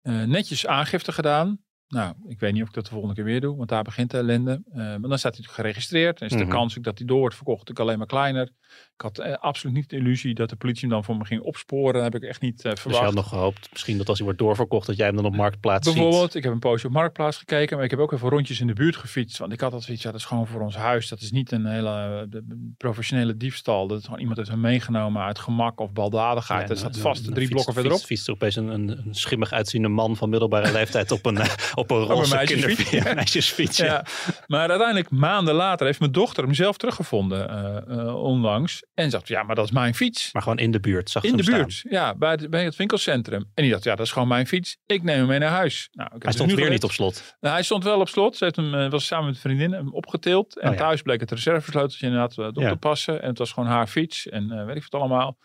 Netjes 0.03 0.67
aangifte 0.67 1.13
gedaan. 1.13 1.61
Nou, 1.93 2.15
ik 2.29 2.41
weet 2.41 2.53
niet 2.53 2.63
of 2.63 2.69
ik 2.69 2.75
dat 2.75 2.85
de 2.85 2.91
volgende 2.91 3.15
keer 3.15 3.25
weer 3.25 3.41
doe, 3.41 3.57
want 3.57 3.69
daar 3.69 3.83
begint 3.83 4.11
de 4.11 4.17
ellende. 4.19 4.63
Eh, 4.73 4.77
maar 4.77 5.01
dan 5.09 5.19
staat 5.19 5.37
hij 5.37 5.45
geregistreerd. 5.49 6.19
Dan 6.19 6.29
is 6.29 6.35
de 6.37 6.41
Mhm. 6.43 6.51
kans 6.53 6.79
ook 6.79 6.85
dat 6.85 6.99
hij 6.99 7.07
door 7.07 7.19
wordt 7.19 7.35
verkocht 7.35 7.59
natuurlijk 7.59 7.87
alleen 7.87 7.99
maar 7.99 8.07
kleiner. 8.07 8.51
Ik 8.95 9.01
had 9.01 9.19
eh, 9.19 9.35
absoluut 9.35 9.77
niet 9.77 9.91
de 9.91 9.97
illusie 9.97 10.35
dat 10.35 10.49
de 10.51 10.57
politie 10.57 10.81
hem 10.81 10.91
dan 10.91 11.05
voor 11.05 11.17
me 11.17 11.25
ging 11.25 11.41
opsporen. 11.41 11.93
Dat 12.03 12.13
heb 12.13 12.23
ik 12.23 12.29
echt 12.29 12.41
niet 12.41 12.57
eh, 12.65 12.71
Dus 12.71 12.73
je 12.73 12.77
verwacht. 12.81 13.05
had 13.05 13.15
nog 13.15 13.29
gehoopt, 13.29 13.69
misschien 13.73 13.99
dat 13.99 14.09
als 14.09 14.17
hij 14.17 14.27
wordt 14.27 14.41
doorverkocht, 14.43 14.87
dat 14.87 14.97
jij 14.97 15.07
hem 15.07 15.17
dan 15.17 15.25
op 15.25 15.37
marktplaats 15.37 15.87
ziet. 15.89 15.97
Bijvoorbeeld, 15.97 16.35
ik 16.35 16.43
heb 16.43 16.53
een 16.53 16.59
poosje 16.59 16.87
op 16.87 16.93
Marktplaats 16.93 17.37
gekeken, 17.39 17.77
maar 17.77 17.85
ik 17.85 17.91
heb 17.91 18.01
ook 18.01 18.13
even 18.13 18.29
rondjes 18.29 18.61
in 18.61 18.67
de 18.67 18.73
buurt 18.73 18.97
gefietst. 18.97 19.39
Want 19.39 19.53
ik 19.53 19.61
had 19.61 19.71
dat 19.71 19.83
zoiets, 19.83 20.03
ja, 20.03 20.11
dat 20.11 20.21
is 20.21 20.27
gewoon 20.27 20.47
voor 20.47 20.61
ons 20.61 20.77
huis. 20.77 21.09
Dat 21.09 21.21
is 21.21 21.31
niet 21.31 21.53
een 21.53 21.67
hele 21.67 21.89
eh, 21.89 22.21
de- 22.31 22.73
professionele 22.77 23.37
diefstal. 23.37 23.87
Dat 23.87 23.99
is 23.99 24.05
gewoon 24.05 24.19
iemand 24.21 24.37
heeft 24.37 24.51
hem 24.51 24.61
meegenomen 24.61 25.23
uit 25.23 25.39
gemak 25.39 25.81
of 25.81 25.93
baldadigheid. 25.93 26.61
Ja, 26.63 26.67
dat 26.69 26.79
staat 26.79 26.99
vast 26.99 27.35
drie 27.35 27.49
blokken 27.49 27.73
verderop. 27.75 27.99
Fietst, 27.99 28.13
fietst 28.13 28.27
er 28.29 28.35
opeens 28.35 28.57
een, 28.57 28.69
een, 28.69 28.89
een 29.07 29.15
schimmig 29.15 29.53
uitziende 29.53 29.89
man 29.89 30.17
van 30.17 30.31
middelbare 30.31 30.73
leeftijd 30.73 31.11
op 31.11 31.27
een, 31.27 31.37
eh, 31.39 31.55
op 31.83 31.91
een 31.91 32.05
roze 32.05 32.37
kinderfiets. 32.45 32.91
Ja, 33.05 33.15
meisjesfiets. 33.23 33.77
Ja. 33.77 33.85
Ja. 33.85 34.05
Maar 34.47 34.69
uiteindelijk, 34.69 35.11
maanden 35.11 35.55
later, 35.55 35.87
heeft 35.87 35.99
mijn 36.01 36.13
dochter 36.13 36.45
hem 36.45 36.55
zelf 36.55 36.77
teruggevonden 36.77 37.49
eh, 37.49 37.99
eh, 37.99 38.17
onlangs. 38.23 38.83
En 38.95 39.11
zegt, 39.11 39.29
ja, 39.29 39.43
maar 39.43 39.55
dat 39.55 39.65
is 39.65 39.71
mijn 39.71 39.95
fiets. 39.95 40.33
Maar 40.33 40.43
gewoon 40.43 40.59
in 40.59 40.71
de 40.71 40.81
buurt 40.81 41.11
zag 41.11 41.23
ze 41.23 41.29
In 41.29 41.37
de 41.37 41.43
buurt, 41.45 41.85
ja, 41.89 42.15
bij, 42.15 42.31
het- 42.31 42.51
bij 42.51 42.65
het 42.65 42.77
winkelcentrum. 42.77 43.51
En 43.55 43.63
die 43.63 43.73
dacht, 43.73 43.85
ja, 43.85 43.95
dat 43.95 44.07
is 44.07 44.13
gewoon 44.13 44.29
mijn 44.29 44.47
fiets. 44.47 44.77
Ik 44.87 45.03
neem 45.03 45.17
hem 45.19 45.27
mee 45.27 45.39
naar 45.39 45.51
huis. 45.51 45.89
Nou, 45.93 46.11
ik 46.17 46.23
Hij 46.23 46.33
stond 46.33 46.53
weer 46.53 46.71
niet 46.71 46.85
op 46.85 46.93
slot. 46.93 47.37
Nou, 47.41 47.55
hij 47.55 47.63
stond 47.65 47.85
wel 47.85 48.01
op 48.01 48.09
slot. 48.09 48.37
Ze 48.37 48.45
heeft 48.45 48.57
hem, 48.57 48.75
eh, 48.75 48.91
was 48.91 49.07
samen 49.07 49.27
met 49.27 49.35
een 49.35 49.41
vriendin 49.41 49.73
hem 49.73 49.93
opgetild. 49.95 50.59
En 50.59 50.69
Oh 50.69 50.75
ja. 50.75 50.81
thuis 50.81 51.03
bleek 51.03 51.21
het 51.21 51.31
reservesleuteltje 51.31 52.07
inderdaad 52.07 52.39
op 52.39 52.55
te 52.55 52.77
passen. 52.77 53.23
En 53.23 53.29
het 53.29 53.39
was 53.39 53.53
gewoon 53.53 53.69
haar 53.69 53.87
fiets. 53.87 54.29
En 54.29 54.67
weet 54.67 54.77
ik 54.77 54.87
wat 54.89 55.01
allemaal. 55.01 55.39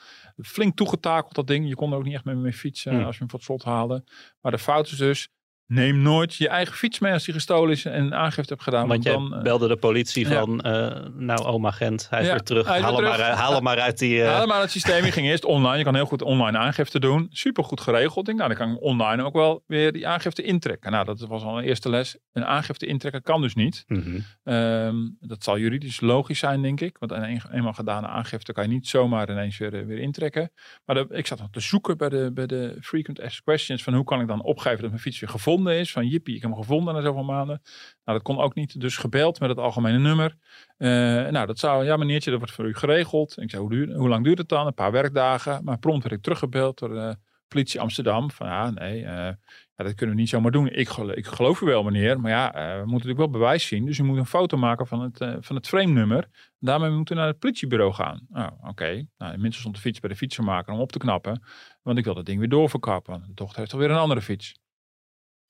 Flink 0.43 0.75
toegetakeld 0.75 1.35
dat 1.35 1.47
ding. 1.47 1.67
Je 1.67 1.75
kon 1.75 1.91
er 1.91 1.97
ook 1.97 2.03
niet 2.03 2.13
echt 2.13 2.25
mee, 2.25 2.35
mee 2.35 2.53
fietsen 2.53 2.91
Hmm. 2.93 3.03
als 3.03 3.13
je 3.13 3.19
hem 3.19 3.29
voor 3.29 3.39
het 3.39 3.47
slot 3.47 3.63
haalde. 3.63 4.03
Maar 4.41 4.51
de 4.51 4.57
fout 4.59 4.87
is 4.91 4.97
dus, 4.97 5.27
neem 5.67 6.01
nooit 6.01 6.35
je 6.35 6.47
eigen 6.49 6.75
fiets 6.75 6.99
mee 6.99 7.13
als 7.13 7.23
die 7.25 7.33
gestolen 7.33 7.71
is 7.71 7.85
en 7.85 8.13
aangifte 8.13 8.53
hebt 8.53 8.63
gedaan. 8.63 8.87
Want 8.87 9.03
dan, 9.03 9.35
eh, 9.35 9.41
belde 9.41 9.67
de 9.67 9.75
politie 9.77 10.29
ja. 10.29 10.39
van, 10.39 10.61
eh, 10.61 11.05
nou 11.15 11.43
oma 11.45 11.71
Gent, 11.71 12.07
hij 12.09 12.19
is 12.19 12.25
Ja, 12.25 12.31
weer 12.31 12.41
terug. 12.43 12.65
haal, 12.67 12.75
weer 12.77 12.85
hem 12.85 12.95
terug. 12.95 13.17
Maar, 13.17 13.29
haal 13.31 13.53
hem 13.53 13.63
maar 13.63 13.79
uit 13.79 13.97
die... 13.99 14.21
eh, 14.21 14.25
Ja, 14.25 14.45
maar 14.45 14.61
het 14.61 14.71
systeem 14.71 15.05
je 15.05 15.11
ging 15.11 15.27
eerst 15.27 15.45
online. 15.45 15.77
Je 15.77 15.83
kan 15.83 15.95
heel 15.95 16.05
goed 16.05 16.21
online 16.21 16.57
aangifte 16.57 16.99
doen. 16.99 17.27
Super 17.29 17.63
goed 17.63 17.81
geregeld. 17.81 18.17
Ik 18.17 18.25
denk, 18.25 18.37
nou, 18.37 18.49
dan 18.49 18.57
kan 18.57 18.75
ik 18.75 18.81
online 18.81 19.23
ook 19.23 19.33
wel 19.33 19.63
weer 19.67 19.91
die 19.93 20.07
aangifte 20.07 20.41
intrekken. 20.43 20.91
Nou, 20.91 21.05
dat 21.05 21.19
was 21.19 21.43
al 21.43 21.57
een 21.57 21.63
eerste 21.63 21.89
les. 21.89 22.17
Een 22.33 22.45
aangifte 22.45 22.85
intrekken 22.85 23.21
kan 23.21 23.41
dus 23.41 23.55
niet. 23.55 23.83
mhm. 23.87 24.19
Ehm, 24.43 24.95
dat 25.19 25.43
zal 25.43 25.57
juridisch 25.57 25.99
logisch 26.01 26.39
zijn, 26.39 26.61
denk 26.61 26.81
ik. 26.81 26.97
Want 26.97 27.11
een, 27.11 27.41
eenmaal 27.51 27.73
gedane 27.73 28.07
aangifte 28.07 28.53
kan 28.53 28.63
je 28.63 28.69
niet 28.69 28.87
zomaar 28.87 29.29
ineens 29.31 29.57
weer, 29.57 29.85
weer 29.85 29.99
intrekken. 29.99 30.51
Maar 30.85 30.95
de- 30.95 31.07
ik 31.09 31.27
zat 31.27 31.39
nog 31.39 31.49
te 31.51 31.59
zoeken 31.59 31.97
bij 31.97 32.09
de, 32.09 32.31
bij 32.33 32.45
de 32.47 32.77
frequent 32.81 33.21
asked 33.21 33.43
questions. 33.43 33.83
Van 33.83 33.93
hoe 33.93 34.03
kan 34.03 34.21
ik 34.21 34.27
dan 34.27 34.43
opgeven 34.43 34.79
dat 34.81 34.89
mijn 34.89 35.01
fiets 35.01 35.19
weer 35.19 35.29
is? 35.65 35.91
Van 35.91 36.07
jippie, 36.07 36.35
ik 36.35 36.41
heb 36.41 36.51
hem 36.51 36.59
gevonden 36.59 36.93
na 36.93 37.01
zoveel 37.01 37.23
maanden. 37.23 37.61
Nou, 38.03 38.17
dat 38.17 38.21
kon 38.21 38.37
ook 38.37 38.55
niet. 38.55 38.79
Dus 38.79 38.97
gebeld 38.97 39.39
met 39.39 39.49
het 39.49 39.57
algemene 39.57 39.97
nummer. 39.97 40.35
Eh, 40.77 40.89
nou, 41.31 41.45
dat 41.45 41.59
zou, 41.59 41.85
ja 41.85 41.97
meneertje, 41.97 42.29
dat 42.29 42.39
wordt 42.39 42.53
voor 42.55 42.65
u 42.67 42.75
geregeld. 42.75 43.37
Ik 43.41 43.49
zei, 43.49 43.61
hoe, 43.61 43.71
duur, 43.71 43.95
hoe 43.95 44.09
lang 44.09 44.23
duurt 44.23 44.37
het 44.37 44.49
dan? 44.49 44.67
Een 44.67 44.73
paar 44.73 44.91
werkdagen. 44.91 45.63
Maar 45.63 45.79
prompt 45.79 46.03
werd 46.03 46.15
ik 46.15 46.21
teruggebeld 46.21 46.79
door 46.79 46.89
de 46.89 47.17
politie 47.47 47.79
Amsterdam. 47.79 48.31
Van 48.31 48.47
ja, 48.47 48.69
nee, 48.69 49.03
eh, 49.03 49.33
ja, 49.75 49.83
dat 49.83 49.93
kunnen 49.93 50.15
we 50.15 50.21
niet 50.21 50.29
zomaar 50.29 50.51
doen. 50.51 50.69
Ik, 50.69 50.89
gelo- 50.89 51.13
ik 51.13 51.25
geloof 51.25 51.61
u 51.61 51.65
wel, 51.65 51.83
meneer. 51.83 52.19
Maar 52.19 52.31
ja, 52.31 52.53
eh, 52.53 52.61
we 52.63 52.75
moeten 52.77 52.91
natuurlijk 52.91 53.17
wel 53.17 53.29
bewijs 53.29 53.67
zien. 53.67 53.85
Dus 53.85 53.97
u 53.97 54.03
moet 54.03 54.17
een 54.17 54.25
foto 54.25 54.57
maken 54.57 54.87
van 54.87 55.01
het, 55.01 55.17
van 55.39 55.55
het 55.55 55.67
frame-nummer. 55.67 56.27
Daarmee 56.59 56.89
moeten 56.89 57.15
we 57.15 57.21
naar 57.21 57.29
het 57.29 57.39
politiebureau 57.39 57.93
gaan. 57.93 58.25
Nou, 58.29 58.51
oké. 58.61 59.05
Nou, 59.17 59.33
inmiddels 59.33 59.59
stond 59.59 59.75
de 59.75 59.81
fiets 59.81 59.99
bij 59.99 60.09
de 60.09 60.15
fietsenmaker 60.15 60.73
om 60.73 60.79
op 60.79 60.91
te 60.91 60.99
knappen. 60.99 61.43
Want 61.81 61.97
ik 61.97 62.03
wil 62.05 62.13
dat 62.13 62.25
ding 62.25 62.39
weer 62.39 62.49
doorverkappen. 62.49 63.23
De 63.27 63.33
dochter 63.33 63.59
heeft 63.59 63.73
alweer 63.73 63.91
een 63.91 63.97
andere 63.97 64.21
fiets. 64.21 64.55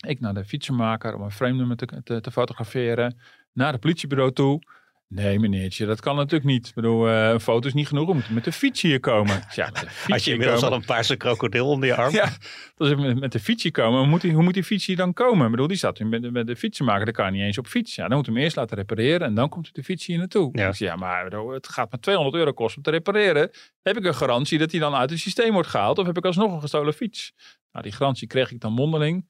Ik 0.05 0.19
naar 0.19 0.33
de 0.33 0.45
fietsenmaker 0.45 1.15
om 1.15 1.21
een 1.21 1.31
frame-nummer 1.31 1.75
te, 1.77 2.01
te, 2.03 2.21
te 2.21 2.31
fotograferen. 2.31 3.17
Naar 3.53 3.71
het 3.71 3.81
politiebureau 3.81 4.31
toe. 4.33 4.61
Nee, 5.09 5.39
meneertje, 5.39 5.85
dat 5.85 5.99
kan 6.01 6.15
natuurlijk 6.15 6.45
niet. 6.45 6.67
Ik 6.67 6.73
bedoel, 6.73 7.07
eh, 7.09 7.29
een 7.29 7.39
foto 7.39 7.67
is 7.67 7.73
niet 7.73 7.87
genoeg. 7.87 8.07
We 8.07 8.13
moeten 8.13 8.33
met 8.33 8.43
de 8.43 8.51
fiets 8.51 8.81
hier 8.81 8.99
komen. 8.99 9.41
Ja, 9.55 9.65
met 9.65 9.75
de 9.81 9.89
fiets 9.89 10.07
Had 10.07 10.23
je 10.23 10.31
inmiddels 10.31 10.59
komen. 10.59 10.75
al 10.75 10.81
een 10.81 10.87
paarse 10.87 11.15
krokodil 11.15 11.67
onder 11.67 11.87
je 11.89 11.95
arm? 11.95 12.13
Ja, 12.13 12.29
is 12.77 12.95
met, 12.95 13.19
met 13.19 13.31
de 13.31 13.39
fiets 13.39 13.63
hier 13.63 13.71
komen. 13.71 13.99
Hoe 13.99 14.07
moet, 14.07 14.21
die, 14.21 14.33
hoe 14.33 14.43
moet 14.43 14.53
die 14.53 14.63
fiets 14.63 14.85
hier 14.85 14.95
dan 14.95 15.13
komen? 15.13 15.45
Ik 15.45 15.51
bedoel, 15.51 15.67
die 15.67 15.77
staat 15.77 15.99
nu 15.99 16.05
met, 16.05 16.21
de- 16.21 16.31
met 16.31 16.47
de 16.47 16.55
fietsenmaker. 16.55 17.05
Daar 17.05 17.13
kan 17.13 17.23
hij 17.25 17.33
niet 17.33 17.43
eens 17.43 17.57
op 17.57 17.67
fiets. 17.67 17.95
Ja, 17.95 18.07
dan 18.07 18.17
moet 18.17 18.25
hem 18.25 18.37
eerst 18.37 18.55
laten 18.55 18.77
repareren. 18.77 19.27
En 19.27 19.33
dan 19.35 19.49
komt 19.49 19.75
de 19.75 19.83
fiets 19.83 20.05
hier 20.05 20.17
naartoe. 20.17 20.49
Ja. 20.57 20.67
Ik 20.67 20.75
zeg, 20.75 20.87
ja, 20.89 20.95
maar 20.95 21.23
bedoel, 21.23 21.49
het 21.49 21.67
gaat 21.67 21.91
maar 21.91 21.99
200 21.99 22.35
euro 22.37 22.51
kosten 22.53 22.77
om 22.77 22.83
te 22.83 22.91
repareren. 22.91 23.49
Heb 23.81 23.97
ik 23.97 24.05
een 24.05 24.15
garantie 24.15 24.57
dat 24.57 24.71
hij 24.71 24.79
dan 24.79 24.95
uit 24.95 25.09
het 25.09 25.19
systeem 25.19 25.53
wordt 25.53 25.67
gehaald? 25.67 25.97
Of 25.99 26.05
heb 26.05 26.17
ik 26.17 26.25
alsnog 26.25 26.53
een 26.53 26.61
gestolen 26.61 26.93
fiets? 26.93 27.33
Nou, 27.71 27.83
die 27.85 27.93
garantie 27.93 28.27
kreeg 28.27 28.51
ik 28.51 28.59
dan 28.59 28.73
mondeling. 28.73 29.27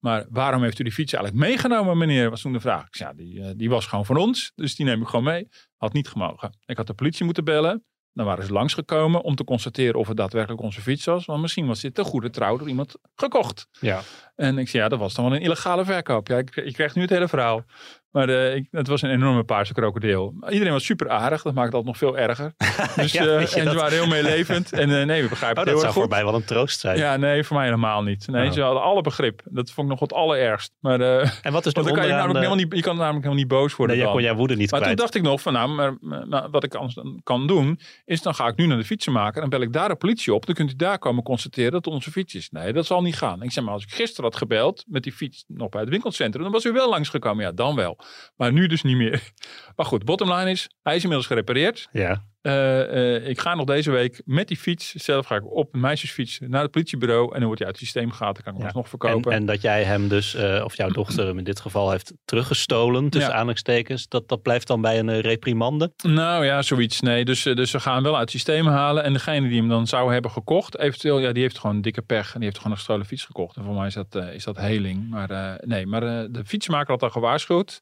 Maar 0.00 0.26
waarom 0.30 0.62
heeft 0.62 0.78
u 0.78 0.82
die 0.82 0.92
fiets 0.92 1.12
eigenlijk 1.12 1.44
meegenomen, 1.44 1.98
meneer? 1.98 2.30
Was 2.30 2.40
toen 2.40 2.52
de 2.52 2.60
vraag. 2.60 2.86
Ik 2.86 2.96
zei, 2.96 3.08
ja, 3.08 3.16
die, 3.16 3.42
eh, 3.42 3.50
die 3.56 3.70
was 3.70 3.86
gewoon 3.86 4.06
van 4.06 4.16
ons. 4.16 4.52
Dus 4.54 4.74
die 4.74 4.86
neem 4.86 5.00
ik 5.00 5.08
gewoon 5.08 5.24
mee. 5.24 5.48
Had 5.76 5.92
niet 5.92 6.08
gemogen. 6.08 6.58
Ik 6.66 6.76
had 6.76 6.86
de 6.86 6.94
politie 6.94 7.24
moeten 7.24 7.44
bellen. 7.44 7.84
Dan 8.12 8.26
waren 8.26 8.44
ze 8.44 8.52
langsgekomen 8.52 9.22
om 9.22 9.34
te 9.34 9.44
constateren 9.44 10.00
of 10.00 10.08
het 10.08 10.16
daadwerkelijk 10.16 10.62
onze 10.62 10.80
fiets 10.80 11.04
was. 11.04 11.24
Want 11.24 11.40
misschien 11.40 11.66
was 11.66 11.80
dit 11.80 11.94
te 11.94 12.04
goede 12.04 12.30
trouw 12.30 12.56
door 12.56 12.68
iemand 12.68 12.94
gekocht. 13.14 13.66
Ja. 13.80 14.00
En 14.34 14.58
ik 14.58 14.68
zei, 14.68 14.82
ja, 14.82 14.88
dat 14.88 14.98
was 14.98 15.14
dan 15.14 15.24
wel 15.24 15.34
een 15.34 15.42
illegale 15.42 15.84
verkoop. 15.84 16.28
Ja, 16.28 16.38
ik, 16.38 16.56
ik 16.56 16.72
krijg 16.72 16.94
nu 16.94 17.02
het 17.02 17.10
hele 17.10 17.28
verhaal. 17.28 17.64
Maar 18.10 18.28
ik, 18.28 18.66
het 18.70 18.86
was 18.88 19.02
een 19.02 19.10
enorme 19.10 19.42
paarse 19.44 19.72
krokodil. 19.72 20.34
Iedereen 20.50 20.72
was 20.72 20.84
super 20.84 21.08
aardig. 21.10 21.42
Dat 21.42 21.54
maakt 21.54 21.72
het 21.72 21.84
nog 21.84 21.96
veel 21.96 22.18
erger. 22.18 22.52
Dus, 22.96 23.12
Ja, 23.12 23.20
eh, 23.24 23.46
je 23.46 23.56
en 23.56 23.64
dat? 23.64 23.72
ze 23.74 23.78
waren 23.80 23.92
heel 23.98 24.06
meelevend. 24.06 24.72
En 24.80 25.00
eh, 25.00 25.06
nee, 25.06 25.22
we 25.22 25.28
begrijpen 25.28 25.62
Oh, 25.62 25.64
het 25.64 25.64
dat 25.64 25.66
heel 25.66 25.76
zou 25.78 25.84
erg 25.86 25.94
voor 25.94 26.08
mij 26.08 26.24
wel 26.24 26.34
een 26.34 26.44
troost 26.46 26.80
zijn. 26.80 26.96
Ja, 26.98 27.16
nee, 27.16 27.44
voor 27.44 27.56
mij 27.56 27.64
helemaal 27.64 28.02
niet. 28.02 28.26
Nee, 28.28 28.46
Oh. 28.48 28.52
ze 28.52 28.60
hadden 28.60 28.82
alle 28.82 29.00
begrip. 29.02 29.40
Dat 29.44 29.70
vond 29.70 29.86
ik 29.86 29.92
nog 29.92 30.00
het 30.00 30.12
allerergst. 30.18 30.72
Maar, 30.80 31.00
En 31.00 31.52
wat 31.52 31.66
is 31.66 31.72
dan 31.74 31.84
kan 31.84 32.06
je, 32.06 32.12
namelijk 32.12 32.32
de- 32.32 32.38
helemaal 32.38 32.56
niet, 32.56 32.74
je 32.74 32.82
kan 32.82 32.96
namelijk 32.96 33.16
helemaal 33.24 33.34
niet 33.44 33.48
boos 33.48 33.76
worden. 33.76 33.96
Nee, 33.96 34.04
dan. 34.04 34.14
kon 34.14 34.22
jouw 34.22 34.34
woede 34.34 34.56
niet 34.56 34.70
Maar 34.70 34.80
kwijt. 34.80 34.96
toen 34.96 35.04
dacht 35.06 35.16
ik 35.16 35.22
nog 35.22 35.40
van 35.40 35.52
nou, 35.52 35.68
maar, 35.68 35.96
maar 36.00 36.50
wat 36.50 36.64
ik 36.64 36.74
anders 36.74 36.94
dan 36.94 37.20
kan 37.22 37.46
doen, 37.46 37.80
is 38.04 38.22
dan 38.22 38.34
ga 38.34 38.46
ik 38.46 38.56
nu 38.56 38.66
naar 38.66 38.78
de 38.78 38.84
fietsenmaker 38.84 39.42
en 39.42 39.48
bel 39.48 39.60
ik 39.60 39.72
daar 39.72 39.88
de 39.88 39.94
politie 39.96 40.34
op. 40.34 40.46
Dan 40.46 40.54
kunt 40.54 40.70
u 40.70 40.76
daar 40.76 40.98
komen 40.98 41.22
constateren 41.22 41.72
dat 41.72 41.86
onze 41.86 42.10
fiets 42.10 42.34
is. 42.34 42.50
Nee, 42.50 42.72
dat 42.72 42.86
zal 42.86 43.02
niet 43.02 43.16
gaan. 43.16 43.42
Ik 43.42 43.52
zeg 43.52 43.64
maar, 43.64 43.72
als 43.72 43.82
ik 43.82 43.92
gisteren 43.92 44.24
had 44.30 44.36
gebeld 44.38 44.84
met 44.88 45.02
die 45.02 45.12
fiets 45.12 45.44
nog 45.48 45.68
bij 45.68 45.80
het 45.80 45.90
winkelcentrum, 45.90 46.42
dan 46.42 46.52
was 46.52 46.64
u 46.64 46.72
wel 46.72 46.88
langsgekomen. 46.90 47.44
Ja, 47.44 47.52
dan 47.52 47.74
wel. 47.76 47.98
Maar 48.36 48.52
nu 48.52 48.66
dus 48.66 48.82
niet 48.82 48.96
meer. 48.96 49.22
Maar 49.76 49.86
goed, 49.86 50.04
bottom 50.04 50.32
line 50.32 50.50
is, 50.50 50.70
hij 50.82 50.96
is 50.96 51.02
inmiddels 51.02 51.28
gerepareerd. 51.28 51.88
Ja. 51.92 52.24
Eh, 52.42 53.16
eh, 53.16 53.28
ik 53.28 53.40
ga 53.40 53.54
nog 53.54 53.64
deze 53.64 53.90
week 53.90 54.22
met 54.24 54.48
die 54.48 54.56
fiets, 54.56 54.92
zelf 54.94 55.26
ga 55.26 55.36
ik 55.36 55.52
op 55.54 55.74
een 55.74 55.80
meisjesfiets 55.80 56.38
naar 56.46 56.62
het 56.62 56.70
politiebureau 56.70 57.24
en 57.26 57.32
dan 57.38 57.44
wordt 57.44 57.58
hij 57.58 57.66
uit 57.68 57.76
het 57.78 57.86
systeem 57.86 58.10
gehaald. 58.12 58.34
Dan 58.34 58.44
kan 58.44 58.52
ik 58.52 58.58
hem 58.58 58.68
Ja. 58.68 58.74
alsnog 58.74 58.92
En, 58.92 58.98
verkopen. 58.98 59.32
en 59.32 59.46
dat 59.46 59.60
jij 59.62 59.84
hem 59.84 60.08
dus, 60.08 60.34
eh, 60.34 60.64
of 60.64 60.76
jouw 60.76 60.88
dochter 60.88 61.26
hem 61.26 61.38
in 61.38 61.44
dit 61.44 61.60
geval 61.60 61.90
heeft 61.90 62.12
teruggestolen, 62.24 63.08
tussen 63.10 63.30
Ja. 63.30 63.36
aanhalingstekens, 63.36 64.08
dat, 64.08 64.28
dat 64.28 64.42
blijft 64.42 64.66
dan 64.66 64.80
bij 64.80 64.98
een 64.98 65.20
reprimande? 65.20 65.92
Nou 66.02 66.44
ja, 66.44 66.62
zoiets. 66.62 67.00
Nee, 67.00 67.24
dus, 67.24 67.42
dus 67.42 67.70
ze 67.70 67.80
gaan 67.80 68.02
wel 68.02 68.12
uit 68.12 68.20
het 68.20 68.30
systeem 68.30 68.66
halen. 68.66 69.02
En 69.04 69.12
degene 69.12 69.48
die 69.48 69.58
hem 69.58 69.68
dan 69.68 69.86
zou 69.86 70.12
hebben 70.12 70.30
gekocht, 70.30 70.78
eventueel, 70.78 71.18
ja, 71.18 71.32
die 71.32 71.42
heeft 71.42 71.58
gewoon 71.58 71.76
een 71.76 71.82
dikke 71.82 72.02
pech. 72.02 72.26
En 72.26 72.34
die 72.34 72.44
heeft 72.44 72.56
gewoon 72.56 72.72
een 72.72 72.78
gestolen 72.78 73.06
fiets 73.06 73.24
gekocht. 73.24 73.56
En 73.56 73.64
voor 73.64 73.74
mij 73.74 73.86
is 73.86 73.94
dat, 73.94 74.14
is 74.32 74.44
dat 74.44 74.56
heling. 74.56 75.10
Maar 75.10 75.58
nee, 75.66 75.86
maar 75.86 76.00
de 76.00 76.42
fietsmaker 76.46 76.90
had 76.90 77.02
al 77.02 77.10
gewaarschuwd. 77.10 77.80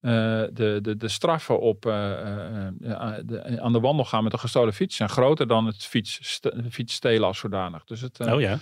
Eh, 0.00 0.42
de, 0.52 0.78
de, 0.82 0.96
de 0.96 1.08
straffen 1.08 1.60
op 1.60 1.86
eh, 1.86 2.10
eh, 2.20 3.58
aan 3.58 3.72
de 3.72 3.80
wandel 3.80 4.04
gaan 4.04 4.24
met 4.24 4.32
een 4.32 4.38
gestolen 4.38 4.72
fiets 4.72 4.96
zijn 4.96 5.08
groter 5.08 5.46
dan 5.46 5.66
het 5.66 5.84
fiets, 5.84 6.40
fiets 6.70 6.94
stelen 6.94 7.26
als 7.26 7.38
zodanig. 7.38 7.84
Dus 7.84 8.00
het, 8.00 8.20
oh 8.20 8.40
ja. 8.40 8.58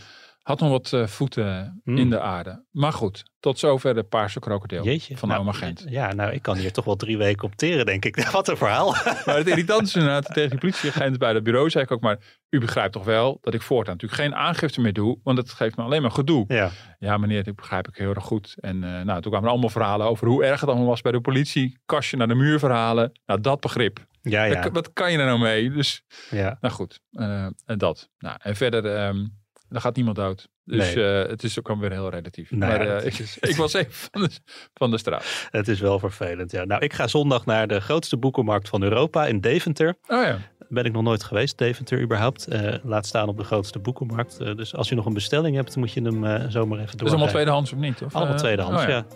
Had 0.49 0.61
nog 0.61 0.71
wat 0.71 0.93
eh, 0.93 1.07
voeten 1.07 1.81
Hmm. 1.85 1.97
in 1.97 2.11
de 2.11 2.21
aarde. 2.21 2.65
Maar 2.71 2.93
goed, 2.93 3.23
tot 3.41 3.59
zover 3.59 3.95
de 3.95 4.03
paarse 4.03 4.39
krokodil 4.41 4.85
Jeetje. 4.85 5.17
van 5.17 5.29
nou, 5.29 5.41
oma 5.41 5.53
Gent. 5.53 5.85
Ja, 5.89 6.13
nou, 6.15 6.33
ik 6.33 6.43
kan 6.43 6.57
hier 6.57 6.73
toch 6.73 6.85
wel 6.85 6.97
drie 6.97 7.19
weken 7.19 7.45
op 7.45 7.55
teren, 7.55 7.87
denk 7.87 8.05
ik. 8.05 8.17
Wat 8.31 8.49
een 8.49 8.57
verhaal. 8.57 8.91
Maar 9.27 9.37
het 9.37 9.47
irritante 9.47 9.85
is 9.85 9.95
inderdaad 9.95 10.35
tegen 10.35 10.51
die 10.51 10.59
politieagent 10.59 11.19
bij 11.19 11.33
het 11.35 11.43
bureau 11.43 11.71
zei 11.71 11.85
ik 11.85 11.91
ook 11.91 12.01
maar, 12.01 12.19
u 12.51 12.61
begrijpt 12.61 12.93
toch 12.93 13.05
wel 13.05 13.39
dat 13.41 13.55
ik 13.55 13.63
voortaan 13.63 13.93
natuurlijk 13.95 14.21
geen 14.21 14.35
aangifte 14.35 14.81
meer 14.81 14.93
doe, 14.93 15.19
want 15.23 15.39
het 15.39 15.51
geeft 15.51 15.77
me 15.77 15.83
alleen 15.83 16.03
maar 16.03 16.11
gedoe. 16.11 16.45
Ja. 16.49 16.71
Ja 16.99 17.17
meneer, 17.17 17.45
dat 17.45 17.57
begrijp 17.57 17.89
ik 17.89 17.97
heel 17.97 18.15
erg 18.15 18.25
goed. 18.25 18.55
En 18.61 18.85
eh, 18.85 18.91
nou, 18.91 19.21
toen 19.21 19.31
kwamen 19.31 19.43
er 19.43 19.51
allemaal 19.51 19.71
verhalen 19.71 20.07
over 20.07 20.27
hoe 20.27 20.45
erg 20.45 20.61
het 20.61 20.69
allemaal 20.69 20.89
was 20.89 21.01
bij 21.01 21.13
de 21.13 21.21
politie. 21.21 21.79
Kastje 21.87 22.17
naar 22.17 22.29
de 22.29 22.35
muur 22.35 22.59
verhalen. 22.59 23.13
Nou, 23.27 23.41
dat 23.41 23.61
begrip. 23.61 24.07
Ja, 24.23 24.45
ja. 24.45 24.63
Wat, 24.63 24.73
wat 24.73 24.93
kan 24.93 25.13
je 25.13 25.19
er 25.19 25.27
nou 25.27 25.39
mee? 25.39 25.71
Dus, 25.71 26.03
ja. 26.31 26.59
nou 26.61 26.75
goed, 26.75 27.01
eh, 27.13 27.47
en 27.67 27.79
dat. 27.79 28.09
Nou, 28.19 28.37
en 28.43 28.57
verder, 28.57 28.87
ehm 28.97 29.25
er 29.71 29.81
gaat 29.81 29.97
niemand 29.97 30.17
dood. 30.17 30.49
Dus 30.65 30.95
Nee. 30.95 31.23
eh, 31.23 31.31
het 31.31 31.43
is 31.43 31.59
ook 31.59 31.69
alweer 31.71 31.91
heel 31.93 32.11
relatief. 32.11 32.51
Nou 32.51 32.73
maar 32.79 32.97
eh, 32.97 33.07
ik, 33.07 33.19
ik 33.51 33.57
was 33.57 33.73
even 33.73 33.93
van 33.93 34.23
de, 34.23 34.31
van 34.75 34.91
de 34.91 34.99
straat. 34.99 35.49
Het 35.51 35.69
is 35.69 35.81
wel 35.81 35.99
vervelend, 35.99 36.51
ja. 36.51 36.65
Nou, 36.65 36.83
ik 36.83 36.93
ga 36.93 37.07
zondag 37.07 37.47
naar 37.47 37.67
de 37.69 37.81
grootste 37.81 38.17
boekenmarkt 38.17 38.69
van 38.69 38.83
Europa 38.83 39.27
in 39.27 39.41
Deventer. 39.41 39.95
Oh 40.07 40.23
ja. 40.23 40.39
Ben 40.69 40.85
ik 40.85 40.93
nog 40.93 41.03
nooit 41.03 41.25
geweest, 41.25 41.59
Deventer 41.59 42.01
überhaupt. 42.01 42.47
Eh, 42.47 42.75
laat 42.83 43.07
staan 43.07 43.29
op 43.29 43.37
de 43.37 43.45
grootste 43.45 43.79
boekenmarkt. 43.79 44.39
Dus 44.39 44.75
als 44.75 44.89
je 44.89 44.95
nog 44.95 45.07
een 45.07 45.13
bestelling 45.15 45.57
hebt, 45.57 45.77
moet 45.77 45.93
je 45.93 46.03
hem 46.03 46.51
zomaar 46.51 46.79
even 46.79 46.91
Dat 46.91 46.99
door. 46.99 47.07
is 47.07 47.13
allemaal 47.13 47.29
tweedehands 47.33 47.73
of 47.73 47.79
niet? 47.79 48.03
Of, 48.03 48.15
Allemaal 48.15 48.35
eh, 48.35 48.41
tweedehands, 48.41 48.83
oh 48.83 48.89
ja. 48.89 49.07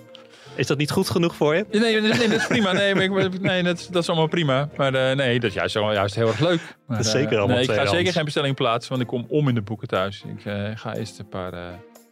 Is 0.55 0.66
dat 0.66 0.78
niet 0.78 0.90
goed 0.90 1.11
genoeg 1.11 1.34
voor 1.36 1.55
je? 1.57 1.66
Nee, 1.70 1.80
nee, 1.80 2.00
nee, 2.00 2.28
dat 2.28 2.30
is 2.40 2.46
prima. 2.46 2.72
Nee, 2.72 2.94
maar 2.94 3.05
ik, 3.05 3.40
nee 3.40 3.62
dat, 3.62 3.88
dat 3.90 4.03
is 4.03 4.09
allemaal 4.09 4.26
prima. 4.28 4.68
Maar 4.76 4.94
eh, 4.94 5.16
nee, 5.16 5.40
dat 5.40 5.50
is 5.50 5.57
juist, 5.57 5.74
juist 5.74 6.14
heel 6.14 6.26
erg 6.28 6.38
leuk. 6.40 6.61
Maar, 6.86 6.96
Dat 6.96 7.07
is 7.07 7.12
eh, 7.12 7.20
zeker 7.20 7.38
allemaal 7.38 7.57
nee, 7.57 7.64
Ik 7.66 7.72
ga 7.74 7.86
zeker 7.86 8.12
geen 8.12 8.24
bestelling 8.24 8.55
plaatsen, 8.55 8.90
want 8.90 9.03
ik 9.03 9.09
kom 9.09 9.26
om 9.28 9.48
in 9.48 9.55
de 9.55 9.62
boeken 9.62 9.88
thuis. 9.88 10.22
Ik 10.38 10.44
eh, 10.44 10.70
ga 10.74 10.94
eerst 10.96 11.18
een 11.18 11.28
paar 11.28 11.53
eh, 11.53 11.61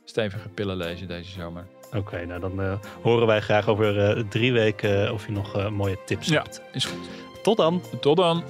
stevige 0.05 0.49
pillen 0.49 0.77
lezen 0.77 1.09
deze 1.09 1.31
zomer. 1.31 1.67
Oké, 1.97 2.25
nou 2.27 2.41
dan 2.41 2.61
eh, 2.63 2.73
horen 3.03 3.27
wij 3.27 3.41
graag 3.41 3.69
over 3.69 3.99
eh, 4.11 4.23
drie 4.29 4.53
weken 4.53 5.07
eh, 5.07 5.13
of 5.13 5.27
je 5.27 5.33
nog 5.33 5.57
eh, 5.57 5.69
mooie 5.69 5.99
tips 6.07 6.29
Ja, 6.29 6.43
hebt. 6.43 6.63
is 6.73 6.85
goed. 6.85 7.09
Tot 7.43 7.57
dan! 7.57 7.83
Tot 8.01 8.17
dan. 8.17 8.45